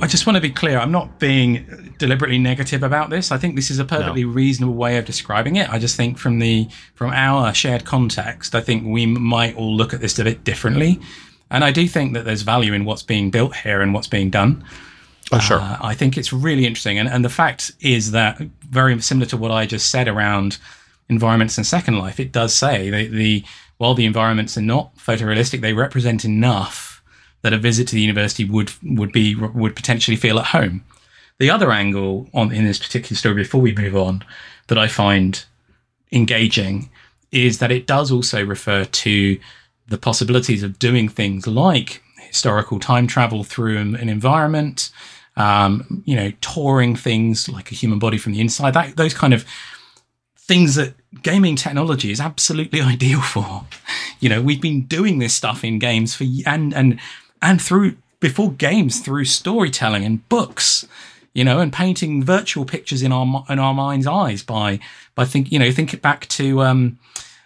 I 0.00 0.06
just 0.06 0.26
want 0.26 0.36
to 0.36 0.40
be 0.40 0.50
clear. 0.50 0.78
I'm 0.78 0.92
not 0.92 1.18
being 1.18 1.94
deliberately 1.98 2.38
negative 2.38 2.82
about 2.82 3.10
this. 3.10 3.30
I 3.30 3.38
think 3.38 3.56
this 3.56 3.70
is 3.70 3.78
a 3.78 3.84
perfectly 3.84 4.24
no. 4.24 4.30
reasonable 4.30 4.74
way 4.74 4.96
of 4.96 5.04
describing 5.04 5.56
it. 5.56 5.68
I 5.70 5.78
just 5.78 5.96
think 5.96 6.18
from 6.18 6.38
the 6.38 6.68
from 6.94 7.10
our 7.10 7.52
shared 7.52 7.84
context, 7.84 8.54
I 8.54 8.60
think 8.60 8.86
we 8.86 9.06
might 9.06 9.56
all 9.56 9.74
look 9.74 9.92
at 9.92 10.00
this 10.00 10.18
a 10.18 10.24
bit 10.24 10.44
differently. 10.44 11.00
And 11.50 11.64
I 11.64 11.72
do 11.72 11.86
think 11.88 12.14
that 12.14 12.24
there's 12.24 12.42
value 12.42 12.72
in 12.72 12.84
what's 12.84 13.02
being 13.02 13.30
built 13.30 13.56
here 13.56 13.80
and 13.80 13.92
what's 13.92 14.06
being 14.06 14.30
done. 14.30 14.64
Oh, 15.32 15.38
sure. 15.38 15.58
Uh, 15.60 15.78
I 15.80 15.94
think 15.94 16.16
it's 16.16 16.32
really 16.32 16.66
interesting. 16.66 16.98
And, 16.98 17.08
and 17.08 17.24
the 17.24 17.30
fact 17.30 17.72
is 17.80 18.12
that, 18.12 18.40
very 18.68 19.00
similar 19.00 19.26
to 19.26 19.36
what 19.36 19.50
I 19.50 19.66
just 19.66 19.90
said 19.90 20.08
around 20.08 20.58
environments 21.08 21.56
and 21.56 21.66
Second 21.66 21.98
Life, 21.98 22.20
it 22.20 22.32
does 22.32 22.54
say 22.54 22.90
the, 22.90 23.08
the 23.08 23.44
while 23.80 23.94
the 23.94 24.04
environments 24.04 24.58
are 24.58 24.62
not 24.62 24.94
photorealistic, 24.96 25.62
they 25.62 25.72
represent 25.72 26.22
enough 26.22 27.02
that 27.40 27.54
a 27.54 27.58
visit 27.58 27.88
to 27.88 27.94
the 27.94 28.02
university 28.02 28.44
would 28.44 28.70
would 28.82 29.10
be 29.10 29.34
would 29.34 29.74
potentially 29.74 30.18
feel 30.18 30.38
at 30.38 30.48
home. 30.48 30.84
The 31.38 31.48
other 31.48 31.72
angle 31.72 32.28
on 32.34 32.52
in 32.52 32.66
this 32.66 32.78
particular 32.78 33.16
story, 33.16 33.36
before 33.36 33.62
we 33.62 33.74
move 33.74 33.96
on, 33.96 34.22
that 34.66 34.76
I 34.76 34.86
find 34.86 35.42
engaging 36.12 36.90
is 37.32 37.58
that 37.60 37.72
it 37.72 37.86
does 37.86 38.12
also 38.12 38.44
refer 38.44 38.84
to 38.84 39.40
the 39.88 39.96
possibilities 39.96 40.62
of 40.62 40.78
doing 40.78 41.08
things 41.08 41.46
like 41.46 42.02
historical 42.18 42.80
time 42.80 43.06
travel 43.06 43.44
through 43.44 43.78
an 43.78 44.10
environment, 44.10 44.90
um, 45.36 46.02
you 46.04 46.16
know, 46.16 46.30
touring 46.42 46.96
things 46.96 47.48
like 47.48 47.72
a 47.72 47.74
human 47.74 47.98
body 47.98 48.18
from 48.18 48.32
the 48.32 48.42
inside. 48.42 48.74
That 48.74 48.98
those 48.98 49.14
kind 49.14 49.32
of 49.32 49.46
things 50.36 50.74
that 50.74 50.92
gaming 51.22 51.56
technology 51.56 52.10
is 52.10 52.20
absolutely 52.20 52.80
ideal 52.94 53.20
for. 53.20 53.64
You 54.20 54.28
know, 54.28 54.42
we've 54.42 54.60
been 54.60 54.82
doing 54.82 55.18
this 55.18 55.34
stuff 55.34 55.64
in 55.64 55.78
games 55.78 56.14
for 56.14 56.24
and 56.46 56.74
and 56.74 57.00
and 57.42 57.60
through 57.60 57.96
before 58.20 58.52
games 58.52 59.00
through 59.00 59.24
storytelling 59.24 60.04
and 60.04 60.28
books, 60.28 60.86
you 61.32 61.42
know, 61.42 61.58
and 61.58 61.72
painting 61.72 62.22
virtual 62.22 62.64
pictures 62.64 63.02
in 63.02 63.12
our 63.12 63.44
in 63.48 63.58
our 63.58 63.74
mind's 63.74 64.06
eyes 64.06 64.42
by 64.42 64.78
by 65.14 65.24
think 65.24 65.50
you 65.50 65.58
know 65.58 65.72
think 65.72 65.94
it 65.94 66.02
back 66.02 66.26
to 66.28 66.62
um, 66.62 66.98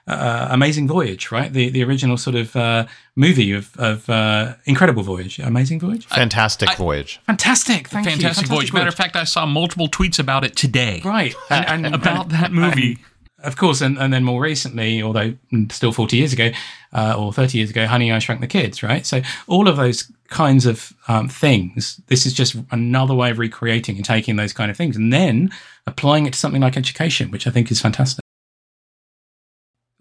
uh, 0.06 0.48
Amazing 0.50 0.88
Voyage, 0.88 1.30
right? 1.30 1.52
The 1.52 1.70
the 1.70 1.82
original 1.84 2.16
sort 2.16 2.36
of 2.36 2.54
uh, 2.56 2.86
movie 3.16 3.52
of 3.52 3.74
of 3.78 4.10
uh, 4.10 4.54
Incredible 4.64 5.02
Voyage, 5.02 5.38
Amazing 5.38 5.80
Voyage, 5.80 6.06
Fantastic 6.06 6.70
I, 6.70 6.74
Voyage, 6.74 7.20
fantastic, 7.24 7.88
thank 7.88 8.06
fantastic, 8.06 8.16
you. 8.16 8.22
fantastic 8.22 8.48
voyage. 8.48 8.72
Matter 8.72 8.88
of 8.88 8.94
fact, 8.94 9.16
I 9.16 9.24
saw 9.24 9.46
multiple 9.46 9.88
tweets 9.88 10.18
about 10.18 10.44
it 10.44 10.56
today, 10.56 11.00
right? 11.04 11.34
And, 11.50 11.86
and 11.86 11.94
about 11.94 12.30
that 12.30 12.52
movie. 12.52 12.98
Of 13.44 13.56
course, 13.56 13.80
and, 13.80 13.98
and 13.98 14.12
then 14.12 14.24
more 14.24 14.40
recently, 14.40 15.02
although 15.02 15.34
still 15.70 15.92
40 15.92 16.16
years 16.16 16.32
ago 16.32 16.50
uh, 16.92 17.14
or 17.16 17.32
30 17.32 17.58
years 17.58 17.70
ago, 17.70 17.86
Honey, 17.86 18.10
I 18.10 18.18
Shrunk 18.18 18.40
the 18.40 18.46
Kids, 18.46 18.82
right? 18.82 19.06
So 19.06 19.20
all 19.46 19.68
of 19.68 19.76
those 19.76 20.10
kinds 20.28 20.66
of 20.66 20.92
um, 21.08 21.28
things, 21.28 22.00
this 22.08 22.26
is 22.26 22.32
just 22.32 22.56
another 22.70 23.14
way 23.14 23.30
of 23.30 23.38
recreating 23.38 23.96
and 23.96 24.04
taking 24.04 24.36
those 24.36 24.52
kind 24.52 24.70
of 24.70 24.76
things 24.76 24.96
and 24.96 25.12
then 25.12 25.50
applying 25.86 26.26
it 26.26 26.32
to 26.32 26.38
something 26.38 26.62
like 26.62 26.76
education, 26.76 27.30
which 27.30 27.46
I 27.46 27.50
think 27.50 27.70
is 27.70 27.80
fantastic 27.80 28.24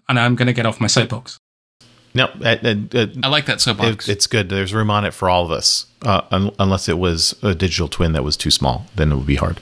and 0.10 0.20
I'm 0.20 0.36
going 0.36 0.48
to 0.48 0.54
get 0.54 0.66
off 0.66 0.80
my 0.80 0.88
soapbox. 0.88 1.38
No, 2.16 2.26
uh, 2.26 2.58
uh, 2.64 2.76
uh, 2.94 3.08
I 3.24 3.28
like 3.28 3.48
that 3.48 3.60
soapbox. 3.60 4.08
It, 4.08 4.12
it's 4.12 4.28
good. 4.28 4.50
There's 4.50 4.74
room 4.74 4.92
on 4.92 5.04
it 5.04 5.14
for 5.14 5.30
all 5.30 5.46
of 5.46 5.52
us, 5.52 5.88
uh, 6.04 6.22
un- 6.30 6.52
unless 6.60 6.88
it 6.88 7.00
was 7.00 7.36
a 7.42 7.56
digital 7.56 7.88
twin 7.88 8.14
that 8.14 8.24
was 8.24 8.38
too 8.38 8.52
small. 8.52 8.86
Then 8.96 9.12
it 9.12 9.16
would 9.16 9.26
be 9.26 9.36
hard. 9.36 9.60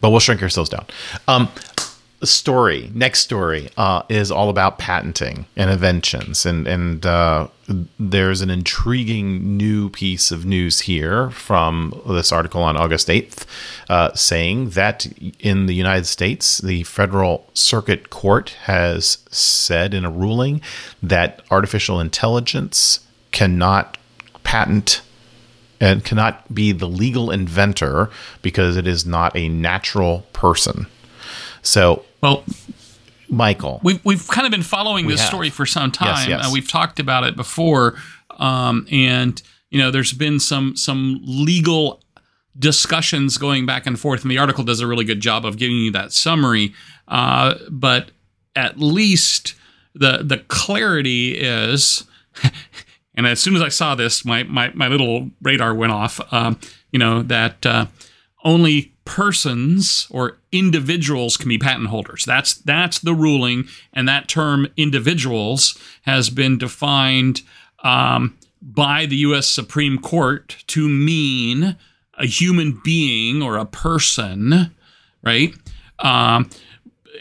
But 0.00 0.10
we'll 0.10 0.20
shrink 0.20 0.42
ourselves 0.42 0.70
down. 0.70 0.86
Um, 1.28 1.50
story 2.22 2.90
next 2.94 3.20
story 3.20 3.68
uh, 3.76 4.02
is 4.08 4.30
all 4.30 4.48
about 4.48 4.78
patenting 4.78 5.46
and 5.56 5.70
inventions. 5.70 6.46
And 6.46 6.66
and 6.66 7.04
uh, 7.04 7.48
there's 7.98 8.40
an 8.40 8.50
intriguing 8.50 9.56
new 9.56 9.90
piece 9.90 10.30
of 10.30 10.46
news 10.46 10.80
here 10.80 11.30
from 11.30 12.00
this 12.06 12.32
article 12.32 12.62
on 12.62 12.76
August 12.76 13.08
8th 13.08 13.44
uh, 13.88 14.14
saying 14.14 14.70
that 14.70 15.06
in 15.40 15.66
the 15.66 15.74
United 15.74 16.06
States 16.06 16.58
the 16.58 16.84
federal 16.84 17.48
circuit 17.54 18.10
court 18.10 18.50
has 18.64 19.18
said 19.30 19.92
in 19.92 20.04
a 20.04 20.10
ruling 20.10 20.60
that 21.02 21.42
artificial 21.50 22.00
intelligence 22.00 23.00
cannot 23.32 23.98
patent 24.42 25.02
and 25.78 26.04
cannot 26.04 26.54
be 26.54 26.72
the 26.72 26.88
legal 26.88 27.30
inventor 27.30 28.08
because 28.40 28.78
it 28.78 28.86
is 28.86 29.04
not 29.04 29.36
a 29.36 29.48
natural 29.48 30.20
person 30.32 30.86
so, 31.66 32.04
well, 32.20 32.44
Michael, 33.28 33.80
we've 33.82 34.02
we've 34.04 34.26
kind 34.28 34.46
of 34.46 34.50
been 34.52 34.62
following 34.62 35.08
this 35.08 35.20
story 35.20 35.50
for 35.50 35.66
some 35.66 35.90
time. 35.90 36.08
Yes, 36.08 36.28
yes. 36.28 36.46
Uh, 36.46 36.50
we've 36.52 36.68
talked 36.68 37.00
about 37.00 37.24
it 37.24 37.34
before, 37.34 37.96
um, 38.38 38.86
and 38.90 39.42
you 39.70 39.78
know, 39.78 39.90
there's 39.90 40.12
been 40.12 40.38
some 40.38 40.76
some 40.76 41.20
legal 41.24 42.02
discussions 42.58 43.36
going 43.36 43.66
back 43.66 43.86
and 43.86 43.98
forth, 43.98 44.22
and 44.22 44.30
the 44.30 44.38
article 44.38 44.62
does 44.62 44.80
a 44.80 44.86
really 44.86 45.04
good 45.04 45.20
job 45.20 45.44
of 45.44 45.56
giving 45.56 45.76
you 45.76 45.90
that 45.90 46.12
summary. 46.12 46.72
Uh, 47.08 47.54
but 47.68 48.12
at 48.54 48.78
least 48.78 49.54
the 49.94 50.22
the 50.22 50.38
clarity 50.38 51.36
is. 51.36 52.04
and 53.14 53.26
as 53.26 53.40
soon 53.40 53.56
as 53.56 53.62
I 53.62 53.70
saw 53.70 53.96
this, 53.96 54.24
my 54.24 54.44
my, 54.44 54.70
my 54.74 54.86
little 54.86 55.30
radar 55.42 55.74
went 55.74 55.92
off. 55.92 56.20
Um, 56.32 56.60
you 56.92 56.98
know 57.00 57.22
that 57.22 57.66
uh, 57.66 57.86
only 58.44 58.92
persons 59.06 60.06
or 60.10 60.38
individuals 60.52 61.38
can 61.38 61.48
be 61.48 61.56
patent 61.56 61.88
holders. 61.88 62.26
That's 62.26 62.54
that's 62.54 62.98
the 62.98 63.14
ruling, 63.14 63.68
and 63.94 64.06
that 64.06 64.28
term 64.28 64.66
individuals 64.76 65.78
has 66.02 66.28
been 66.28 66.58
defined 66.58 67.40
um, 67.82 68.36
by 68.60 69.06
the 69.06 69.16
U.S. 69.16 69.46
Supreme 69.46 69.98
Court 69.98 70.56
to 70.66 70.88
mean 70.88 71.76
a 72.18 72.26
human 72.26 72.80
being 72.84 73.42
or 73.42 73.56
a 73.56 73.64
person, 73.64 74.74
right? 75.22 75.54
Um, 76.00 76.50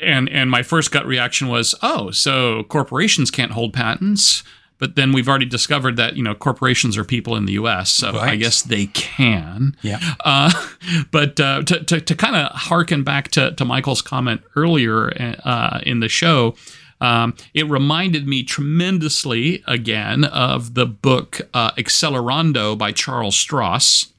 and 0.01 0.27
and 0.29 0.51
my 0.51 0.63
first 0.63 0.91
gut 0.91 1.05
reaction 1.05 1.47
was, 1.47 1.75
oh, 1.81 2.11
so 2.11 2.63
corporations 2.63 3.31
can't 3.31 3.53
hold 3.53 3.73
patents. 3.73 4.43
But 4.77 4.95
then 4.95 5.13
we've 5.13 5.29
already 5.29 5.45
discovered 5.45 5.95
that 5.97 6.17
you 6.17 6.23
know 6.23 6.35
corporations 6.35 6.97
are 6.97 7.03
people 7.03 7.35
in 7.35 7.45
the 7.45 7.53
U.S., 7.53 7.91
so 7.91 8.11
right. 8.11 8.31
I 8.31 8.35
guess 8.35 8.61
they 8.61 8.87
can. 8.87 9.75
Yeah. 9.81 9.99
Uh, 10.23 10.51
but 11.11 11.39
uh, 11.39 11.63
to 11.63 11.83
to, 11.83 12.01
to 12.01 12.15
kind 12.15 12.35
of 12.35 12.51
harken 12.51 13.03
back 13.03 13.29
to, 13.31 13.51
to 13.51 13.65
Michael's 13.65 14.01
comment 14.01 14.41
earlier 14.55 15.13
uh, 15.43 15.79
in 15.83 15.99
the 15.99 16.09
show, 16.09 16.55
um, 17.01 17.35
it 17.53 17.69
reminded 17.69 18.27
me 18.27 18.43
tremendously 18.43 19.63
again 19.67 20.23
of 20.23 20.73
the 20.73 20.85
book 20.85 21.41
uh, 21.53 21.71
Accelerando 21.71 22.77
by 22.77 22.91
Charles 22.91 23.35
Stross, 23.35 24.11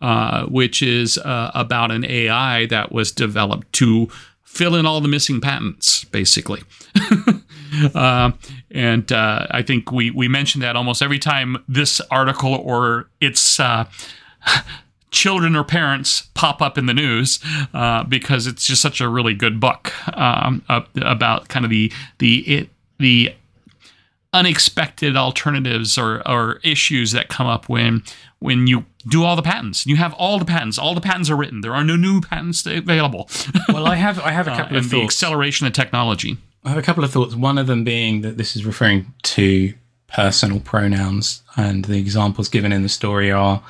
uh, 0.00 0.46
which 0.46 0.82
is 0.82 1.18
uh, 1.18 1.50
about 1.54 1.90
an 1.90 2.04
AI 2.04 2.66
that 2.66 2.92
was 2.92 3.12
developed 3.12 3.72
to 3.74 4.08
fill 4.42 4.74
in 4.74 4.86
all 4.86 5.00
the 5.00 5.08
missing 5.08 5.40
patents, 5.40 6.04
basically. 6.04 6.62
uh, 7.94 8.32
and 8.72 9.10
uh, 9.12 9.46
I 9.50 9.62
think 9.62 9.92
we 9.92 10.10
we 10.10 10.28
mentioned 10.28 10.62
that 10.62 10.76
almost 10.76 11.02
every 11.02 11.18
time 11.18 11.62
this 11.68 12.00
article 12.10 12.54
or 12.54 13.08
its 13.20 13.60
uh, 13.60 13.84
children 15.10 15.54
or 15.54 15.62
parents 15.62 16.22
pop 16.34 16.62
up 16.62 16.78
in 16.78 16.86
the 16.86 16.94
news 16.94 17.38
uh, 17.74 18.02
because 18.04 18.46
it's 18.46 18.66
just 18.66 18.82
such 18.82 19.00
a 19.00 19.08
really 19.08 19.34
good 19.34 19.60
book 19.60 19.92
um, 20.16 20.64
about 20.68 21.48
kind 21.48 21.64
of 21.64 21.70
the 21.70 21.92
the 22.18 22.38
it, 22.40 22.68
the 22.98 23.34
unexpected 24.32 25.16
alternatives 25.16 25.98
or, 25.98 26.26
or 26.26 26.58
issues 26.64 27.12
that 27.12 27.28
come 27.28 27.46
up 27.46 27.68
when 27.68 28.02
when 28.38 28.66
you 28.66 28.86
do 29.06 29.24
all 29.24 29.36
the 29.36 29.42
patents. 29.42 29.86
You 29.86 29.96
have 29.96 30.14
all 30.14 30.38
the 30.38 30.44
patents. 30.44 30.78
All 30.78 30.94
the 30.94 31.00
patents 31.00 31.28
are 31.28 31.36
written. 31.36 31.60
There 31.60 31.74
are 31.74 31.84
no 31.84 31.96
new 31.96 32.20
patents 32.20 32.64
available. 32.66 33.28
well, 33.68 33.86
I 33.86 33.96
have 33.96 34.18
I 34.20 34.30
have 34.30 34.48
a 34.48 34.52
uh, 34.52 34.56
couple 34.56 34.76
uh, 34.76 34.80
of 34.80 34.86
thoughts. 34.86 34.92
the 34.92 35.02
acceleration 35.02 35.66
of 35.66 35.72
technology. 35.72 36.38
I 36.64 36.68
have 36.68 36.78
a 36.78 36.82
couple 36.82 37.02
of 37.02 37.10
thoughts. 37.10 37.34
One 37.34 37.58
of 37.58 37.66
them 37.66 37.82
being 37.82 38.20
that 38.22 38.36
this 38.36 38.54
is 38.54 38.64
referring 38.64 39.12
to 39.22 39.74
personal 40.06 40.60
pronouns, 40.60 41.42
and 41.56 41.84
the 41.86 41.98
examples 41.98 42.48
given 42.48 42.72
in 42.72 42.82
the 42.82 42.88
story 42.88 43.32
are 43.32 43.62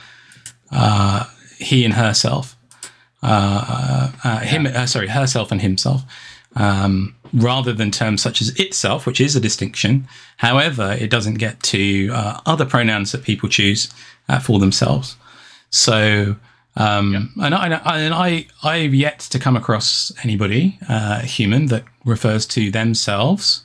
uh, 0.71 1.27
he 1.59 1.85
and 1.85 1.95
herself, 1.95 2.57
uh, 3.23 4.11
uh, 4.25 4.39
him, 4.41 4.67
uh, 4.67 4.87
sorry, 4.87 5.09
herself 5.09 5.53
and 5.53 5.63
himself, 5.63 6.03
um, 6.57 7.15
rather 7.33 7.73
than 7.73 7.91
terms 7.91 8.21
such 8.21 8.43
as 8.43 8.49
itself, 8.59 9.07
which 9.07 9.21
is 9.21 9.37
a 9.37 9.41
distinction. 9.41 10.07
However, 10.39 10.97
it 10.99 11.11
doesn't 11.11 11.35
get 11.35 11.63
to 11.65 12.11
uh, 12.13 12.41
other 12.45 12.67
pronouns 12.67 13.13
that 13.13 13.23
people 13.23 13.49
choose 13.49 13.91
uh, 14.29 14.39
for 14.39 14.59
themselves. 14.59 15.17
So, 15.71 16.37
um, 16.77 17.33
and, 17.41 17.55
I, 17.55 17.67
and 17.67 18.15
I, 18.15 18.47
I've 18.63 18.95
yet 18.95 19.21
to 19.21 19.39
come 19.39 19.57
across 19.57 20.13
anybody, 20.23 20.79
uh, 20.89 21.21
human, 21.21 21.67
that 21.67 21.85
refers 22.05 22.47
to 22.47 22.71
themselves, 22.71 23.65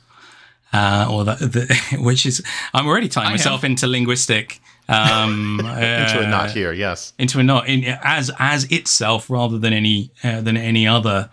uh, 0.72 1.08
or 1.10 1.24
that, 1.24 1.38
the, 1.38 1.96
which 2.00 2.26
is, 2.26 2.42
I'm 2.74 2.86
already 2.86 3.08
tying 3.08 3.30
myself 3.30 3.64
into 3.64 3.86
linguistic, 3.86 4.60
um, 4.88 5.60
Into 5.64 6.20
a 6.20 6.30
knot 6.30 6.50
here, 6.50 6.72
yes. 6.72 7.12
into 7.18 7.38
a 7.38 7.42
knot 7.42 7.68
in, 7.68 7.84
as 8.02 8.30
as 8.38 8.64
itself 8.72 9.28
rather 9.28 9.58
than 9.58 9.74
any 9.74 10.10
uh, 10.24 10.40
than 10.40 10.56
any 10.56 10.86
other 10.86 11.28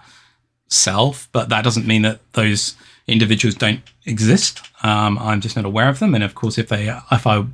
self. 0.67 1.29
But 1.31 1.47
that 1.49 1.63
doesn't 1.63 1.87
mean 1.87 2.01
that 2.01 2.19
those 2.33 2.75
individuals 3.07 3.55
don't 3.55 3.81
exist. 4.05 4.61
Um, 4.83 5.17
I'm 5.19 5.39
just 5.39 5.55
not 5.55 5.63
aware 5.63 5.87
of 5.87 5.99
them. 5.99 6.13
And 6.13 6.23
of 6.23 6.35
course, 6.35 6.57
if 6.57 6.67
they 6.67 6.93
if 7.11 7.25
I 7.25 7.45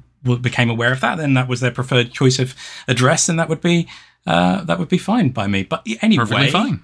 became 0.42 0.70
aware 0.72 0.92
of 0.92 1.02
that, 1.02 1.18
then 1.18 1.36
that 1.36 1.48
was 1.48 1.60
their 1.60 1.72
preferred 1.72 2.12
choice 2.12 2.40
of 2.40 2.56
address, 2.88 3.30
and 3.30 3.40
that 3.40 3.50
would 3.50 3.62
be 3.62 3.88
uh, 4.26 4.64
that 4.64 4.80
would 4.80 4.90
be 4.90 4.98
fine 4.98 5.30
by 5.30 5.48
me. 5.48 5.64
But 5.64 5.86
anyway, 6.02 6.26
Perfectly 6.26 6.52
fine. 6.52 6.84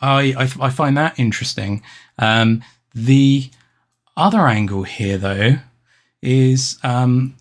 I, 0.00 0.34
I, 0.36 0.66
I 0.66 0.70
find 0.70 0.96
that 0.96 1.18
interesting. 1.18 1.82
Um, 2.18 2.62
the 2.94 3.50
other 4.16 4.46
angle 4.46 4.82
here, 4.84 5.18
though, 5.18 5.56
is 6.22 6.78
um, 6.82 7.36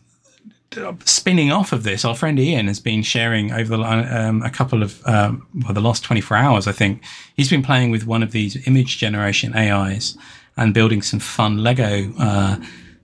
spinning 1.05 1.51
off 1.51 1.71
of 1.71 1.83
this. 1.83 2.05
Our 2.05 2.15
friend 2.15 2.39
Ian 2.39 2.67
has 2.67 2.79
been 2.79 3.03
sharing 3.03 3.51
over 3.51 3.77
the, 3.77 3.83
um, 3.83 4.41
a 4.41 4.49
couple 4.49 4.81
of 4.81 5.05
um, 5.05 5.47
well, 5.63 5.73
the 5.73 5.81
last 5.81 6.03
twenty 6.03 6.21
four 6.21 6.37
hours. 6.37 6.67
I 6.67 6.71
think 6.71 7.03
he's 7.35 7.49
been 7.49 7.63
playing 7.63 7.91
with 7.91 8.05
one 8.05 8.23
of 8.23 8.31
these 8.31 8.67
image 8.67 8.97
generation 8.97 9.55
AIs 9.55 10.17
and 10.57 10.73
building 10.73 11.01
some 11.01 11.19
fun 11.19 11.57
Lego 11.57 12.11
uh, 12.19 12.57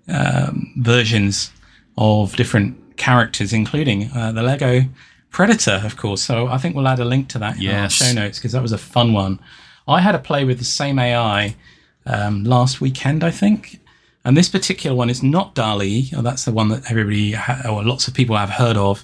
um, 0.08 0.74
versions 0.78 1.52
of 1.98 2.36
different 2.36 2.79
characters, 3.00 3.52
including 3.54 4.12
uh, 4.12 4.32
the 4.32 4.44
Lego 4.44 4.84
Predator, 5.32 5.82
of 5.84 5.98
course. 5.98 6.22
So 6.22 6.48
I 6.48 6.58
think 6.58 6.76
we'll 6.76 6.88
add 6.88 7.00
a 7.00 7.06
link 7.06 7.30
to 7.30 7.40
that 7.40 7.58
in 7.58 7.76
our 7.84 7.90
show 7.90 8.14
notes 8.14 8.38
because 8.38 8.52
that 8.52 8.62
was 8.62 8.72
a 8.72 8.78
fun 8.78 9.14
one. 9.14 9.40
I 9.88 10.02
had 10.02 10.14
a 10.14 10.20
play 10.20 10.46
with 10.46 10.60
the 10.60 10.66
same 10.66 11.00
AI 11.00 11.56
um, 12.06 12.44
last 12.44 12.80
weekend, 12.80 13.24
I 13.24 13.32
think. 13.32 13.80
And 14.24 14.38
this 14.38 14.50
particular 14.50 14.96
one 14.96 15.10
is 15.10 15.24
not 15.24 15.56
DALL-E. 15.56 16.12
Or 16.16 16.22
that's 16.22 16.46
the 16.46 16.52
one 16.52 16.70
that 16.70 16.92
everybody 16.92 17.32
ha- 17.32 17.64
or 17.68 17.84
lots 17.84 18.08
of 18.08 18.14
people 18.14 18.36
have 18.36 18.52
heard 18.52 18.78
of. 18.78 19.04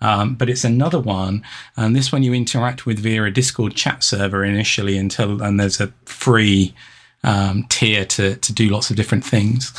Um, 0.00 0.34
but 0.34 0.50
it's 0.50 0.64
another 0.64 1.00
one, 1.00 1.42
and 1.76 1.96
this 1.96 2.12
one 2.12 2.22
you 2.22 2.34
interact 2.34 2.84
with 2.84 2.98
via 2.98 3.24
a 3.24 3.30
Discord 3.30 3.74
chat 3.74 4.04
server 4.04 4.44
initially 4.44 4.98
until, 4.98 5.40
and 5.40 5.58
there's 5.58 5.80
a 5.80 5.92
free 6.04 6.74
um, 7.22 7.64
tier 7.70 8.04
to 8.04 8.36
to 8.36 8.52
do 8.52 8.68
lots 8.68 8.90
of 8.90 8.96
different 8.96 9.24
things. 9.24 9.72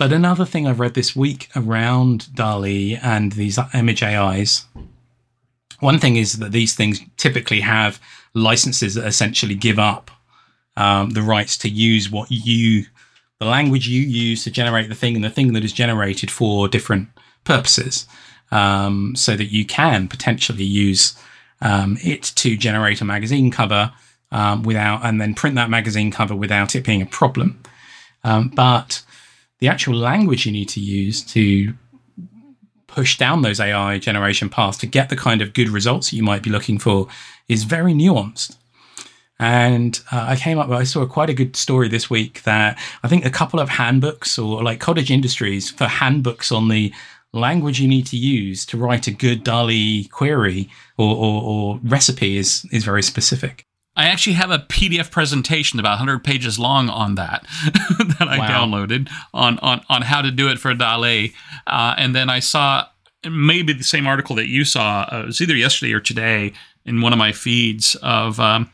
But 0.00 0.14
another 0.14 0.46
thing 0.46 0.66
I've 0.66 0.80
read 0.80 0.94
this 0.94 1.14
week 1.14 1.50
around 1.54 2.34
DALL-E 2.34 2.96
and 3.02 3.32
these 3.32 3.58
image 3.74 4.02
AIs, 4.02 4.64
one 5.80 5.98
thing 5.98 6.16
is 6.16 6.38
that 6.38 6.52
these 6.52 6.74
things 6.74 7.02
typically 7.18 7.60
have 7.60 8.00
licenses 8.32 8.94
that 8.94 9.06
essentially 9.06 9.54
give 9.54 9.78
up 9.78 10.10
um, 10.74 11.10
the 11.10 11.20
rights 11.20 11.58
to 11.58 11.68
use 11.68 12.10
what 12.10 12.30
you, 12.30 12.86
the 13.40 13.44
language 13.44 13.88
you 13.88 14.00
use 14.00 14.42
to 14.44 14.50
generate 14.50 14.88
the 14.88 14.94
thing 14.94 15.16
and 15.16 15.22
the 15.22 15.28
thing 15.28 15.52
that 15.52 15.64
is 15.64 15.72
generated 15.74 16.30
for 16.30 16.66
different 16.66 17.08
purposes, 17.44 18.06
um, 18.50 19.14
so 19.14 19.36
that 19.36 19.52
you 19.52 19.66
can 19.66 20.08
potentially 20.08 20.64
use 20.64 21.14
um, 21.60 21.98
it 22.02 22.22
to 22.36 22.56
generate 22.56 23.02
a 23.02 23.04
magazine 23.04 23.50
cover 23.50 23.92
um, 24.32 24.62
without, 24.62 25.04
and 25.04 25.20
then 25.20 25.34
print 25.34 25.56
that 25.56 25.68
magazine 25.68 26.10
cover 26.10 26.34
without 26.34 26.74
it 26.74 26.86
being 26.86 27.02
a 27.02 27.06
problem. 27.06 27.62
Um, 28.24 28.48
but 28.48 29.02
the 29.60 29.68
actual 29.68 29.94
language 29.94 30.46
you 30.46 30.52
need 30.52 30.68
to 30.70 30.80
use 30.80 31.22
to 31.22 31.74
push 32.86 33.16
down 33.16 33.42
those 33.42 33.60
AI 33.60 33.98
generation 33.98 34.48
paths 34.48 34.78
to 34.78 34.86
get 34.86 35.08
the 35.08 35.16
kind 35.16 35.40
of 35.40 35.52
good 35.52 35.68
results 35.68 36.12
you 36.12 36.22
might 36.22 36.42
be 36.42 36.50
looking 36.50 36.78
for 36.78 37.06
is 37.48 37.64
very 37.64 37.92
nuanced. 37.92 38.56
And 39.38 39.98
uh, 40.12 40.26
I 40.28 40.36
came 40.36 40.58
up, 40.58 40.68
I 40.68 40.84
saw 40.84 41.06
quite 41.06 41.30
a 41.30 41.34
good 41.34 41.56
story 41.56 41.88
this 41.88 42.10
week 42.10 42.42
that 42.42 42.78
I 43.02 43.08
think 43.08 43.24
a 43.24 43.30
couple 43.30 43.60
of 43.60 43.70
handbooks 43.70 44.38
or 44.38 44.62
like 44.62 44.80
cottage 44.80 45.10
industries 45.10 45.70
for 45.70 45.84
handbooks 45.84 46.52
on 46.52 46.68
the 46.68 46.92
language 47.32 47.80
you 47.80 47.88
need 47.88 48.06
to 48.06 48.16
use 48.16 48.66
to 48.66 48.76
write 48.76 49.06
a 49.06 49.12
good 49.12 49.44
DALL-E 49.44 50.08
query 50.08 50.68
or, 50.98 51.16
or, 51.16 51.42
or 51.42 51.80
recipe 51.84 52.36
is, 52.36 52.66
is 52.72 52.84
very 52.84 53.02
specific. 53.02 53.64
I 53.96 54.06
actually 54.06 54.34
have 54.34 54.50
a 54.50 54.58
PDF 54.60 55.10
presentation 55.10 55.78
about 55.80 55.98
100 55.98 56.22
pages 56.24 56.58
long 56.58 56.88
on 56.88 57.16
that 57.16 57.42
that 58.18 58.28
I 58.28 58.38
Wow. 58.38 58.48
downloaded 58.66 59.10
on, 59.34 59.58
on, 59.58 59.82
on 59.88 60.02
how 60.02 60.22
to 60.22 60.30
do 60.30 60.48
it 60.48 60.58
for 60.58 60.70
a 60.70 60.74
DALL-E. 60.78 61.34
Uh, 61.66 61.94
and 61.98 62.14
then 62.14 62.30
I 62.30 62.38
saw 62.38 62.86
maybe 63.28 63.72
the 63.72 63.84
same 63.84 64.06
article 64.06 64.36
that 64.36 64.46
you 64.48 64.64
saw. 64.64 65.06
Uh, 65.12 65.20
it 65.22 65.26
was 65.26 65.40
either 65.40 65.56
yesterday 65.56 65.92
or 65.92 66.00
today 66.00 66.52
in 66.86 67.00
one 67.02 67.12
of 67.12 67.18
my 67.18 67.32
feeds 67.32 67.94
of 67.96 68.40
um, 68.40 68.70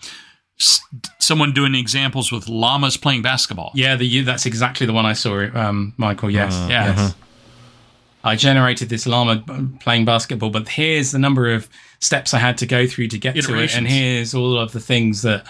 s- 0.61 0.81
someone 1.18 1.52
doing 1.52 1.74
examples 1.74 2.31
with 2.31 2.46
llamas 2.48 2.96
playing 2.96 3.22
basketball. 3.22 3.72
Yeah, 3.74 3.96
the 3.96 4.20
that's 4.20 4.46
exactly 4.46 4.87
the 4.87 4.92
one 4.92 5.07
I 5.07 5.14
saw, 5.14 5.48
um, 5.59 5.94
Michael. 5.96 6.31
Yes, 6.31 6.52
Yeah. 6.68 6.94
yes. 6.94 7.14
I 8.26 8.34
generated 8.34 8.88
this 8.88 9.06
llama 9.06 9.44
playing 9.78 10.04
basketball, 10.04 10.50
but 10.50 10.68
here's 10.68 11.12
the 11.12 11.18
number 11.18 11.54
of 11.54 11.68
steps 12.00 12.34
I 12.34 12.38
had 12.38 12.58
to 12.58 12.66
go 12.66 12.84
through 12.86 13.08
to 13.08 13.18
get 13.18 13.36
to 13.44 13.54
it, 13.62 13.76
and 13.76 13.86
here's 13.86 14.34
all 14.34 14.58
of 14.58 14.72
the 14.72 14.80
things 14.80 15.22
that 15.22 15.46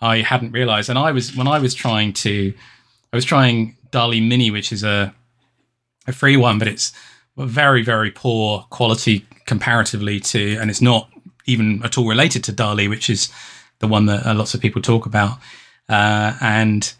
I 0.00 0.18
hadn't 0.18 0.52
realized. 0.52 0.88
And 0.88 0.98
I 0.98 1.10
was 1.10 1.34
when 1.34 1.48
I 1.48 1.58
was 1.58 1.74
trying 1.74 2.12
to, 2.24 2.54
I 3.12 3.16
was 3.16 3.24
trying 3.24 3.76
DALL-E 3.90 4.20
Mini, 4.20 4.52
which 4.52 4.70
is 4.70 4.84
a 4.84 5.12
a 6.06 6.12
free 6.12 6.36
one, 6.36 6.58
but 6.60 6.68
it's 6.68 6.92
very 7.36 7.82
very 7.82 8.12
poor 8.12 8.64
quality 8.70 9.26
comparatively 9.46 10.20
to, 10.20 10.56
and 10.58 10.70
it's 10.70 10.80
not 10.80 11.10
even 11.46 11.82
at 11.82 11.98
all 11.98 12.06
related 12.06 12.44
to 12.44 12.52
DALL-E, 12.52 12.86
which 12.86 13.10
is 13.10 13.28
the 13.80 13.88
one 13.88 14.06
that 14.06 14.24
uh, 14.24 14.34
lots 14.34 14.54
of 14.54 14.60
people 14.60 14.80
talk 14.80 15.04
about. 15.04 15.38
Uh, 15.88 16.36
and 16.40 16.94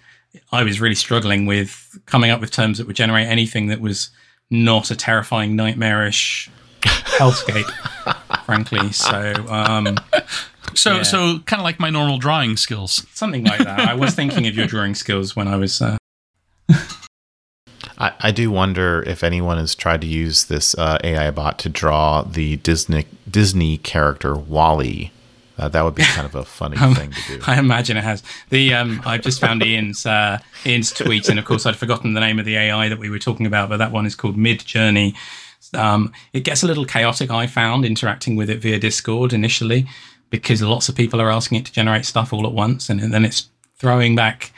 I 0.50 0.64
was 0.64 0.80
really 0.80 0.96
struggling 0.96 1.46
with 1.46 1.96
coming 2.06 2.32
up 2.32 2.40
with 2.40 2.50
terms 2.50 2.78
that 2.78 2.88
would 2.88 2.96
generate 2.96 3.28
anything 3.28 3.68
that 3.68 3.80
was 3.80 4.10
not 4.50 4.90
a 4.90 4.96
terrifying, 4.96 5.54
nightmarish 5.56 6.50
hellscape, 6.82 7.70
frankly. 8.44 8.90
So 8.92 9.34
um, 9.48 9.96
So, 10.74 10.96
Yeah. 10.96 11.02
so 11.02 11.38
kind 11.40 11.60
of 11.60 11.64
like 11.64 11.78
my 11.80 11.90
normal 11.90 12.18
drawing 12.18 12.56
skills. 12.56 13.06
something 13.14 13.44
like 13.44 13.58
that. 13.60 13.80
I 13.80 13.94
was 13.94 14.14
thinking 14.14 14.46
of 14.46 14.54
your 14.54 14.66
drawing 14.74 14.94
skills 14.94 15.34
when 15.36 15.48
I 15.48 15.56
was. 15.56 15.80
Uh, 15.82 15.96
I, 17.98 18.12
I 18.20 18.30
do 18.30 18.50
wonder 18.50 19.02
if 19.06 19.22
anyone 19.22 19.58
has 19.58 19.74
tried 19.74 20.00
to 20.00 20.06
use 20.06 20.44
this 20.46 20.74
uh, 20.76 20.98
AI 21.04 21.30
bot 21.30 21.58
to 21.60 21.68
draw 21.68 22.22
the 22.22 22.56
Disney 22.56 23.06
Disney 23.30 23.76
character 23.78 24.34
WALL-E. 24.34 25.10
Uh, 25.60 25.68
that 25.68 25.82
would 25.82 25.94
be 25.94 26.02
kind 26.02 26.26
of 26.26 26.34
a 26.34 26.44
funny 26.44 26.76
thing 26.94 27.10
to 27.10 27.38
do. 27.38 27.40
I 27.46 27.58
imagine 27.58 27.98
it 27.98 28.04
has. 28.04 28.22
The 28.48 28.72
um, 28.72 29.02
I 29.04 29.18
just 29.18 29.40
found 29.40 29.62
Ian's 29.62 30.06
uh, 30.06 30.38
Ian's 30.64 30.90
tweet, 30.90 31.28
and 31.28 31.38
of 31.38 31.44
course 31.44 31.66
I'd 31.66 31.76
forgotten 31.76 32.14
the 32.14 32.20
name 32.20 32.38
of 32.38 32.46
the 32.46 32.56
AI 32.56 32.88
that 32.88 32.98
we 32.98 33.10
were 33.10 33.18
talking 33.18 33.44
about, 33.44 33.68
but 33.68 33.76
that 33.76 33.92
one 33.92 34.06
is 34.06 34.14
called 34.14 34.38
Midjourney. 34.38 35.14
Um, 35.74 36.12
it 36.32 36.44
gets 36.44 36.62
a 36.62 36.66
little 36.66 36.86
chaotic. 36.86 37.30
I 37.30 37.46
found 37.46 37.84
interacting 37.84 38.36
with 38.36 38.48
it 38.48 38.60
via 38.60 38.78
Discord 38.78 39.34
initially 39.34 39.86
because 40.30 40.62
lots 40.62 40.88
of 40.88 40.94
people 40.94 41.20
are 41.20 41.30
asking 41.30 41.58
it 41.58 41.66
to 41.66 41.72
generate 41.72 42.06
stuff 42.06 42.32
all 42.32 42.46
at 42.46 42.52
once, 42.52 42.88
and, 42.88 43.12
then 43.12 43.24
it's 43.24 43.50
throwing 43.76 44.16
back 44.16 44.52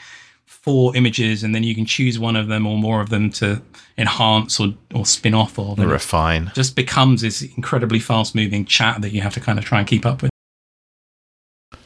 four 0.45 0.95
images, 0.95 1.43
and 1.43 1.53
then 1.53 1.63
you 1.63 1.75
can 1.75 1.85
choose 1.85 2.17
one 2.17 2.37
of 2.37 2.47
them 2.47 2.65
or 2.65 2.77
more 2.77 3.01
of 3.01 3.09
them 3.09 3.29
to 3.31 3.61
enhance 3.97 4.59
or, 4.59 4.73
or 4.93 5.05
spin 5.05 5.33
off 5.33 5.59
or 5.59 5.75
And 5.77 5.83
it 5.83 5.87
Refine. 5.87 6.51
just 6.55 6.75
becomes 6.75 7.21
this 7.21 7.41
incredibly 7.41 7.99
fast 7.99 8.33
moving 8.35 8.63
chat 8.63 9.01
that 9.01 9.11
you 9.11 9.21
have 9.21 9.33
to 9.33 9.41
kind 9.41 9.59
of 9.59 9.65
try 9.65 9.79
and 9.79 9.87
keep 9.87 10.05
up 10.05 10.21
with. 10.21 10.32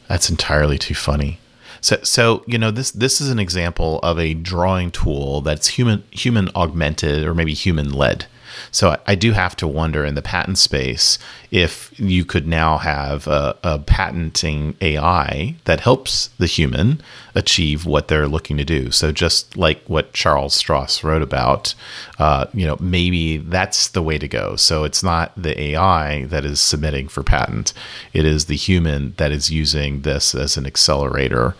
That's 0.08 0.30
entirely 0.30 0.78
too 0.78 0.94
funny. 0.94 1.38
So, 1.80 1.98
so 2.02 2.42
you 2.46 2.58
know 2.58 2.70
this 2.70 2.90
this 2.90 3.20
is 3.20 3.30
an 3.30 3.38
example 3.38 4.00
of 4.02 4.18
a 4.18 4.34
drawing 4.34 4.90
tool 4.90 5.40
that's 5.42 5.68
human 5.68 6.02
human 6.10 6.50
augmented 6.56 7.24
or 7.24 7.34
maybe 7.34 7.54
human 7.54 7.92
led. 7.92 8.26
So 8.70 8.90
I, 8.90 8.98
I 9.08 9.14
do 9.14 9.32
have 9.32 9.56
to 9.56 9.66
wonder 9.68 10.04
in 10.04 10.14
the 10.14 10.22
patent 10.22 10.58
space 10.58 11.18
if 11.50 11.92
you 11.98 12.24
could 12.24 12.46
now 12.46 12.78
have 12.78 13.26
a, 13.26 13.56
a 13.62 13.78
patenting 13.78 14.76
AI 14.80 15.56
that 15.64 15.80
helps 15.80 16.28
the 16.38 16.46
human 16.46 17.00
achieve 17.34 17.86
what 17.86 18.08
they're 18.08 18.28
looking 18.28 18.56
to 18.58 18.64
do. 18.64 18.90
So 18.90 19.12
just 19.12 19.56
like 19.56 19.82
what 19.86 20.12
Charles 20.12 20.60
Stross 20.60 21.02
wrote 21.02 21.22
about, 21.22 21.74
uh, 22.18 22.46
you 22.52 22.66
know, 22.66 22.76
maybe 22.80 23.38
that's 23.38 23.88
the 23.88 24.02
way 24.02 24.18
to 24.18 24.28
go. 24.28 24.56
So 24.56 24.84
it's 24.84 25.02
not 25.02 25.32
the 25.40 25.58
AI 25.60 26.24
that 26.26 26.44
is 26.44 26.60
submitting 26.60 27.08
for 27.08 27.22
patent; 27.22 27.72
it 28.12 28.24
is 28.24 28.46
the 28.46 28.56
human 28.56 29.14
that 29.16 29.32
is 29.32 29.50
using 29.50 30.02
this 30.02 30.34
as 30.34 30.56
an 30.56 30.66
accelerator 30.66 31.54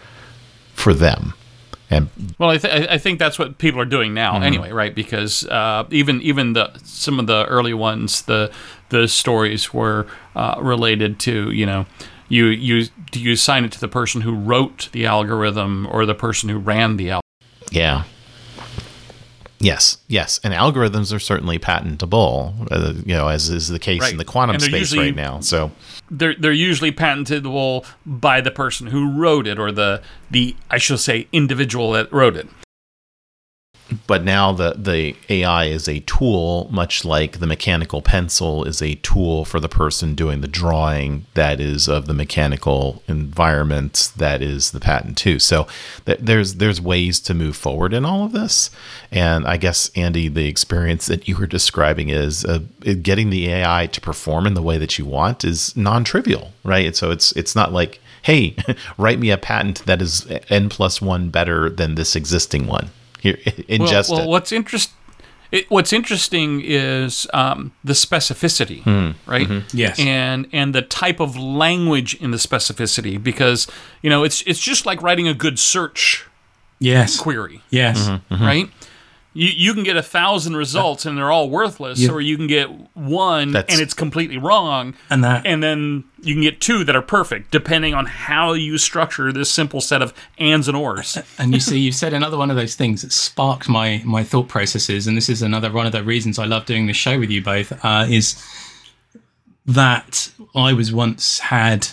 for 0.74 0.92
them. 0.94 1.34
And 1.90 2.08
Well, 2.38 2.50
I, 2.50 2.58
th- 2.58 2.88
I 2.88 2.98
think 2.98 3.18
that's 3.18 3.38
what 3.38 3.56
people 3.58 3.80
are 3.80 3.86
doing 3.86 4.12
now, 4.12 4.40
anyway, 4.42 4.72
right? 4.72 4.94
Because 4.94 5.46
uh, 5.46 5.84
even 5.90 6.20
even 6.20 6.52
the 6.52 6.70
some 6.84 7.18
of 7.18 7.26
the 7.26 7.46
early 7.46 7.72
ones, 7.74 8.22
the 8.22 8.50
the 8.90 9.08
stories 9.08 9.72
were 9.72 10.06
uh, 10.36 10.56
related 10.60 11.18
to 11.20 11.50
you 11.50 11.64
know 11.64 11.86
you 12.28 12.46
you 12.46 12.86
do 13.10 13.20
you 13.20 13.32
assign 13.32 13.64
it 13.64 13.72
to 13.72 13.80
the 13.80 13.88
person 13.88 14.20
who 14.20 14.34
wrote 14.34 14.90
the 14.92 15.06
algorithm 15.06 15.86
or 15.90 16.04
the 16.04 16.14
person 16.14 16.48
who 16.50 16.58
ran 16.58 16.96
the 16.96 17.10
algorithm? 17.10 17.22
yeah. 17.70 18.04
Yes, 19.60 19.98
yes, 20.06 20.38
and 20.44 20.54
algorithms 20.54 21.12
are 21.14 21.18
certainly 21.18 21.58
patentable, 21.58 22.54
uh, 22.70 22.92
you 23.04 23.14
know, 23.14 23.28
as 23.28 23.50
is 23.50 23.68
the 23.68 23.78
case 23.80 24.00
Right. 24.00 24.12
in 24.12 24.18
the 24.18 24.24
quantum 24.24 24.60
space 24.60 24.72
usually- 24.92 25.06
right 25.06 25.16
now. 25.16 25.40
So, 25.40 25.72
They're 26.10 26.34
they're 26.38 26.52
usually 26.52 26.92
patentable 26.92 27.84
by 28.06 28.40
the 28.40 28.50
person 28.50 28.86
who 28.88 29.10
wrote 29.10 29.46
it 29.46 29.58
or 29.58 29.72
the 29.72 30.00
the 30.30 30.54
I 30.70 30.78
should 30.78 31.00
say 31.00 31.26
individual 31.32 31.92
that 31.92 32.12
wrote 32.12 32.36
it. 32.36 32.48
But 34.06 34.24
now 34.24 34.52
the 34.52 34.74
the 34.76 35.16
AI 35.28 35.66
is 35.66 35.88
a 35.88 36.00
tool, 36.00 36.68
much 36.70 37.04
like 37.04 37.38
the 37.38 37.46
mechanical 37.46 38.02
pencil 38.02 38.64
is 38.64 38.82
a 38.82 38.96
tool 38.96 39.44
for 39.44 39.60
the 39.60 39.68
person 39.68 40.14
doing 40.14 40.40
the 40.40 40.48
drawing 40.48 41.26
that 41.34 41.60
is 41.60 41.88
of 41.88 42.06
the 42.06 42.14
mechanical 42.14 43.02
environment 43.08 44.12
that 44.16 44.42
is 44.42 44.72
the 44.72 44.80
patent 44.80 45.16
too. 45.16 45.38
So 45.38 45.66
th- 46.06 46.18
there's 46.20 46.54
there's 46.56 46.80
ways 46.80 47.20
to 47.20 47.34
move 47.34 47.56
forward 47.56 47.94
in 47.94 48.04
all 48.04 48.24
of 48.24 48.32
this, 48.32 48.70
and 49.10 49.46
I 49.46 49.56
guess 49.56 49.90
Andy, 49.96 50.28
the 50.28 50.46
experience 50.46 51.06
that 51.06 51.26
you 51.28 51.36
were 51.36 51.46
describing 51.46 52.10
is 52.10 52.44
uh, 52.44 52.60
getting 53.02 53.30
the 53.30 53.48
AI 53.48 53.86
to 53.86 54.00
perform 54.00 54.46
in 54.46 54.54
the 54.54 54.62
way 54.62 54.78
that 54.78 54.98
you 54.98 55.04
want 55.04 55.44
is 55.44 55.76
non-trivial, 55.76 56.52
right? 56.64 56.94
So 56.94 57.10
it's 57.10 57.32
it's 57.32 57.56
not 57.56 57.72
like 57.72 58.00
hey, 58.22 58.54
write 58.98 59.18
me 59.18 59.30
a 59.30 59.38
patent 59.38 59.84
that 59.86 60.02
is 60.02 60.26
n 60.50 60.68
plus 60.68 61.00
one 61.00 61.30
better 61.30 61.70
than 61.70 61.94
this 61.94 62.14
existing 62.14 62.66
one. 62.66 62.90
Here, 63.20 63.36
ingest 63.44 64.10
well, 64.10 64.18
well, 64.18 64.28
it. 64.28 64.30
what's 64.30 64.52
interest 64.52 64.92
it, 65.50 65.70
what's 65.70 65.92
interesting 65.92 66.60
is 66.62 67.26
um, 67.32 67.72
the 67.82 67.94
specificity, 67.94 68.82
hmm. 68.82 69.12
right? 69.30 69.46
Mm-hmm. 69.46 69.76
Yes. 69.76 69.98
and 69.98 70.46
and 70.52 70.74
the 70.74 70.82
type 70.82 71.20
of 71.20 71.36
language 71.36 72.14
in 72.14 72.30
the 72.30 72.36
specificity, 72.36 73.22
because 73.22 73.66
you 74.02 74.10
know 74.10 74.24
it's 74.24 74.42
it's 74.42 74.60
just 74.60 74.84
like 74.84 75.02
writing 75.02 75.26
a 75.26 75.34
good 75.34 75.58
search 75.58 76.26
Yes. 76.80 77.18
query, 77.18 77.62
Yes. 77.70 78.08
Mm-hmm. 78.08 78.34
Mm-hmm. 78.34 78.44
right? 78.44 78.70
You, 79.34 79.48
you 79.54 79.74
can 79.74 79.84
get 79.84 79.96
a 79.96 80.02
thousand 80.02 80.56
results 80.56 81.06
and 81.06 81.16
they're 81.16 81.30
all 81.30 81.48
worthless, 81.50 82.00
Yeah. 82.00 82.10
or 82.10 82.20
you 82.20 82.36
can 82.36 82.46
get 82.48 82.68
one 82.94 83.52
That's- 83.52 83.72
and 83.72 83.80
it's 83.82 83.94
completely 83.94 84.38
wrong, 84.38 84.94
And 85.10 85.22
that 85.22 85.46
and 85.46 85.62
then 85.62 86.04
you 86.22 86.34
can 86.34 86.42
get 86.42 86.60
two 86.60 86.82
that 86.84 86.96
are 86.96 87.02
perfect, 87.02 87.50
depending 87.52 87.94
on 87.94 88.06
how 88.06 88.54
you 88.54 88.78
structure 88.78 89.30
this 89.32 89.50
simple 89.50 89.80
set 89.80 90.02
of 90.02 90.12
ands 90.38 90.66
and 90.66 90.76
ors. 90.76 91.18
and 91.38 91.52
you 91.54 91.60
see, 91.60 91.78
you've 91.78 91.94
said 91.94 92.12
another 92.12 92.36
one 92.36 92.50
of 92.50 92.56
those 92.56 92.74
things 92.74 93.02
that 93.02 93.12
sparked 93.12 93.68
my 93.68 94.02
my 94.04 94.24
thought 94.24 94.48
processes, 94.48 95.06
and 95.06 95.16
this 95.16 95.28
is 95.28 95.42
another 95.42 95.70
one 95.70 95.86
of 95.86 95.92
the 95.92 96.02
reasons 96.02 96.38
I 96.38 96.46
love 96.46 96.64
doing 96.66 96.86
this 96.86 96.96
show 96.96 97.18
with 97.18 97.30
you 97.30 97.42
both. 97.42 97.72
Uh, 97.84 98.06
is 98.08 98.42
that 99.66 100.30
I 100.54 100.72
was 100.72 100.92
once 100.92 101.38
had. 101.40 101.88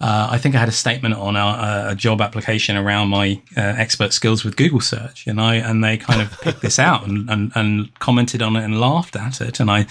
Uh, 0.00 0.28
I 0.30 0.38
think 0.38 0.54
I 0.54 0.58
had 0.58 0.68
a 0.68 0.72
statement 0.72 1.14
on 1.14 1.34
a, 1.34 1.88
a 1.90 1.94
job 1.96 2.20
application 2.20 2.76
around 2.76 3.08
my 3.08 3.40
uh, 3.56 3.60
expert 3.60 4.12
skills 4.12 4.44
with 4.44 4.56
Google 4.56 4.80
search, 4.80 5.26
and 5.26 5.40
I 5.40 5.56
and 5.56 5.82
they 5.82 5.96
kind 5.96 6.22
of 6.22 6.40
picked 6.40 6.60
this 6.60 6.78
out 6.78 7.06
and, 7.06 7.28
and, 7.28 7.50
and 7.56 7.98
commented 7.98 8.40
on 8.40 8.54
it 8.54 8.62
and 8.62 8.80
laughed 8.80 9.16
at 9.16 9.40
it, 9.40 9.58
and 9.58 9.70
I 9.70 9.86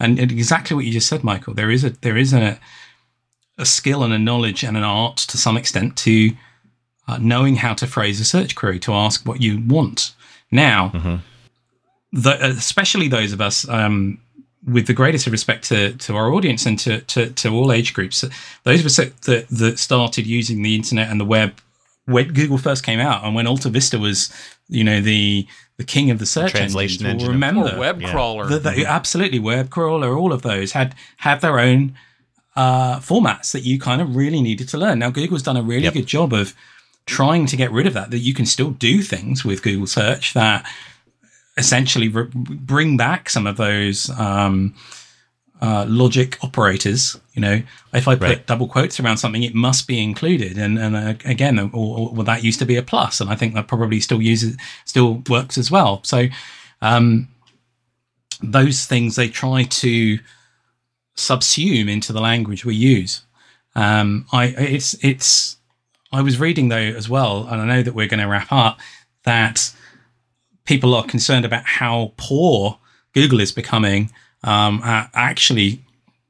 and 0.00 0.18
exactly 0.18 0.74
what 0.74 0.84
you 0.84 0.92
just 0.92 1.08
said, 1.08 1.22
Michael. 1.22 1.54
There 1.54 1.70
is 1.70 1.84
a 1.84 1.90
there 1.90 2.16
is 2.16 2.32
a 2.32 2.58
a 3.56 3.64
skill 3.64 4.02
and 4.02 4.12
a 4.12 4.18
knowledge 4.18 4.64
and 4.64 4.76
an 4.76 4.82
art 4.82 5.16
to 5.16 5.38
some 5.38 5.56
extent 5.56 5.96
to 5.98 6.32
uh, 7.08 7.18
knowing 7.20 7.56
how 7.56 7.72
to 7.74 7.86
phrase 7.86 8.20
a 8.20 8.24
search 8.24 8.54
query 8.56 8.78
to 8.80 8.92
ask 8.92 9.26
what 9.26 9.40
you 9.40 9.62
want. 9.66 10.12
Now, 10.50 10.90
the, 12.12 12.44
especially 12.44 13.08
those 13.08 13.32
of 13.32 13.40
us 13.40 13.68
um, 13.68 14.18
with 14.66 14.86
the 14.86 14.92
greatest 14.92 15.26
of 15.26 15.32
respect 15.32 15.64
to, 15.68 15.92
to 15.94 16.16
our 16.16 16.32
audience 16.32 16.66
and 16.66 16.78
to, 16.80 17.00
to, 17.02 17.30
to 17.30 17.48
all 17.50 17.70
age 17.72 17.94
groups, 17.94 18.24
those 18.64 18.80
of 18.80 18.86
us 18.86 18.96
that, 18.96 19.22
that, 19.22 19.48
that 19.48 19.78
started 19.78 20.26
using 20.26 20.62
the 20.62 20.74
internet 20.74 21.08
and 21.10 21.20
the 21.20 21.24
web 21.24 21.60
when 22.06 22.28
Google 22.32 22.58
first 22.58 22.84
came 22.84 23.00
out 23.00 23.24
and 23.24 23.34
when 23.34 23.46
AltaVista 23.46 24.00
was, 24.00 24.32
you 24.68 24.84
know, 24.84 25.00
the 25.00 25.46
the 25.76 25.84
king 25.84 26.10
of 26.10 26.18
the 26.18 26.26
search 26.26 26.52
translation 26.52 27.04
engines, 27.04 27.22
engine. 27.24 27.32
remember 27.34 27.74
or 27.74 27.78
web 27.78 28.00
yeah. 28.00 28.10
crawler. 28.10 28.46
the, 28.46 28.58
the, 28.58 28.86
absolutely 28.86 29.38
web 29.38 29.68
crawler 29.70 30.16
all 30.16 30.32
of 30.32 30.42
those 30.42 30.72
had 30.72 30.94
had 31.18 31.40
their 31.40 31.58
own 31.58 31.94
uh, 32.56 32.98
formats 33.00 33.52
that 33.52 33.60
you 33.60 33.78
kind 33.78 34.00
of 34.00 34.16
really 34.16 34.40
needed 34.40 34.68
to 34.68 34.78
learn 34.78 34.98
now 34.98 35.10
google's 35.10 35.42
done 35.42 35.56
a 35.56 35.62
really 35.62 35.84
Yep. 35.84 35.92
good 35.92 36.06
job 36.06 36.32
of 36.32 36.54
trying 37.04 37.44
to 37.44 37.56
get 37.56 37.70
rid 37.70 37.86
of 37.86 37.92
that 37.92 38.10
that 38.10 38.20
you 38.20 38.32
can 38.32 38.46
still 38.46 38.70
do 38.70 39.02
things 39.02 39.44
with 39.44 39.62
google 39.62 39.86
search 39.86 40.32
that 40.32 40.66
essentially 41.56 42.08
re- 42.08 42.28
bring 42.32 42.96
back 42.96 43.30
some 43.30 43.46
of 43.46 43.56
those 43.56 44.10
um, 44.10 44.74
uh, 45.62 45.86
logic 45.88 46.38
operators 46.44 47.18
you 47.32 47.40
know 47.40 47.62
if 47.94 48.06
i 48.06 48.14
put 48.14 48.20
Right. 48.22 48.46
double 48.46 48.68
quotes 48.68 49.00
around 49.00 49.16
something 49.16 49.42
it 49.42 49.54
must 49.54 49.88
be 49.88 50.02
included 50.02 50.58
and 50.58 50.78
and 50.78 50.94
uh, 50.94 51.14
again 51.24 51.58
or, 51.58 51.70
or, 51.72 52.10
well 52.12 52.24
that 52.24 52.44
used 52.44 52.58
to 52.58 52.66
be 52.66 52.76
a 52.76 52.82
plus 52.82 53.20
and 53.22 53.30
i 53.30 53.34
think 53.34 53.54
that 53.54 53.66
probably 53.66 54.00
still 54.00 54.20
uses 54.20 54.56
still 54.84 55.22
works 55.30 55.56
as 55.56 55.70
well 55.70 56.00
so 56.04 56.26
um, 56.82 57.28
those 58.42 58.84
things 58.84 59.16
they 59.16 59.28
try 59.28 59.62
to 59.64 60.18
subsume 61.16 61.90
into 61.90 62.12
the 62.12 62.20
language 62.20 62.64
we 62.64 62.74
use. 62.74 63.22
Um, 63.74 64.26
I 64.32 64.46
it's 64.46 64.94
it's 65.04 65.56
I 66.12 66.22
was 66.22 66.38
reading 66.38 66.68
though 66.68 66.76
as 66.76 67.08
well, 67.08 67.46
and 67.50 67.60
I 67.60 67.66
know 67.66 67.82
that 67.82 67.94
we're 67.94 68.06
going 68.08 68.20
to 68.20 68.28
wrap 68.28 68.52
up 68.52 68.78
that 69.24 69.72
people 70.66 70.94
are 70.94 71.04
concerned 71.04 71.44
about 71.44 71.64
how 71.64 72.12
poor 72.16 72.78
Google 73.14 73.40
is 73.40 73.52
becoming 73.52 74.10
um, 74.44 74.80
at 74.84 75.10
actually 75.14 75.82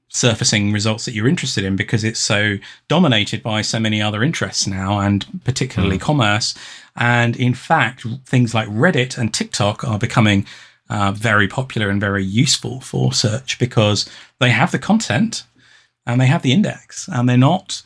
surfacing 0.08 0.72
results 0.72 1.04
that 1.04 1.12
you're 1.12 1.28
interested 1.28 1.64
in 1.64 1.76
because 1.76 2.04
it's 2.04 2.20
so 2.20 2.56
dominated 2.88 3.42
by 3.42 3.60
so 3.60 3.78
many 3.78 4.00
other 4.00 4.22
interests 4.22 4.66
now 4.66 4.98
and 4.98 5.26
particularly 5.44 5.98
commerce. 5.98 6.54
And 6.96 7.36
in 7.36 7.54
fact 7.54 8.06
things 8.24 8.54
like 8.54 8.68
reddit 8.68 9.18
and 9.18 9.34
tiktok 9.34 9.84
are 9.84 9.98
becoming 9.98 10.46
uh, 10.88 11.12
very 11.12 11.48
popular 11.48 11.90
and 11.90 12.00
very 12.00 12.24
useful 12.24 12.80
for 12.80 13.12
search 13.12 13.58
because 13.58 14.08
they 14.38 14.50
have 14.50 14.70
the 14.70 14.78
content 14.78 15.42
and 16.06 16.20
they 16.20 16.26
have 16.26 16.42
the 16.42 16.52
index 16.52 17.08
and 17.08 17.28
they're 17.28 17.36
not 17.36 17.82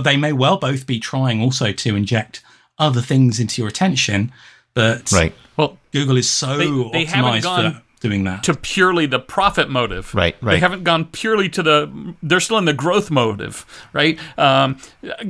they 0.00 0.16
may 0.16 0.32
well 0.32 0.56
both 0.56 0.86
be 0.86 1.00
trying 1.00 1.42
also 1.42 1.72
to 1.72 1.96
inject 1.96 2.42
other 2.78 3.00
things 3.00 3.40
into 3.40 3.60
your 3.60 3.68
attention 3.68 4.32
but 4.76 5.10
right, 5.10 5.34
well, 5.56 5.76
google 5.90 6.16
is 6.16 6.30
so 6.30 6.56
They- 6.56 6.66
they 6.66 7.06
optimized 7.06 7.42
gone 7.42 7.72
for 7.74 7.82
doing 8.00 8.22
that 8.24 8.44
to 8.44 8.54
purely 8.54 9.06
the 9.06 9.18
profit 9.18 9.68
motive. 9.70 10.14
Right, 10.14 10.36
right. 10.40 10.52
They 10.52 10.58
haven't 10.60 10.84
gone 10.84 11.06
purely 11.06 11.48
to 11.48 11.62
the. 11.64 12.14
They're 12.22 12.38
still 12.40 12.58
in 12.58 12.66
the 12.66 12.72
growth 12.74 13.10
motive, 13.10 13.64
right? 13.92 14.16
Um, 14.38 14.76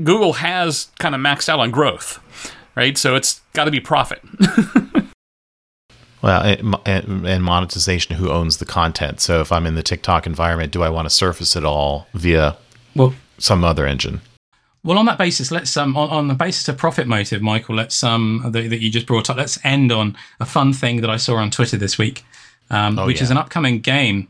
Google 0.02 0.34
has 0.34 0.88
kind 0.98 1.14
of 1.14 1.20
maxed 1.22 1.48
out 1.48 1.60
on 1.60 1.70
growth, 1.70 2.18
right? 2.74 2.98
So 2.98 3.14
it's 3.14 3.40
got 3.54 3.64
to 3.64 3.70
be 3.70 3.80
profit. 3.80 4.20
Well, 6.22 6.42
and, 6.42 6.74
and 6.86 7.26
and 7.26 7.44
monetization. 7.44 8.16
Who 8.16 8.30
owns 8.30 8.56
the 8.56 8.64
content? 8.64 9.20
So 9.20 9.40
if 9.40 9.52
I'm 9.52 9.66
in 9.66 9.74
the 9.76 9.82
TikTok 9.82 10.26
environment, 10.26 10.72
do 10.72 10.82
I 10.82 10.88
want 10.88 11.06
to 11.06 11.10
surface 11.10 11.54
it 11.54 11.64
all 11.64 12.08
via 12.14 12.56
well 12.96 13.14
some 13.38 13.62
other 13.62 13.86
engine? 13.86 14.22
Well, 14.86 14.98
on 14.98 15.06
that 15.06 15.18
basis, 15.18 15.50
let's 15.50 15.76
um 15.76 15.96
on, 15.96 16.10
on 16.10 16.28
the 16.28 16.34
basis 16.34 16.68
of 16.68 16.78
profit 16.78 17.08
motive, 17.08 17.42
Michael. 17.42 17.74
Let's 17.74 18.04
um 18.04 18.42
that, 18.44 18.70
that 18.70 18.80
you 18.80 18.88
just 18.88 19.04
brought 19.06 19.28
up. 19.28 19.36
Let's 19.36 19.58
end 19.64 19.90
on 19.90 20.16
a 20.38 20.46
fun 20.46 20.72
thing 20.72 21.00
that 21.00 21.10
I 21.10 21.16
saw 21.16 21.36
on 21.36 21.50
Twitter 21.50 21.76
this 21.76 21.98
week, 21.98 22.24
um, 22.70 22.96
which 22.98 23.20
is 23.20 23.32
an 23.32 23.36
upcoming 23.36 23.80
game 23.80 24.28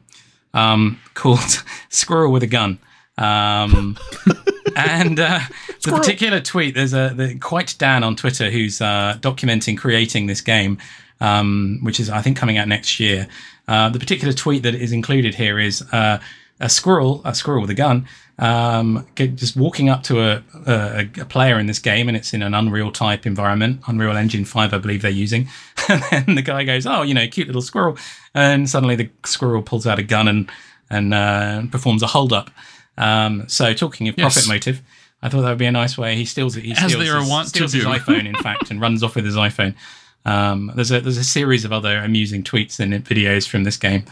um, 0.54 0.98
called 1.14 1.62
Squirrel 1.90 2.32
with 2.32 2.42
a 2.42 2.46
Gun. 2.46 2.78
Um, 3.18 3.98
and 4.76 5.20
uh, 5.20 5.40
the 5.84 5.92
particular 5.92 6.40
tweet, 6.40 6.74
there's 6.74 6.94
a 6.94 7.12
the, 7.14 7.38
quite 7.38 7.74
Dan 7.78 8.02
on 8.02 8.16
Twitter 8.16 8.50
who's 8.50 8.80
uh, 8.80 9.18
documenting 9.20 9.76
creating 9.76 10.26
this 10.26 10.40
game, 10.40 10.78
um, 11.20 11.80
which 11.82 12.00
is 12.00 12.08
I 12.08 12.22
think 12.22 12.38
coming 12.38 12.56
out 12.56 12.66
next 12.66 12.98
year. 12.98 13.28
Uh, 13.68 13.90
the 13.90 13.98
particular 13.98 14.32
tweet 14.32 14.62
that 14.62 14.74
is 14.74 14.92
included 14.92 15.34
here 15.34 15.58
is 15.58 15.82
uh, 15.92 16.18
a 16.60 16.70
squirrel, 16.70 17.20
a 17.26 17.34
squirrel 17.34 17.60
with 17.60 17.70
a 17.70 17.74
gun, 17.74 18.08
um, 18.38 19.06
just 19.16 19.56
walking 19.56 19.88
up 19.88 20.02
to 20.04 20.20
a, 20.20 20.42
a, 20.66 21.08
a 21.20 21.24
player 21.24 21.58
in 21.58 21.66
this 21.66 21.78
game, 21.78 22.08
and 22.08 22.16
it's 22.16 22.34
in 22.34 22.42
an 22.42 22.52
Unreal 22.54 22.92
type 22.92 23.26
environment, 23.26 23.80
Unreal 23.86 24.16
Engine 24.16 24.44
Five, 24.44 24.74
I 24.74 24.78
believe 24.78 25.02
they're 25.02 25.10
using. 25.10 25.48
And 25.88 26.02
then 26.10 26.34
the 26.34 26.42
guy 26.42 26.64
goes, 26.64 26.84
"Oh, 26.84 27.02
you 27.02 27.14
know, 27.14 27.28
cute 27.28 27.46
little 27.46 27.62
squirrel," 27.62 27.96
and 28.34 28.68
suddenly 28.68 28.96
the 28.96 29.08
squirrel 29.24 29.62
pulls 29.62 29.86
out 29.86 30.00
a 30.00 30.02
gun 30.02 30.26
and 30.26 30.50
and 30.90 31.14
uh, 31.14 31.62
performs 31.70 32.02
a 32.02 32.08
hold 32.08 32.32
up. 32.32 32.50
Um, 32.98 33.44
so, 33.48 33.72
talking 33.72 34.08
of 34.08 34.16
Yes. 34.18 34.34
profit 34.34 34.48
motive, 34.48 34.82
I 35.22 35.28
thought 35.28 35.42
that 35.42 35.50
would 35.50 35.58
be 35.58 35.66
a 35.66 35.70
nice 35.70 35.96
way. 35.96 36.16
He 36.16 36.24
steals 36.24 36.56
it. 36.56 36.64
He 36.64 36.72
As 36.72 36.78
steals 36.78 37.04
his, 37.04 37.48
steals 37.48 37.72
his 37.72 37.84
iPhone, 37.98 38.26
in 38.26 38.34
fact, 38.34 38.70
and 38.72 38.80
runs 38.80 39.04
off 39.04 39.14
with 39.14 39.24
his 39.24 39.36
iPhone. 39.36 39.76
Um, 40.24 40.72
there's 40.74 40.90
a 40.90 41.00
there's 41.00 41.18
a 41.18 41.24
series 41.24 41.64
of 41.64 41.72
other 41.72 41.98
amusing 41.98 42.42
tweets 42.42 42.80
and 42.80 42.92
videos 43.04 43.46
from 43.46 43.62
this 43.62 43.76
game. 43.76 44.04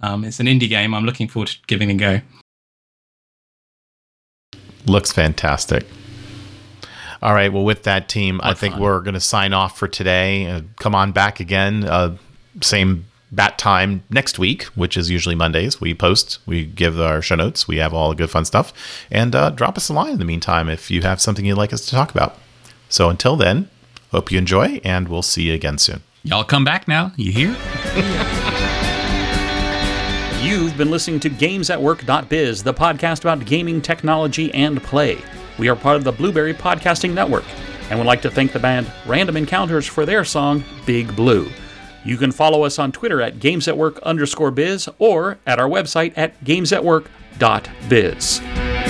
Um, 0.00 0.24
it's 0.24 0.40
an 0.40 0.46
indie 0.46 0.68
game. 0.70 0.94
I'm 0.94 1.04
looking 1.04 1.28
forward 1.28 1.48
to 1.48 1.58
giving 1.66 1.90
it 1.90 1.94
a 1.94 1.96
go. 1.96 2.20
Looks 4.88 5.12
fantastic. 5.12 5.86
All 7.20 7.34
right. 7.34 7.52
Well, 7.52 7.64
with 7.64 7.82
that 7.82 8.08
team, 8.08 8.40
I 8.42 8.54
think 8.54 8.74
fun. 8.74 8.82
we're 8.82 9.00
going 9.00 9.14
to 9.14 9.20
sign 9.20 9.52
off 9.52 9.76
for 9.76 9.88
today. 9.88 10.46
Uh, 10.46 10.62
come 10.76 10.94
on 10.94 11.12
back 11.12 11.40
again. 11.40 11.84
Uh, 11.84 12.16
same 12.60 13.04
bat 13.32 13.58
time 13.58 14.02
next 14.08 14.38
week, 14.38 14.64
which 14.74 14.96
is 14.96 15.10
usually 15.10 15.34
Mondays. 15.34 15.80
We 15.80 15.94
post, 15.94 16.38
we 16.46 16.64
give 16.64 17.00
our 17.00 17.20
show 17.20 17.34
notes, 17.34 17.68
we 17.68 17.76
have 17.76 17.92
all 17.92 18.10
the 18.10 18.14
good 18.16 18.30
fun 18.30 18.44
stuff. 18.44 18.72
And 19.10 19.34
uh, 19.34 19.50
drop 19.50 19.76
us 19.76 19.88
a 19.88 19.92
line 19.92 20.12
in 20.12 20.18
the 20.18 20.24
meantime 20.24 20.68
if 20.68 20.90
you 20.90 21.02
have 21.02 21.20
something 21.20 21.44
you'd 21.44 21.56
like 21.58 21.72
us 21.72 21.84
to 21.86 21.90
talk 21.90 22.10
about. 22.10 22.38
So 22.88 23.10
until 23.10 23.36
then, 23.36 23.68
hope 24.12 24.32
you 24.32 24.38
enjoy, 24.38 24.80
and 24.84 25.08
we'll 25.08 25.22
see 25.22 25.42
you 25.42 25.54
again 25.54 25.78
soon. 25.78 26.02
Y'all 26.22 26.44
come 26.44 26.64
back 26.64 26.88
now. 26.88 27.12
You 27.16 27.32
hear? 27.32 28.84
You've 30.40 30.78
been 30.78 30.90
listening 30.90 31.18
to 31.20 31.30
GamesAtWork.biz, 31.30 32.62
the 32.62 32.72
podcast 32.72 33.22
about 33.22 33.44
gaming 33.44 33.82
technology 33.82 34.54
and 34.54 34.80
play. 34.80 35.18
We 35.58 35.68
are 35.68 35.74
part 35.74 35.96
of 35.96 36.04
the 36.04 36.12
Blueberry 36.12 36.54
Podcasting 36.54 37.12
Network, 37.12 37.42
and 37.90 37.98
would 37.98 38.06
like 38.06 38.22
to 38.22 38.30
thank 38.30 38.52
the 38.52 38.60
band 38.60 38.88
Random 39.04 39.36
Encounters 39.36 39.84
for 39.84 40.06
their 40.06 40.24
song 40.24 40.62
Big 40.86 41.14
Blue. 41.16 41.50
You 42.04 42.16
can 42.16 42.30
follow 42.30 42.62
us 42.62 42.78
on 42.78 42.92
Twitter 42.92 43.20
at 43.20 43.40
GamesAtWork 43.40 44.00
underscore 44.04 44.52
biz 44.52 44.88
or 45.00 45.38
at 45.44 45.58
our 45.58 45.68
website 45.68 46.12
at 46.16 46.38
GamesAtWork.biz. 46.44 48.87